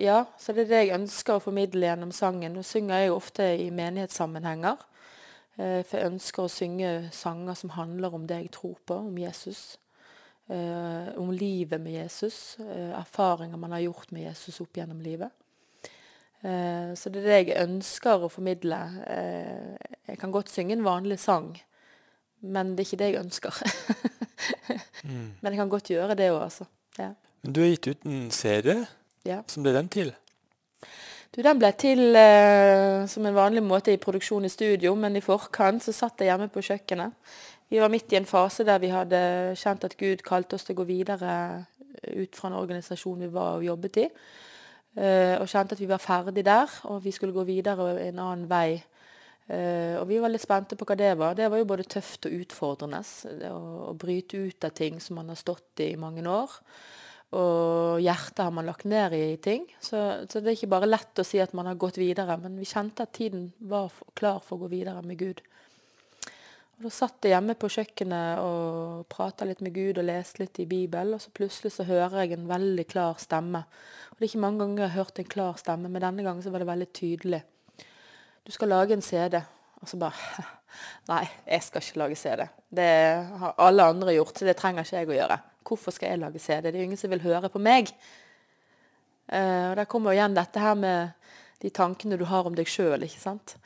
ja, 0.00 0.24
så 0.38 0.52
det 0.52 0.66
er 0.66 0.72
det 0.72 0.80
jeg 0.82 0.96
ønsker 0.96 1.36
å 1.36 1.44
formidle 1.44 1.90
gjennom 1.90 2.12
sangen. 2.12 2.56
Nå 2.56 2.64
synger 2.64 3.02
jeg 3.02 3.10
jo 3.10 3.18
ofte 3.20 3.50
i 3.60 3.68
menighetssammenhenger. 3.68 4.80
Eh, 5.58 5.82
for 5.82 5.98
jeg 5.98 6.12
ønsker 6.12 6.44
å 6.44 6.52
synge 6.52 6.94
sanger 7.12 7.58
som 7.58 7.76
handler 7.76 8.16
om 8.16 8.24
det 8.28 8.42
jeg 8.44 8.52
tror 8.56 8.76
på, 8.86 9.02
om 9.10 9.20
Jesus. 9.20 9.76
Eh, 10.48 11.08
om 11.20 11.30
livet 11.32 11.80
med 11.80 11.92
Jesus. 11.92 12.56
eh, 12.60 12.92
erfaringer 12.96 13.56
man 13.56 13.72
har 13.72 13.80
gjort 13.80 14.10
med 14.10 14.22
Jesus 14.22 14.60
opp 14.60 14.76
gjennom 14.76 15.00
livet. 15.00 15.30
Eh, 16.40 16.94
så 16.94 17.10
det 17.10 17.20
er 17.20 17.26
det 17.26 17.38
jeg 17.38 17.68
ønsker 17.68 18.24
å 18.24 18.30
formidle. 18.32 18.78
Eh, 19.06 19.76
jeg 20.08 20.18
kan 20.18 20.32
godt 20.32 20.48
synge 20.48 20.72
en 20.72 20.86
vanlig 20.86 21.18
sang, 21.18 21.50
men 22.40 22.76
det 22.76 22.84
er 22.84 22.88
ikke 22.88 23.00
det 23.02 23.10
jeg 23.12 23.24
ønsker. 23.24 23.62
Men 25.08 25.52
jeg 25.52 25.56
kan 25.56 25.70
godt 25.70 25.90
gjøre 25.90 26.14
det 26.18 26.26
òg, 26.32 26.42
altså. 26.42 26.64
Ja. 26.98 27.12
Men 27.42 27.52
du 27.54 27.60
har 27.62 27.68
gitt 27.70 27.86
ut 27.88 28.06
en 28.06 28.30
CD. 28.34 28.74
Ja. 29.24 29.38
Som 29.48 29.64
ble 29.64 29.72
den 29.72 29.88
til? 29.92 30.10
Du, 31.34 31.40
den 31.44 31.60
ble 31.60 31.70
til 31.78 32.16
eh, 32.18 33.04
som 33.10 33.26
en 33.28 33.36
vanlig 33.36 33.62
måte 33.62 33.92
i 33.94 34.00
produksjon 34.00 34.46
i 34.48 34.52
studio, 34.52 34.94
men 34.98 35.16
i 35.16 35.24
forkant 35.24 35.84
så 35.84 35.94
satt 35.94 36.20
jeg 36.22 36.30
hjemme 36.32 36.48
på 36.52 36.64
kjøkkenet. 36.64 37.14
Vi 37.68 37.80
var 37.80 37.92
midt 37.92 38.12
i 38.12 38.16
en 38.16 38.28
fase 38.28 38.64
der 38.64 38.80
vi 38.80 38.88
hadde 38.88 39.18
kjent 39.60 39.84
at 39.84 39.96
Gud 40.00 40.22
kalte 40.24 40.56
oss 40.56 40.64
til 40.64 40.76
å 40.76 40.80
gå 40.80 40.86
videre 40.88 41.32
ut 42.06 42.36
fra 42.36 42.48
en 42.48 42.60
organisasjon 42.60 43.26
vi 43.26 43.32
var 43.32 43.58
og 43.58 43.66
jobbet 43.66 43.98
i. 44.00 44.06
Eh, 44.98 45.34
og 45.36 45.48
kjente 45.50 45.76
at 45.76 45.82
vi 45.82 45.90
var 45.90 46.00
ferdig 46.02 46.44
der, 46.46 46.70
og 46.88 47.02
vi 47.04 47.12
skulle 47.12 47.36
gå 47.36 47.44
videre 47.46 47.90
en 48.06 48.22
annen 48.24 48.46
vei. 48.50 48.78
Eh, 49.48 49.96
og 50.00 50.06
vi 50.08 50.20
var 50.20 50.32
litt 50.32 50.44
spente 50.44 50.78
på 50.78 50.88
hva 50.88 50.96
det 50.98 51.12
var. 51.20 51.36
Det 51.36 51.48
var 51.50 51.60
jo 51.60 51.68
både 51.68 51.86
tøft 51.88 52.28
og 52.28 52.38
utfordrende. 52.40 53.02
Å 53.52 53.92
bryte 53.98 54.40
ut 54.48 54.64
av 54.64 54.72
ting 54.76 54.98
som 55.00 55.20
man 55.20 55.28
har 55.32 55.40
stått 55.40 55.84
i 55.84 55.92
i 55.92 56.00
mange 56.00 56.24
år. 56.24 56.56
Og 57.36 58.00
hjertet 58.00 58.40
har 58.46 58.52
man 58.56 58.64
lagt 58.64 58.88
ned 58.88 59.12
i 59.12 59.36
ting. 59.44 59.66
Så, 59.76 60.00
så 60.24 60.40
det 60.40 60.54
er 60.54 60.56
ikke 60.56 60.72
bare 60.72 60.88
lett 60.88 61.20
å 61.20 61.26
si 61.26 61.40
at 61.44 61.52
man 61.56 61.68
har 61.68 61.76
gått 61.76 62.00
videre, 62.00 62.38
men 62.40 62.56
vi 62.56 62.68
kjente 62.68 63.04
at 63.04 63.12
tiden 63.16 63.50
var 63.60 63.92
klar 64.16 64.40
for 64.40 64.56
å 64.56 64.64
gå 64.64 64.72
videre 64.78 65.04
med 65.04 65.20
Gud. 65.20 65.44
Og 66.78 66.84
Da 66.86 66.90
satt 66.94 67.26
jeg 67.26 67.32
hjemme 67.34 67.56
på 67.58 67.66
kjøkkenet 67.74 68.38
og 68.38 69.06
prata 69.10 69.42
litt 69.48 69.64
med 69.66 69.74
Gud 69.74 69.98
og 69.98 70.04
leste 70.06 70.44
litt 70.44 70.60
i 70.62 70.66
Bibelen, 70.70 71.16
og 71.16 71.22
så 71.24 71.32
plutselig 71.34 71.72
så 71.74 71.86
hører 71.88 72.20
jeg 72.22 72.36
en 72.36 72.44
veldig 72.46 72.84
klar 72.86 73.16
stemme. 73.18 73.64
Og 74.12 74.14
Det 74.14 74.22
er 74.22 74.28
ikke 74.28 74.42
mange 74.44 74.60
ganger 74.62 74.84
jeg 74.84 74.92
har 74.92 75.00
hørt 75.02 75.18
en 75.18 75.32
klar 75.32 75.56
stemme, 75.58 75.88
men 75.90 76.04
denne 76.04 76.22
gangen 76.22 76.42
så 76.44 76.52
var 76.54 76.62
det 76.62 76.68
veldig 76.68 76.86
tydelig. 76.94 77.40
Du 78.46 78.52
skal 78.54 78.70
lage 78.70 78.94
en 78.94 79.02
CD. 79.02 79.40
Og 79.82 79.88
så 79.90 79.98
bare 79.98 80.44
Nei, 81.10 81.24
jeg 81.48 81.64
skal 81.66 81.82
ikke 81.82 81.98
lage 81.98 82.18
CD. 82.20 82.44
Det 82.70 82.90
har 83.40 83.58
alle 83.58 83.88
andre 83.90 84.14
gjort, 84.14 84.38
så 84.38 84.46
det 84.46 84.54
trenger 84.60 84.86
ikke 84.86 85.00
jeg 85.00 85.08
å 85.10 85.16
gjøre. 85.16 85.38
Hvorfor 85.66 85.94
skal 85.96 86.12
jeg 86.12 86.20
lage 86.22 86.38
CD? 86.38 86.68
Det 86.68 86.76
er 86.76 86.84
jo 86.84 86.88
ingen 86.92 87.00
som 87.00 87.10
vil 87.10 87.24
høre 87.26 87.50
på 87.50 87.58
meg. 87.58 87.90
Eh, 89.26 89.64
og 89.72 89.74
Der 89.80 89.88
kommer 89.90 90.14
jo 90.14 90.20
igjen 90.20 90.36
dette 90.36 90.62
her 90.62 90.78
med 90.78 91.10
de 91.58 91.72
tankene 91.74 92.20
du 92.20 92.24
har 92.30 92.46
om 92.46 92.54
deg 92.54 92.70
sjøl, 92.70 93.02
ikke 93.02 93.24
sant. 93.24 93.56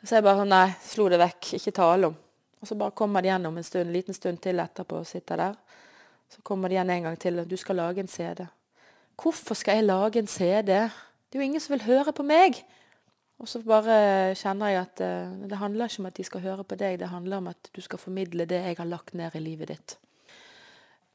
Så 0.00 0.16
jeg 0.16 0.24
bare 0.24 0.48
nei, 0.48 0.70
slo 0.80 1.10
det 1.12 1.20
vekk. 1.20 1.52
Ikke 1.58 1.74
tale 1.76 2.08
om. 2.08 2.16
Og 2.60 2.68
så 2.68 2.74
bare 2.78 2.96
kommer 2.96 3.22
de 3.22 3.30
gjennom 3.30 3.56
en 3.56 3.66
stund, 3.66 3.86
en 3.86 3.94
liten 3.94 4.14
stund 4.14 4.40
til 4.42 4.60
etterpå 4.62 5.02
og 5.02 5.06
sitter 5.06 5.38
der. 5.40 5.58
Så 6.28 6.42
kommer 6.42 6.68
de 6.68 6.76
igjen 6.76 6.90
en 6.90 7.06
gang 7.08 7.18
til, 7.18 7.38
og 7.38 7.50
du 7.50 7.56
skal 7.56 7.78
lage 7.78 8.02
en 8.02 8.10
CD. 8.10 8.44
Hvorfor 9.18 9.54
skal 9.54 9.78
jeg 9.78 9.88
lage 9.88 10.18
en 10.18 10.26
CD? 10.26 10.66
Det 10.66 11.38
er 11.38 11.40
jo 11.42 11.46
ingen 11.46 11.60
som 11.60 11.74
vil 11.74 11.86
høre 11.86 12.12
på 12.12 12.26
meg. 12.26 12.60
Og 13.38 13.48
så 13.48 13.60
bare 13.62 14.34
kjenner 14.38 14.72
jeg 14.72 14.80
at 14.82 15.00
eh, 15.04 15.34
det 15.50 15.60
handler 15.60 15.86
ikke 15.86 16.02
om 16.02 16.10
at 16.10 16.16
de 16.18 16.26
skal 16.26 16.42
høre 16.42 16.64
på 16.66 16.78
deg, 16.78 16.98
det 16.98 17.10
handler 17.12 17.38
om 17.38 17.50
at 17.52 17.70
du 17.74 17.80
skal 17.80 18.00
formidle 18.02 18.48
det 18.50 18.58
jeg 18.64 18.78
har 18.80 18.88
lagt 18.90 19.14
ned 19.14 19.36
i 19.38 19.42
livet 19.42 19.70
ditt. 19.70 19.94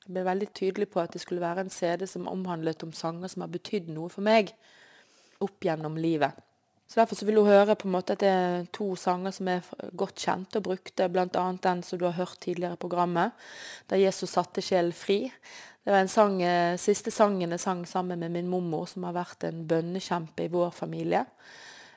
Jeg 0.05 0.15
ble 0.15 0.23
veldig 0.27 0.47
tydelig 0.55 0.87
på 0.91 1.01
at 1.03 1.11
det 1.15 1.21
skulle 1.23 1.43
være 1.43 1.65
en 1.65 1.71
CD 1.71 2.07
som 2.07 2.27
omhandlet 2.31 2.83
om 2.83 2.95
sanger 2.95 3.31
som 3.31 3.43
har 3.43 3.51
betydd 3.51 3.91
noe 3.91 4.11
for 4.11 4.23
meg 4.23 4.53
opp 5.43 5.63
gjennom 5.63 5.99
livet. 5.99 6.31
Så 6.87 6.99
Derfor 6.99 7.15
så 7.15 7.25
vil 7.25 7.39
hun 7.39 7.49
høre 7.49 7.75
på 7.79 7.87
en 7.87 7.95
måte 7.95 8.13
at 8.13 8.21
det 8.21 8.29
er 8.29 8.65
to 8.75 8.93
sanger 8.99 9.33
som 9.33 9.49
er 9.49 9.65
godt 9.97 10.19
kjente 10.19 10.59
og 10.59 10.67
brukte, 10.67 11.09
bl.a. 11.09 11.45
den 11.63 11.83
som 11.83 11.99
du 11.99 12.05
har 12.05 12.17
hørt 12.19 12.37
tidligere 12.43 12.77
i 12.77 12.81
programmet, 12.81 13.31
der 13.89 14.03
Jesus 14.03 14.35
satte 14.35 14.61
sjelen 14.61 14.93
fri. 14.93 15.31
Det 15.83 15.91
var 15.91 16.03
en 16.03 16.11
sang, 16.11 16.41
eh, 16.43 16.77
siste 16.77 17.11
sangen 17.11 17.51
jeg 17.51 17.59
sang 17.59 17.85
sammen 17.87 18.19
med 18.19 18.31
min 18.31 18.47
mormor, 18.47 18.85
som 18.87 19.03
har 19.03 19.17
vært 19.17 19.47
en 19.49 19.65
bønnekjempe 19.67 20.45
i 20.45 20.51
vår 20.53 20.71
familie. 20.71 21.25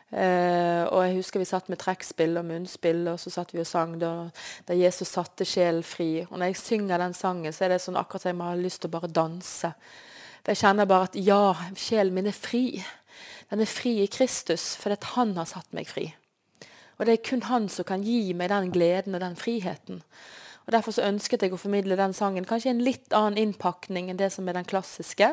Uh, 0.07 0.87
og 0.95 1.01
jeg 1.03 1.17
husker 1.17 1.43
vi 1.43 1.49
satt 1.49 1.67
med 1.67 1.81
trekkspill 1.83 2.39
og 2.39 2.45
munnspill, 2.47 3.01
og 3.11 3.19
så 3.19 3.33
satt 3.35 3.51
vi 3.51 3.59
og 3.59 3.67
sang 3.67 3.97
da, 3.99 4.11
da 4.69 4.77
Jesus 4.79 5.11
satte 5.11 5.45
sjelen 5.45 5.83
fri. 5.83 6.23
Og 6.29 6.39
når 6.39 6.53
jeg 6.53 6.61
synger 6.61 7.03
den 7.03 7.17
sangen, 7.17 7.53
så 7.53 7.67
er 7.67 7.75
det 7.75 7.81
sånn 7.83 7.99
akkurat 7.99 8.23
som 8.23 8.31
jeg 8.31 8.55
har 8.55 8.61
lyst 8.61 8.85
til 8.85 8.93
å 8.93 8.95
bare 8.95 9.11
danse. 9.11 9.73
For 10.39 10.55
jeg 10.55 10.63
kjenner 10.63 10.87
bare 10.87 11.09
at 11.11 11.19
ja, 11.19 11.41
sjelen 11.75 12.15
min 12.15 12.31
er 12.31 12.39
fri. 12.39 12.65
Den 13.51 13.63
er 13.63 13.71
fri 13.71 13.99
i 14.03 14.11
Kristus 14.11 14.75
fordi 14.81 14.99
han 15.15 15.37
har 15.39 15.49
satt 15.51 15.73
meg 15.77 15.91
fri. 15.91 16.09
Og 16.97 17.07
det 17.07 17.17
er 17.17 17.29
kun 17.29 17.45
han 17.47 17.69
som 17.69 17.87
kan 17.87 18.05
gi 18.05 18.33
meg 18.35 18.51
den 18.51 18.73
gleden 18.75 19.17
og 19.17 19.23
den 19.23 19.37
friheten. 19.39 20.01
Og 20.67 20.73
Derfor 20.75 20.97
så 20.97 21.07
ønsket 21.07 21.45
jeg 21.45 21.55
å 21.55 21.61
formidle 21.61 21.99
den 21.99 22.17
sangen 22.17 22.47
kanskje 22.49 22.73
en 22.73 22.83
litt 22.83 23.15
annen 23.15 23.39
innpakning 23.39 24.11
enn 24.11 24.19
det 24.19 24.33
som 24.35 24.49
er 24.49 24.57
den 24.59 24.67
klassiske. 24.67 25.29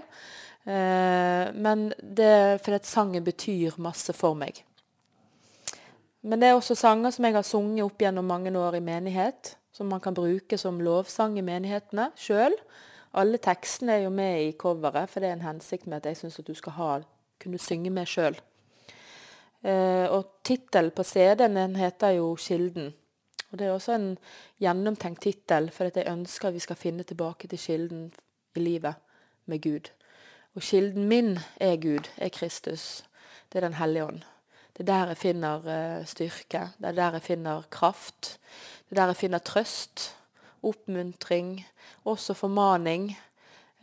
Eh, 0.64 1.45
men 1.55 1.88
det 1.97 2.30
er 2.30 2.61
fordi 2.61 2.84
sangen 2.86 3.26
betyr 3.26 3.80
masse 3.82 4.14
for 4.14 4.38
meg. 4.38 4.61
Men 6.24 6.39
det 6.39 6.51
er 6.51 6.55
også 6.55 6.78
sanger 6.78 7.11
som 7.11 7.26
jeg 7.26 7.36
har 7.36 7.47
sunget 7.47 7.84
opp 7.88 8.03
gjennom 8.03 8.30
mange 8.30 8.53
år 8.55 8.78
i 8.78 8.84
menighet. 8.84 9.55
Som 9.74 9.89
man 9.89 10.03
kan 10.03 10.14
bruke 10.14 10.57
som 10.61 10.78
lovsang 10.86 11.39
i 11.39 11.45
menighetene 11.45 12.11
sjøl. 12.20 12.53
Alle 13.18 13.39
tekstene 13.41 13.97
er 13.97 14.05
jo 14.05 14.14
med 14.14 14.43
i 14.43 14.53
coveret, 14.57 15.09
for 15.09 15.22
det 15.22 15.32
er 15.32 15.39
en 15.39 15.47
hensikt 15.47 15.89
med 15.89 16.01
at 16.01 16.11
jeg 16.11 16.22
syns 16.22 16.39
at 16.41 16.47
du 16.47 16.53
skal 16.57 16.78
ha, 16.78 16.91
kunne 17.43 17.61
synge 17.61 17.91
med 17.93 18.09
sjøl. 18.09 18.39
Eh, 19.63 20.07
og 20.11 20.41
tittelen 20.43 20.91
på 20.91 21.03
CD-en 21.03 21.75
heter 21.75 22.17
jo 22.19 22.35
'Kilden'. 22.35 22.93
Og 23.51 23.59
Det 23.59 23.67
er 23.67 23.71
også 23.71 23.93
en 23.93 24.17
gjennomtenkt 24.59 25.21
tittel, 25.21 25.69
for 25.71 25.83
jeg 25.95 26.07
ønsker 26.09 26.47
at 26.47 26.53
vi 26.53 26.59
skal 26.59 26.75
finne 26.75 27.03
tilbake 27.03 27.47
til 27.47 27.59
kilden 27.59 28.11
i 28.55 28.59
livet 28.59 28.95
med 29.45 29.61
Gud. 29.61 29.91
Og 30.55 30.61
kilden 30.61 31.07
min 31.07 31.37
er 31.61 31.75
Gud, 31.75 32.09
er 32.17 32.29
Kristus. 32.29 33.03
Det 33.51 33.57
er 33.57 33.69
Den 33.69 33.73
hellige 33.73 34.05
ånd. 34.05 34.21
Det 34.73 34.79
er 34.79 34.85
der 34.85 35.07
jeg 35.07 35.17
finner 35.17 35.57
uh, 35.99 36.05
styrke. 36.05 36.69
Det 36.79 36.85
er 36.85 36.91
der 36.91 37.11
jeg 37.11 37.21
finner 37.21 37.61
kraft. 37.69 38.39
Det 38.89 38.97
er 38.97 39.01
der 39.01 39.05
jeg 39.05 39.15
finner 39.15 39.37
trøst, 39.37 40.15
oppmuntring, 40.63 41.65
også 42.05 42.33
formaning. 42.33 43.17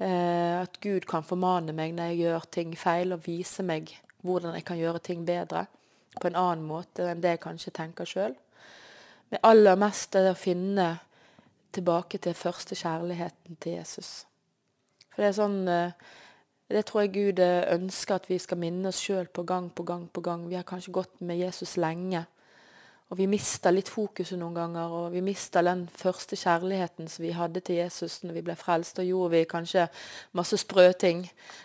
Uh, 0.00 0.62
at 0.62 0.78
Gud 0.80 1.04
kan 1.08 1.26
formane 1.26 1.74
meg 1.76 1.92
når 1.92 2.12
jeg 2.12 2.22
gjør 2.22 2.46
ting 2.56 2.72
feil, 2.78 3.12
og 3.12 3.26
vise 3.26 3.64
meg 3.66 3.92
hvordan 4.24 4.56
jeg 4.56 4.64
kan 4.68 4.80
gjøre 4.80 5.02
ting 5.04 5.26
bedre 5.28 5.66
på 6.20 6.28
en 6.28 6.38
annen 6.40 6.64
måte 6.66 7.04
enn 7.06 7.20
det 7.22 7.36
jeg 7.36 7.42
kanskje 7.44 7.74
tenker 7.76 8.08
sjøl. 8.08 8.34
Men 9.30 9.44
aller 9.46 9.76
mest 9.78 10.16
er 10.16 10.26
det 10.26 10.34
å 10.34 10.40
finne 10.40 10.88
tilbake 11.76 12.18
til 12.18 12.34
første 12.34 12.74
kjærligheten 12.74 13.60
til 13.60 13.76
Jesus. 13.78 14.24
For 15.12 15.22
det 15.22 15.30
er 15.30 15.38
sånn 15.38 15.60
uh, 15.68 16.10
det 16.70 16.84
tror 16.86 17.02
jeg 17.02 17.14
Gud 17.14 17.40
eh, 17.42 17.66
ønsker 17.74 18.20
at 18.20 18.28
vi 18.30 18.38
skal 18.38 18.60
minne 18.62 18.92
oss 18.92 19.00
sjøl 19.02 19.26
på 19.26 19.42
gang 19.42 19.70
på 19.74 19.82
gang 19.82 20.06
på 20.06 20.22
gang. 20.22 20.46
Vi 20.46 20.54
har 20.54 20.66
kanskje 20.66 20.94
gått 20.94 21.16
med 21.20 21.40
Jesus 21.40 21.74
lenge. 21.76 22.22
Og 23.10 23.18
vi 23.18 23.26
mister 23.26 23.74
litt 23.74 23.88
fokuset 23.90 24.38
noen 24.38 24.54
ganger, 24.54 24.92
og 24.94 25.06
vi 25.10 25.22
mister 25.24 25.64
den 25.66 25.82
første 25.98 26.36
kjærligheten 26.38 27.08
som 27.10 27.24
vi 27.24 27.32
hadde 27.34 27.62
til 27.66 27.80
Jesus 27.80 28.20
når 28.22 28.36
vi 28.36 28.44
ble 28.46 28.54
frelst. 28.58 29.00
Da 29.00 29.06
gjorde 29.06 29.32
vi 29.34 29.48
kanskje 29.50 29.88
masse 30.38 30.60
sprø 30.62 30.92
ting. 30.94 31.24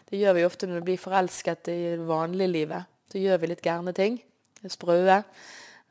Det 0.09 0.17
gjør 0.17 0.39
vi 0.39 0.45
ofte 0.47 0.69
når 0.69 0.81
vi 0.81 0.87
blir 0.89 1.03
forelsket 1.03 1.69
i 1.69 1.77
det 1.99 2.07
vanlige 2.09 2.49
livet. 2.49 2.89
Så 3.13 3.21
gjør 3.21 3.37
vi 3.43 3.51
litt 3.51 3.61
gærne 3.65 3.93
ting. 3.93 4.17
Sprøe. 4.65 5.19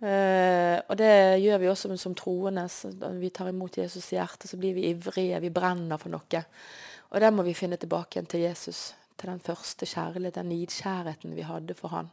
Eh, 0.02 0.76
og 0.90 0.98
det 0.98 1.12
gjør 1.44 1.62
vi 1.62 1.70
også 1.70 1.94
som 2.02 2.18
troende. 2.18 2.66
Når 2.98 3.22
vi 3.22 3.30
tar 3.30 3.52
imot 3.52 3.78
Jesus 3.78 4.11
i 4.11 4.18
hjertet, 4.18 4.50
så 4.50 4.59
blir 4.59 4.74
vi 4.74 4.88
ivrige. 4.90 5.38
Vi 5.38 5.55
brenner 5.55 6.02
for 6.02 6.11
noe. 6.11 6.42
Og 7.14 7.22
det 7.22 7.30
må 7.30 7.46
vi 7.46 7.55
finne 7.55 7.78
tilbake 7.78 8.18
igjen 8.18 8.26
til 8.26 8.42
Jesus 8.48 8.88
til 9.14 9.30
den 9.30 9.40
første 9.40 9.86
kjærligheten, 9.86 10.42
den 10.42 10.50
nidkjærheten 10.59 11.36
vi 11.38 11.46
hadde 11.46 11.78
for 11.78 11.94
han. 11.94 12.11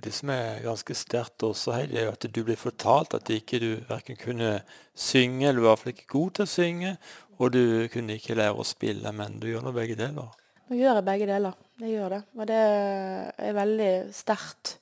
Det 0.00 0.12
som 0.16 0.30
er 0.32 0.62
ganske 0.64 0.94
sterkt 0.96 1.42
også, 1.44 1.74
Heidi, 1.76 1.98
er 2.00 2.12
at 2.12 2.24
du 2.24 2.40
blir 2.46 2.56
fortalt 2.56 3.14
at 3.18 3.30
ikke 3.32 3.60
du 3.60 3.70
verken 3.88 4.16
kunne 4.16 4.60
synge, 4.96 5.48
eller 5.48 5.60
du 5.60 5.66
hvert 5.66 5.82
fall 5.82 5.92
ikke 5.92 6.12
god 6.14 6.30
til 6.36 6.46
å 6.46 6.50
synge, 6.54 6.92
og 7.40 7.52
du 7.52 7.64
kunne 7.92 8.16
ikke 8.16 8.36
lære 8.38 8.56
å 8.56 8.66
spille, 8.66 9.12
men 9.16 9.38
du 9.40 9.48
gjør 9.50 9.66
nå 9.66 9.74
begge 9.76 9.96
deler. 10.00 10.30
Nå 10.70 10.78
gjør 10.78 11.00
jeg 11.00 11.06
begge 11.08 11.26
deler. 11.26 11.56
Jeg 11.80 11.96
gjør 11.96 12.12
det. 12.14 12.20
Og 12.36 12.46
det 12.46 12.60
er 13.48 13.56
veldig 13.56 13.92
sterkt. 14.14 14.76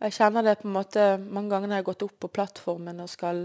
Jeg 0.00 0.16
kjenner 0.16 0.46
det 0.46 0.56
på 0.58 0.68
en 0.68 0.74
måte 0.74 1.04
mange 1.20 1.52
ganger 1.52 1.68
når 1.68 1.76
jeg 1.76 1.84
har 1.84 1.88
gått 1.90 2.04
opp 2.06 2.16
på 2.24 2.32
plattformen 2.32 3.02
og 3.04 3.12
skal 3.12 3.44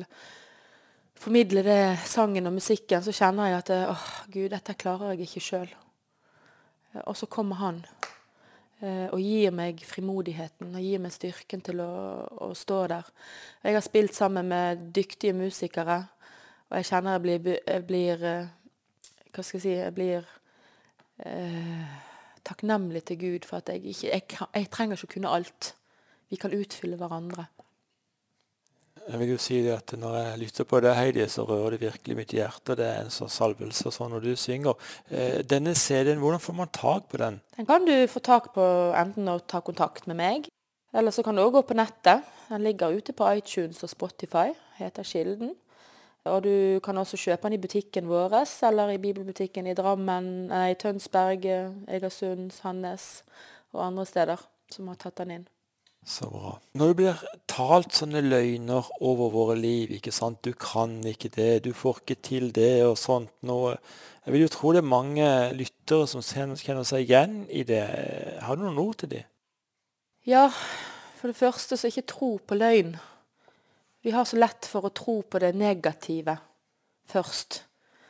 formidle 1.19 1.63
det 1.67 1.81
sangen 2.07 2.47
og 2.47 2.55
musikken, 2.55 3.03
så 3.03 3.13
kjenner 3.15 3.51
jeg 3.51 3.59
at 3.59 3.71
åh, 3.91 4.07
Gud, 4.31 4.49
dette 4.55 4.75
klarer 4.79 5.13
jeg 5.13 5.27
ikke 5.27 5.43
sjøl. 5.43 5.69
Og 7.03 7.15
så 7.19 7.27
kommer 7.31 7.59
han 7.59 7.83
og 8.83 9.21
gir 9.23 9.53
meg 9.55 9.79
frimodigheten 9.87 10.73
og 10.75 10.83
gir 10.83 10.99
meg 10.99 11.13
styrken 11.15 11.61
til 11.63 11.79
å, 11.79 11.91
å, 12.43 12.49
stå 12.57 12.79
der. 12.91 13.07
Jeg 13.63 13.77
har 13.77 13.85
spilt 13.85 14.17
sammen 14.17 14.49
med 14.51 14.89
dyktige 14.95 15.33
musikere, 15.33 16.01
og 16.69 16.77
jeg 16.79 16.89
kjenner 16.89 17.15
jeg 17.15 17.23
blir, 17.23 17.55
jeg 17.61 17.85
blir 17.87 18.25
eh, 18.25 18.51
Hva 19.31 19.43
skal 19.43 19.59
jeg 19.59 19.63
si 19.63 19.73
Jeg 19.75 19.95
blir 19.95 20.27
eh, 21.23 21.95
takknemlig 22.45 23.03
til 23.05 23.19
Gud 23.21 23.47
for 23.47 23.59
at 23.59 23.69
jeg 23.73 23.83
ikke 23.93 24.11
jeg, 24.11 24.23
jeg 24.55 24.71
trenger 24.73 24.97
ikke 24.97 25.09
å 25.09 25.13
kunne 25.15 25.33
alt. 25.39 25.71
Vi 26.29 26.39
kan 26.41 26.55
utfylle 26.55 26.97
hverandre. 26.99 27.47
Jeg 29.05 29.19
vil 29.21 29.29
jo 29.35 29.37
si 29.37 29.59
det 29.61 29.73
at 29.75 29.93
Når 29.99 30.15
jeg 30.17 30.39
lytter 30.41 30.65
på 30.65 30.79
det, 30.81 30.95
Heidi, 30.97 31.27
så 31.29 31.43
rører 31.45 31.75
det 31.75 31.81
virkelig 31.81 32.15
mitt 32.17 32.33
hjerte. 32.33 32.75
Det 32.77 32.85
er 32.85 33.03
en 33.03 33.13
sånn 33.13 33.29
salvelse 33.29 33.91
sånn 33.93 34.15
når 34.15 34.23
du 34.25 34.31
synger. 34.39 34.73
Eh, 35.09 35.43
denne 35.45 35.75
CD-en, 35.77 36.19
hvordan 36.23 36.41
får 36.41 36.57
man 36.57 36.71
tak 36.73 37.09
på 37.11 37.21
den? 37.21 37.37
Den 37.57 37.69
kan 37.69 37.85
du 37.85 37.93
få 38.09 38.19
tak 38.25 38.51
på 38.55 38.65
enten 38.97 39.29
å 39.29 39.37
ta 39.45 39.61
kontakt 39.61 40.07
med 40.09 40.17
meg, 40.17 40.49
eller 40.93 41.13
så 41.13 41.23
kan 41.23 41.37
du 41.37 41.43
òg 41.43 41.53
gå 41.59 41.61
på 41.69 41.77
nettet. 41.77 42.25
Den 42.49 42.65
ligger 42.65 42.97
ute 42.97 43.13
på 43.13 43.29
iTunes 43.37 43.83
og 43.85 43.93
Spotify, 43.93 44.49
heter 44.79 45.05
Kilden. 45.05 45.53
Og 46.25 46.41
du 46.41 46.79
kan 46.81 46.97
også 46.97 47.19
kjøpe 47.21 47.45
den 47.45 47.59
i 47.59 47.61
butikken 47.61 48.07
vår, 48.09 48.33
eller 48.65 48.95
i 48.95 49.01
bibelbutikken 49.01 49.67
i 49.69 49.77
Drammen, 49.77 50.47
nei, 50.49 50.73
Tønsberg, 50.73 51.45
Egersund, 51.85 52.49
Sandnes 52.51 53.21
og 53.75 53.85
andre 53.85 54.05
steder 54.09 54.47
som 54.73 54.89
har 54.89 54.97
tatt 54.97 55.21
den 55.21 55.35
inn. 55.37 55.45
Så 56.05 56.27
bra. 56.29 56.51
Når 56.77 56.91
det 56.91 56.95
blir 56.99 57.21
talt 57.49 57.95
sånne 57.97 58.21
løgner 58.21 58.85
over 59.01 59.31
våre 59.33 59.55
liv, 59.57 59.95
ikke 59.97 60.13
sant. 60.13 60.43
Du 60.45 60.53
kan 60.53 60.99
ikke 61.09 61.31
det, 61.33 61.63
du 61.65 61.71
får 61.73 62.03
ikke 62.03 62.19
til 62.27 62.51
det 62.53 62.85
og 62.85 62.93
sånt 63.01 63.33
noe. 63.45 63.73
Jeg 64.25 64.35
vil 64.35 64.45
jo 64.45 64.51
tro 64.53 64.73
det 64.73 64.83
er 64.83 64.89
mange 64.89 65.29
lyttere 65.57 66.05
som 66.09 66.21
kjenner 66.21 66.85
seg 66.85 67.07
igjen 67.07 67.39
i 67.49 67.65
det. 67.65 67.83
Har 68.45 68.57
du 68.57 68.67
noen 68.67 68.81
ord 68.85 68.99
til 69.01 69.15
dem? 69.15 69.25
Ja, 70.29 70.47
for 71.17 71.29
det 71.29 71.37
første 71.41 71.77
så 71.77 71.89
ikke 71.89 72.05
tro 72.09 72.31
på 72.37 72.57
løgn. 72.57 72.95
Vi 74.05 74.13
har 74.13 74.29
så 74.29 74.37
lett 74.37 74.69
for 74.69 74.85
å 74.85 74.93
tro 74.93 75.19
på 75.25 75.41
det 75.41 75.55
negative 75.57 76.37
først. 77.09 77.63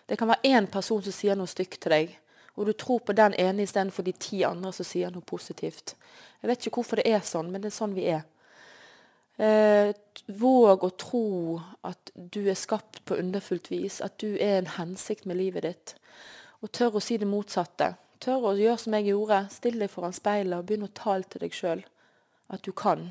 Det 0.08 0.18
kan 0.20 0.28
være 0.28 0.52
én 0.52 0.68
person 0.72 1.04
som 1.04 1.16
sier 1.16 1.40
noe 1.40 1.48
stygt 1.48 1.80
til 1.84 1.96
deg, 1.96 2.16
og 2.56 2.70
du 2.70 2.74
tror 2.74 3.02
på 3.04 3.16
den 3.16 3.36
ene 3.40 3.66
istedenfor 3.66 4.06
de 4.06 4.14
ti 4.20 4.44
andre 4.48 4.72
som 4.74 4.88
sier 4.88 5.12
noe 5.12 5.26
positivt. 5.26 5.96
Jeg 6.42 6.50
vet 6.50 6.66
ikke 6.68 6.80
hvorfor 6.80 7.02
det 7.02 7.10
er 7.12 7.26
sånn, 7.26 7.52
men 7.52 7.64
det 7.64 7.72
er 7.72 7.78
sånn 7.78 7.96
vi 7.98 8.08
er. 8.14 8.24
Eh, 9.36 9.92
våg 10.32 10.86
å 10.88 10.92
tro 10.96 11.26
at 11.84 12.12
du 12.16 12.46
er 12.48 12.56
skapt 12.56 13.02
på 13.06 13.18
underfullt 13.20 13.68
vis, 13.72 14.00
at 14.02 14.16
du 14.24 14.38
er 14.40 14.62
en 14.62 14.72
hensikt 14.78 15.28
med 15.28 15.40
livet 15.42 15.68
ditt. 15.68 15.96
Og 16.64 16.72
tør 16.72 16.98
å 17.00 17.04
si 17.04 17.18
det 17.20 17.28
motsatte. 17.28 17.92
Tør 18.24 18.52
å 18.52 18.56
gjøre 18.56 18.80
som 18.80 18.96
jeg 18.96 19.10
gjorde. 19.12 19.42
Still 19.52 19.82
deg 19.84 19.92
foran 19.92 20.16
speilet 20.16 20.58
og 20.58 20.70
begynn 20.70 20.88
å 20.88 20.94
tale 20.96 21.28
til 21.28 21.44
deg 21.44 21.56
sjøl 21.56 21.84
at 22.56 22.64
du 22.64 22.72
kan. 22.72 23.10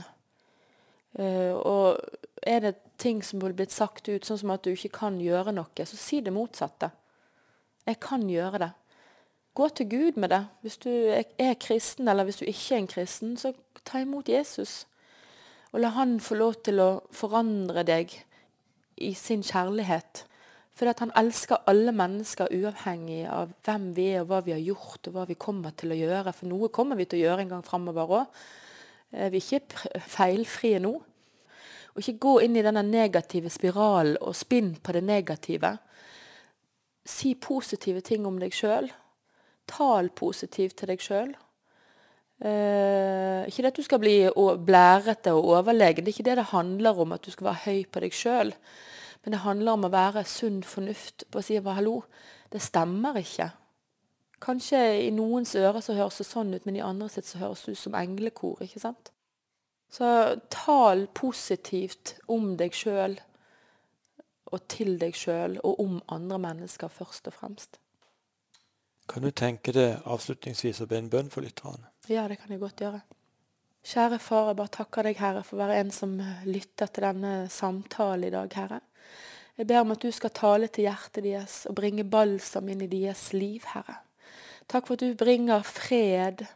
Eh, 1.19 1.53
og 1.53 2.01
er 2.43 2.65
det 2.65 2.75
ting 2.99 3.21
som 3.23 3.43
burde 3.43 3.59
blitt 3.59 3.75
sagt 3.75 4.09
ut, 4.09 4.25
sånn 4.25 4.41
som 4.41 4.55
at 4.55 4.65
du 4.65 4.73
ikke 4.73 4.95
kan 4.97 5.21
gjøre 5.21 5.53
noe, 5.55 5.87
så 5.87 5.99
si 5.99 6.21
det 6.25 6.33
motsatte. 6.35 6.91
Jeg 7.85 8.01
kan 8.01 8.25
gjøre 8.31 8.63
det. 8.63 8.71
Gå 9.55 9.69
til 9.69 9.87
Gud 9.91 10.17
med 10.19 10.33
det. 10.35 10.47
Hvis 10.61 10.77
du 10.83 10.91
er 10.91 11.55
kristen, 11.61 12.09
eller 12.09 12.27
hvis 12.27 12.41
du 12.43 12.45
ikke 12.45 12.75
er 12.75 12.79
en 12.83 12.91
kristen, 12.91 13.37
så 13.37 13.53
ta 13.87 14.01
imot 14.03 14.29
Jesus. 14.29 14.87
Og 15.73 15.81
la 15.81 15.93
han 15.95 16.19
få 16.21 16.35
lov 16.35 16.57
til 16.67 16.81
å 16.83 16.89
forandre 17.15 17.85
deg 17.87 18.11
i 18.99 19.13
sin 19.15 19.43
kjærlighet. 19.47 20.25
For 20.75 20.91
han 20.99 21.15
elsker 21.15 21.63
alle 21.71 21.93
mennesker 21.95 22.51
uavhengig 22.51 23.21
av 23.31 23.53
hvem 23.63 23.93
vi 23.95 24.09
er, 24.11 24.25
og 24.25 24.33
hva 24.33 24.41
vi 24.43 24.57
har 24.57 24.63
gjort, 24.63 25.07
og 25.07 25.15
hva 25.15 25.27
vi 25.29 25.39
kommer 25.39 25.75
til 25.79 25.95
å 25.95 25.99
gjøre. 26.01 26.35
For 26.35 26.51
noe 26.51 26.71
kommer 26.75 26.99
vi 26.99 27.07
til 27.07 27.21
å 27.21 27.29
gjøre 27.29 27.45
en 27.45 27.55
gang 27.55 27.67
framover 27.67 28.15
òg. 28.19 28.41
Vi 29.15 29.39
er 29.39 29.59
ikke 29.59 30.01
feilfrie 30.03 30.83
nå. 30.83 30.97
Og 31.95 32.03
ikke 32.03 32.19
gå 32.27 32.35
inn 32.43 32.59
i 32.59 32.67
denne 32.67 32.83
negative 32.83 33.53
spiralen 33.55 34.19
og 34.19 34.35
spinn 34.35 34.73
på 34.83 34.97
det 34.97 35.05
negative. 35.07 35.77
Si 37.07 37.37
positive 37.39 38.03
ting 38.03 38.27
om 38.27 38.43
deg 38.43 38.55
sjøl. 38.57 38.91
Tal 39.71 40.11
positivt 40.11 40.77
til 40.81 40.91
deg 40.93 41.03
sjøl. 41.03 41.35
Eh, 42.45 43.47
ikke 43.49 43.63
det 43.63 43.71
at 43.71 43.79
du 43.79 43.85
skal 43.87 44.01
bli 44.03 44.17
blærete 44.67 45.33
og 45.33 45.49
overlegen. 45.57 46.05
Det 46.05 46.13
er 46.13 46.17
ikke 46.19 46.31
det 46.31 46.37
det 46.41 46.53
handler 46.53 47.01
om, 47.01 47.13
at 47.13 47.25
du 47.25 47.31
skal 47.31 47.51
være 47.51 47.65
høy 47.65 47.85
på 47.91 48.03
deg 48.05 48.13
sjøl. 48.13 48.55
Men 49.25 49.33
det 49.33 49.45
handler 49.45 49.73
om 49.73 49.87
å 49.87 49.93
være 49.93 50.25
sunn 50.29 50.63
fornuft 50.63 51.25
på 51.31 51.41
å 51.41 51.45
si 51.45 51.57
hallo, 51.57 52.03
det 52.53 52.61
stemmer 52.63 53.17
ikke. 53.17 53.51
Kanskje 54.45 54.81
i 55.07 55.11
noens 55.11 55.55
ører 55.57 55.81
så 55.81 55.95
høres 55.97 56.19
det 56.21 56.27
sånn 56.29 56.53
ut, 56.53 56.67
men 56.67 56.77
i 56.77 56.85
andre 56.85 57.09
sitt 57.09 57.27
så 57.27 57.41
høres 57.41 57.65
det 57.65 57.73
ut 57.73 57.81
som 57.81 57.95
englekor. 57.97 58.61
ikke 58.61 58.81
sant? 58.81 59.11
Så 59.89 60.07
tal 60.51 61.07
positivt 61.15 62.17
om 62.29 62.57
deg 62.59 62.75
sjøl 62.75 63.17
og 64.53 64.69
til 64.69 64.99
deg 64.99 65.17
sjøl 65.17 65.57
og 65.65 65.81
om 65.81 65.97
andre 66.13 66.39
mennesker 66.39 66.93
først 66.93 67.31
og 67.31 67.37
fremst. 67.39 67.79
Kan 69.09 69.27
du 69.27 69.31
tenke 69.37 69.73
deg 69.77 70.01
avslutningsvis 70.09 70.81
å 70.81 70.89
be 70.89 70.97
en 70.99 71.11
bønn 71.13 71.29
for 71.33 71.45
lytterne? 71.45 71.91
Ja, 72.09 72.25
det 72.29 72.39
kan 72.41 72.53
jeg 72.53 72.63
godt 72.63 72.81
gjøre. 72.81 73.03
Kjære 73.85 74.19
far, 74.23 74.49
jeg 74.49 74.57
bare 74.57 74.73
takker 74.73 75.05
deg, 75.05 75.19
Herre, 75.21 75.43
for 75.45 75.59
å 75.59 75.61
være 75.61 75.83
en 75.83 75.91
som 75.93 76.15
lytter 76.49 76.89
til 76.89 77.05
denne 77.05 77.35
samtalen 77.53 78.31
i 78.31 78.33
dag, 78.33 78.57
Herre. 78.57 78.81
Jeg 79.59 79.69
ber 79.69 79.85
om 79.85 79.93
at 79.93 80.03
du 80.03 80.09
skal 80.11 80.33
tale 80.35 80.71
til 80.73 80.89
hjertet 80.89 81.23
deres 81.27 81.61
og 81.69 81.77
bringe 81.77 82.07
balsam 82.09 82.73
inn 82.73 82.81
i 82.87 82.91
deres 82.91 83.29
liv, 83.37 83.69
Herre. 83.75 84.01
Takk 84.73 84.89
for 84.89 84.97
at 84.97 85.05
du 85.05 85.21
bringer 85.21 85.61
fred 85.69 86.47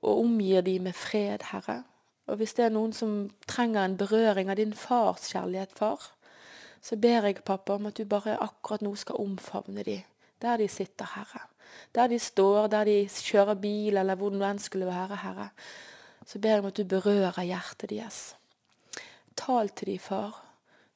og 0.00 0.24
omgir 0.24 0.64
de 0.64 0.78
med 0.88 0.96
fred, 0.96 1.44
Herre. 1.52 1.82
Og 2.28 2.40
hvis 2.40 2.56
det 2.56 2.66
er 2.66 2.72
noen 2.72 2.96
som 2.96 3.18
trenger 3.48 3.84
en 3.84 4.00
berøring 4.00 4.48
av 4.48 4.56
din 4.56 4.72
fars 4.76 5.28
kjærlighet, 5.28 5.76
far, 5.76 6.14
så 6.80 6.96
ber 6.96 7.28
jeg, 7.28 7.44
pappa, 7.44 7.76
om 7.76 7.92
at 7.92 8.00
du 8.00 8.08
bare 8.08 8.40
akkurat 8.40 8.84
nå 8.84 8.94
skal 8.96 9.20
omfavne 9.20 9.84
de 9.84 10.00
der 10.42 10.56
de 10.56 10.68
sitter, 10.68 11.08
Herre. 11.14 11.46
Der 11.94 12.06
de 12.06 12.18
står, 12.18 12.66
der 12.66 12.84
de 12.84 12.96
kjører 13.08 13.54
bil, 13.54 13.96
eller 13.96 14.16
hvor 14.18 14.30
det 14.30 14.42
enn 14.46 14.60
skulle 14.62 14.86
være, 14.86 15.22
Herre 15.22 15.50
så 16.28 16.38
ber 16.38 16.48
jeg 16.48 16.60
om 16.60 16.68
at 16.68 16.76
du 16.76 16.84
berører 16.84 17.40
hjertet 17.42 17.88
deres. 17.90 18.18
Tal 19.36 19.70
til 19.72 19.94
de, 19.94 19.98
far. 19.98 20.42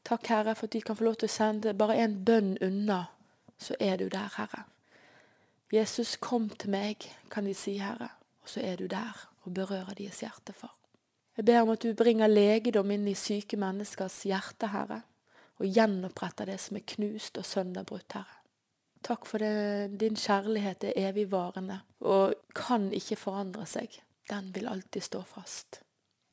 Takk, 0.04 0.26
Herre, 0.28 0.54
for 0.54 0.68
at 0.68 0.74
de 0.74 0.82
kan 0.84 0.98
få 0.98 1.06
lov 1.06 1.16
til 1.22 1.30
å 1.30 1.32
sende 1.32 1.72
bare 1.78 1.96
en 2.02 2.18
bønn 2.26 2.56
unna, 2.60 3.06
så 3.56 3.78
er 3.80 3.96
du 4.02 4.10
der, 4.12 4.28
Herre. 4.36 4.66
Jesus, 5.72 6.18
kom 6.20 6.50
til 6.50 6.74
meg, 6.74 7.06
kan 7.32 7.48
de 7.48 7.54
si, 7.56 7.78
Herre, 7.80 8.10
og 8.42 8.52
så 8.52 8.60
er 8.60 8.76
du 8.76 8.90
der 8.92 9.24
og 9.46 9.54
berører 9.56 9.96
deres 9.96 10.20
hjerte, 10.20 10.52
far. 10.52 10.74
Jeg 11.38 11.46
ber 11.48 11.62
om 11.62 11.72
at 11.72 11.80
du 11.80 11.94
bringer 11.96 12.28
legedom 12.28 12.90
inn 12.92 13.08
i 13.08 13.16
syke 13.16 13.56
menneskers 13.56 14.18
hjerte, 14.28 14.68
Herre, 14.68 15.00
og 15.62 15.64
gjenoppretter 15.64 16.50
det 16.50 16.58
som 16.60 16.76
er 16.76 16.84
knust 16.92 17.40
og 17.40 17.48
sønderbrutt, 17.48 18.18
Herre. 18.18 18.41
Takk 19.02 19.26
for 19.26 19.42
det, 19.42 19.98
din 19.98 20.14
kjærlighet 20.18 20.84
er 20.90 21.08
evigvarende 21.08 21.80
og 22.06 22.36
kan 22.54 22.90
ikke 22.94 23.18
forandre 23.18 23.66
seg 23.66 23.98
den 24.28 24.52
vil 24.52 24.68
alltid 24.68 25.02
stå 25.02 25.22
fast. 25.22 25.82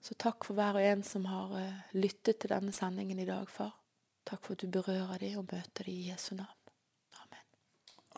Så 0.02 0.16
takk 0.16 0.46
for 0.48 0.56
hver 0.56 0.78
og 0.80 0.86
en 0.86 1.02
som 1.04 1.26
har 1.28 1.52
uh, 1.52 1.82
lyttet 1.98 2.40
til 2.40 2.54
denne 2.54 2.72
sendingen 2.76 3.20
i 3.20 3.28
dag, 3.28 3.50
far. 3.50 3.74
Takk 4.30 4.46
for 4.46 4.56
at 4.56 4.64
du 4.64 4.72
berører 4.72 5.18
dem 5.20 5.42
og 5.42 5.50
møter 5.52 5.84
dem 5.84 5.96
i 5.96 6.08
Jesu 6.12 6.36
navn. 6.36 6.72
Amen. 7.24 7.44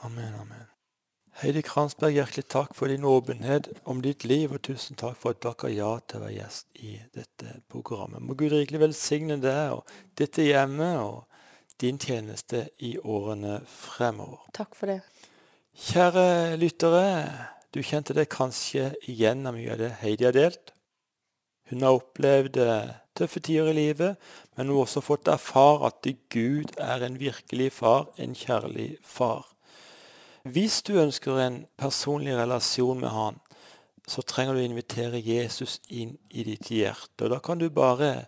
Amen, 0.06 0.38
amen. 0.44 0.70
Heidi 1.42 1.64
Kransberg, 1.64 2.14
hjertelig 2.14 2.44
takk 2.52 2.76
for 2.76 2.92
din 2.92 3.08
åpenhet 3.08 3.70
om 3.88 4.02
ditt 4.04 4.26
liv, 4.28 4.52
og 4.52 4.62
tusen 4.68 5.00
takk 5.00 5.16
for 5.18 5.32
at 5.32 5.40
du 5.40 5.48
takker 5.48 5.72
ja 5.72 5.94
til 6.04 6.20
å 6.20 6.26
være 6.26 6.36
gjest 6.36 6.84
i 6.84 6.98
dette 7.16 7.56
programmet. 7.72 8.22
Må 8.22 8.36
Gud 8.38 8.52
rikelig 8.52 8.84
velsigne 8.84 9.40
deg 9.42 9.78
og 9.80 9.96
dette 10.20 10.46
hjemmet 10.46 11.00
og 11.00 11.31
din 11.82 12.00
tjeneste 12.00 12.68
i 12.80 12.96
årene 13.00 13.60
fremover. 13.68 14.44
Takk 14.54 14.78
for 14.78 14.92
det. 14.92 15.02
Kjære 15.78 16.58
lyttere. 16.62 17.06
Du 17.74 17.80
kjente 17.82 18.14
det 18.14 18.28
kanskje 18.30 18.92
igjen 19.08 19.48
av 19.48 19.56
mye 19.56 19.72
av 19.74 19.80
det 19.80 19.92
Heidi 20.02 20.28
har 20.28 20.36
delt. 20.36 20.74
Hun 21.72 21.86
har 21.86 21.96
opplevd 21.96 22.58
eh, 22.60 22.90
tøffe 23.16 23.40
tider 23.40 23.72
i 23.72 23.78
livet, 23.78 24.20
men 24.56 24.68
hun 24.68 24.76
har 24.76 24.84
også 24.84 25.04
fått 25.06 25.32
erfare 25.32 25.88
at 25.88 26.10
Gud 26.34 26.74
er 26.78 27.06
en 27.06 27.16
virkelig 27.20 27.70
far, 27.78 28.10
en 28.20 28.36
kjærlig 28.36 28.98
far. 29.08 29.48
Hvis 30.44 30.82
du 30.84 30.98
ønsker 31.00 31.40
en 31.40 31.64
personlig 31.80 32.36
relasjon 32.36 33.00
med 33.00 33.14
han, 33.16 33.40
så 34.08 34.24
trenger 34.26 34.58
du 34.58 34.60
å 34.60 34.68
invitere 34.68 35.22
Jesus 35.22 35.80
inn 35.88 36.18
i 36.30 36.44
ditt 36.44 36.72
hjerte. 36.74 37.24
Og 37.24 37.30
Da 37.30 37.40
kan 37.40 37.62
du 37.62 37.70
bare, 37.70 38.28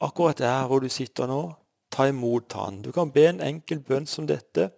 akkurat 0.00 0.38
der 0.38 0.66
hvor 0.66 0.82
du 0.82 0.90
sitter 0.92 1.30
nå, 1.30 1.54
ta 1.92 2.08
imot 2.08 2.56
han. 2.58 2.80
Du 2.82 2.90
kan 2.92 3.12
be 3.12 3.26
en 3.28 3.42
enkel 3.44 3.82
bønn 3.84 4.08
som 4.08 4.26
dette. 4.26 4.70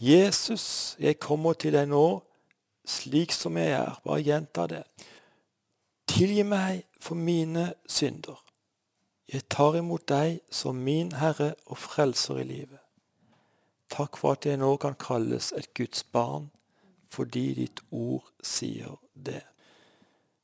Jesus, 0.00 0.96
jeg 1.00 1.20
kommer 1.20 1.56
til 1.56 1.76
deg 1.76 1.88
nå 1.92 2.06
slik 2.86 3.34
som 3.34 3.56
jeg 3.60 3.74
er. 3.76 4.00
Bare 4.04 4.24
gjenta 4.24 4.66
det. 4.70 4.82
Tilgi 6.06 6.44
meg 6.46 6.84
for 7.00 7.18
mine 7.18 7.72
synder. 7.88 8.38
Jeg 9.26 9.48
tar 9.50 9.78
imot 9.80 10.06
deg 10.08 10.38
som 10.54 10.78
min 10.86 11.10
Herre 11.18 11.54
og 11.66 11.80
Frelser 11.82 12.42
i 12.44 12.46
livet. 12.46 12.82
Takk 13.90 14.18
for 14.18 14.36
at 14.36 14.46
jeg 14.46 14.58
nå 14.60 14.70
kan 14.82 14.94
kalles 14.98 15.52
et 15.56 15.72
Guds 15.74 16.04
barn, 16.04 16.48
fordi 17.10 17.46
ditt 17.58 17.82
ord 17.90 18.26
sier 18.42 18.98
det. 19.14 19.42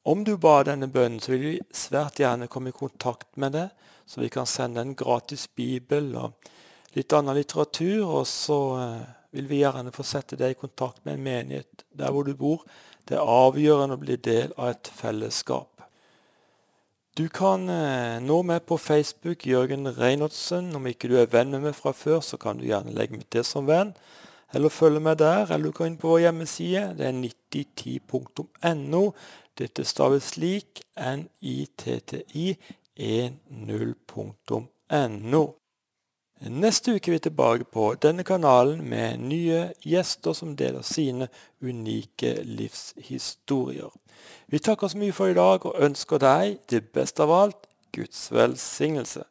Om 0.02 0.24
du 0.26 0.34
ba 0.36 0.62
denne 0.66 0.88
bønnen, 0.90 1.20
så 1.22 1.34
vil 1.34 1.44
vi 1.44 1.54
svært 1.74 2.18
gjerne 2.18 2.50
komme 2.50 2.72
i 2.72 2.76
kontakt 2.76 3.36
med 3.38 3.54
deg, 3.54 3.70
så 4.07 4.20
vi 4.20 4.30
kan 4.32 4.46
sende 4.46 4.82
en 4.82 4.94
gratis 4.98 5.48
bibel 5.48 6.14
og 6.20 6.53
litt 6.96 7.12
annen 7.12 7.38
litteratur. 7.38 8.07
og 8.07 8.24
så... 8.26 8.62
Eh, 8.82 9.03
vil 9.32 9.48
vi 9.48 9.62
gjerne 9.62 9.92
få 9.94 10.05
sette 10.05 10.36
deg 10.36 10.55
i 10.55 10.61
kontakt 10.61 11.05
med 11.07 11.16
en 11.16 11.24
menighet 11.24 11.84
der 11.96 12.12
hvor 12.12 12.26
du 12.28 12.34
bor. 12.36 12.64
Det 13.09 13.16
er 13.16 13.28
avgjørende 13.28 13.96
å 13.96 14.03
bli 14.03 14.18
del 14.20 14.53
av 14.59 14.74
et 14.74 14.90
fellesskap. 14.92 15.68
Du 17.16 17.26
kan 17.32 17.64
eh, 17.68 18.20
nå 18.24 18.38
meg 18.48 18.64
på 18.68 18.78
Facebook, 18.80 19.44
Jørgen 19.48 19.88
Reinholdsen. 19.96 20.70
Om 20.76 20.88
ikke 20.88 21.11
du 21.11 21.18
er 21.20 21.32
venn 21.32 21.53
med 21.53 21.66
meg 21.66 21.76
fra 21.76 21.92
før, 21.96 22.20
så 22.24 22.38
kan 22.40 22.61
du 22.61 22.68
gjerne 22.68 22.94
legge 22.96 23.18
meg 23.18 23.26
til 23.32 23.44
som 23.44 23.68
venn. 23.68 23.92
Eller 24.53 24.72
følge 24.72 25.00
meg 25.00 25.18
der, 25.20 25.48
eller 25.48 25.72
du 25.72 25.76
kan 25.76 25.90
inn 25.90 25.98
på 26.00 26.12
vår 26.12 26.26
hjemmeside. 26.26 26.86
Det 26.96 27.09
er 27.09 27.16
9010.no. 27.16 29.05
Dette 29.61 29.84
staves 29.84 30.32
slik 30.32 30.80
nitti 30.96 32.55
10.no. 32.99 35.43
Neste 36.43 36.97
uke 36.97 37.11
er 37.11 37.14
vi 37.14 37.18
tilbake 37.22 37.64
på 37.70 37.93
denne 38.03 38.24
kanalen 38.26 38.80
med 38.88 39.20
nye 39.22 39.68
gjester 39.86 40.34
som 40.34 40.57
deler 40.59 40.82
sine 40.82 41.28
unike 41.62 42.43
livshistorier. 42.43 43.93
Vi 44.51 44.59
takker 44.59 44.88
så 44.88 44.99
mye 44.99 45.14
for 45.14 45.30
i 45.30 45.38
dag 45.38 45.66
og 45.66 45.78
ønsker 45.78 46.18
deg 46.18 46.59
det 46.70 46.90
beste 46.93 47.22
av 47.22 47.30
alt 47.30 47.68
Guds 47.95 48.32
velsignelse. 48.34 49.22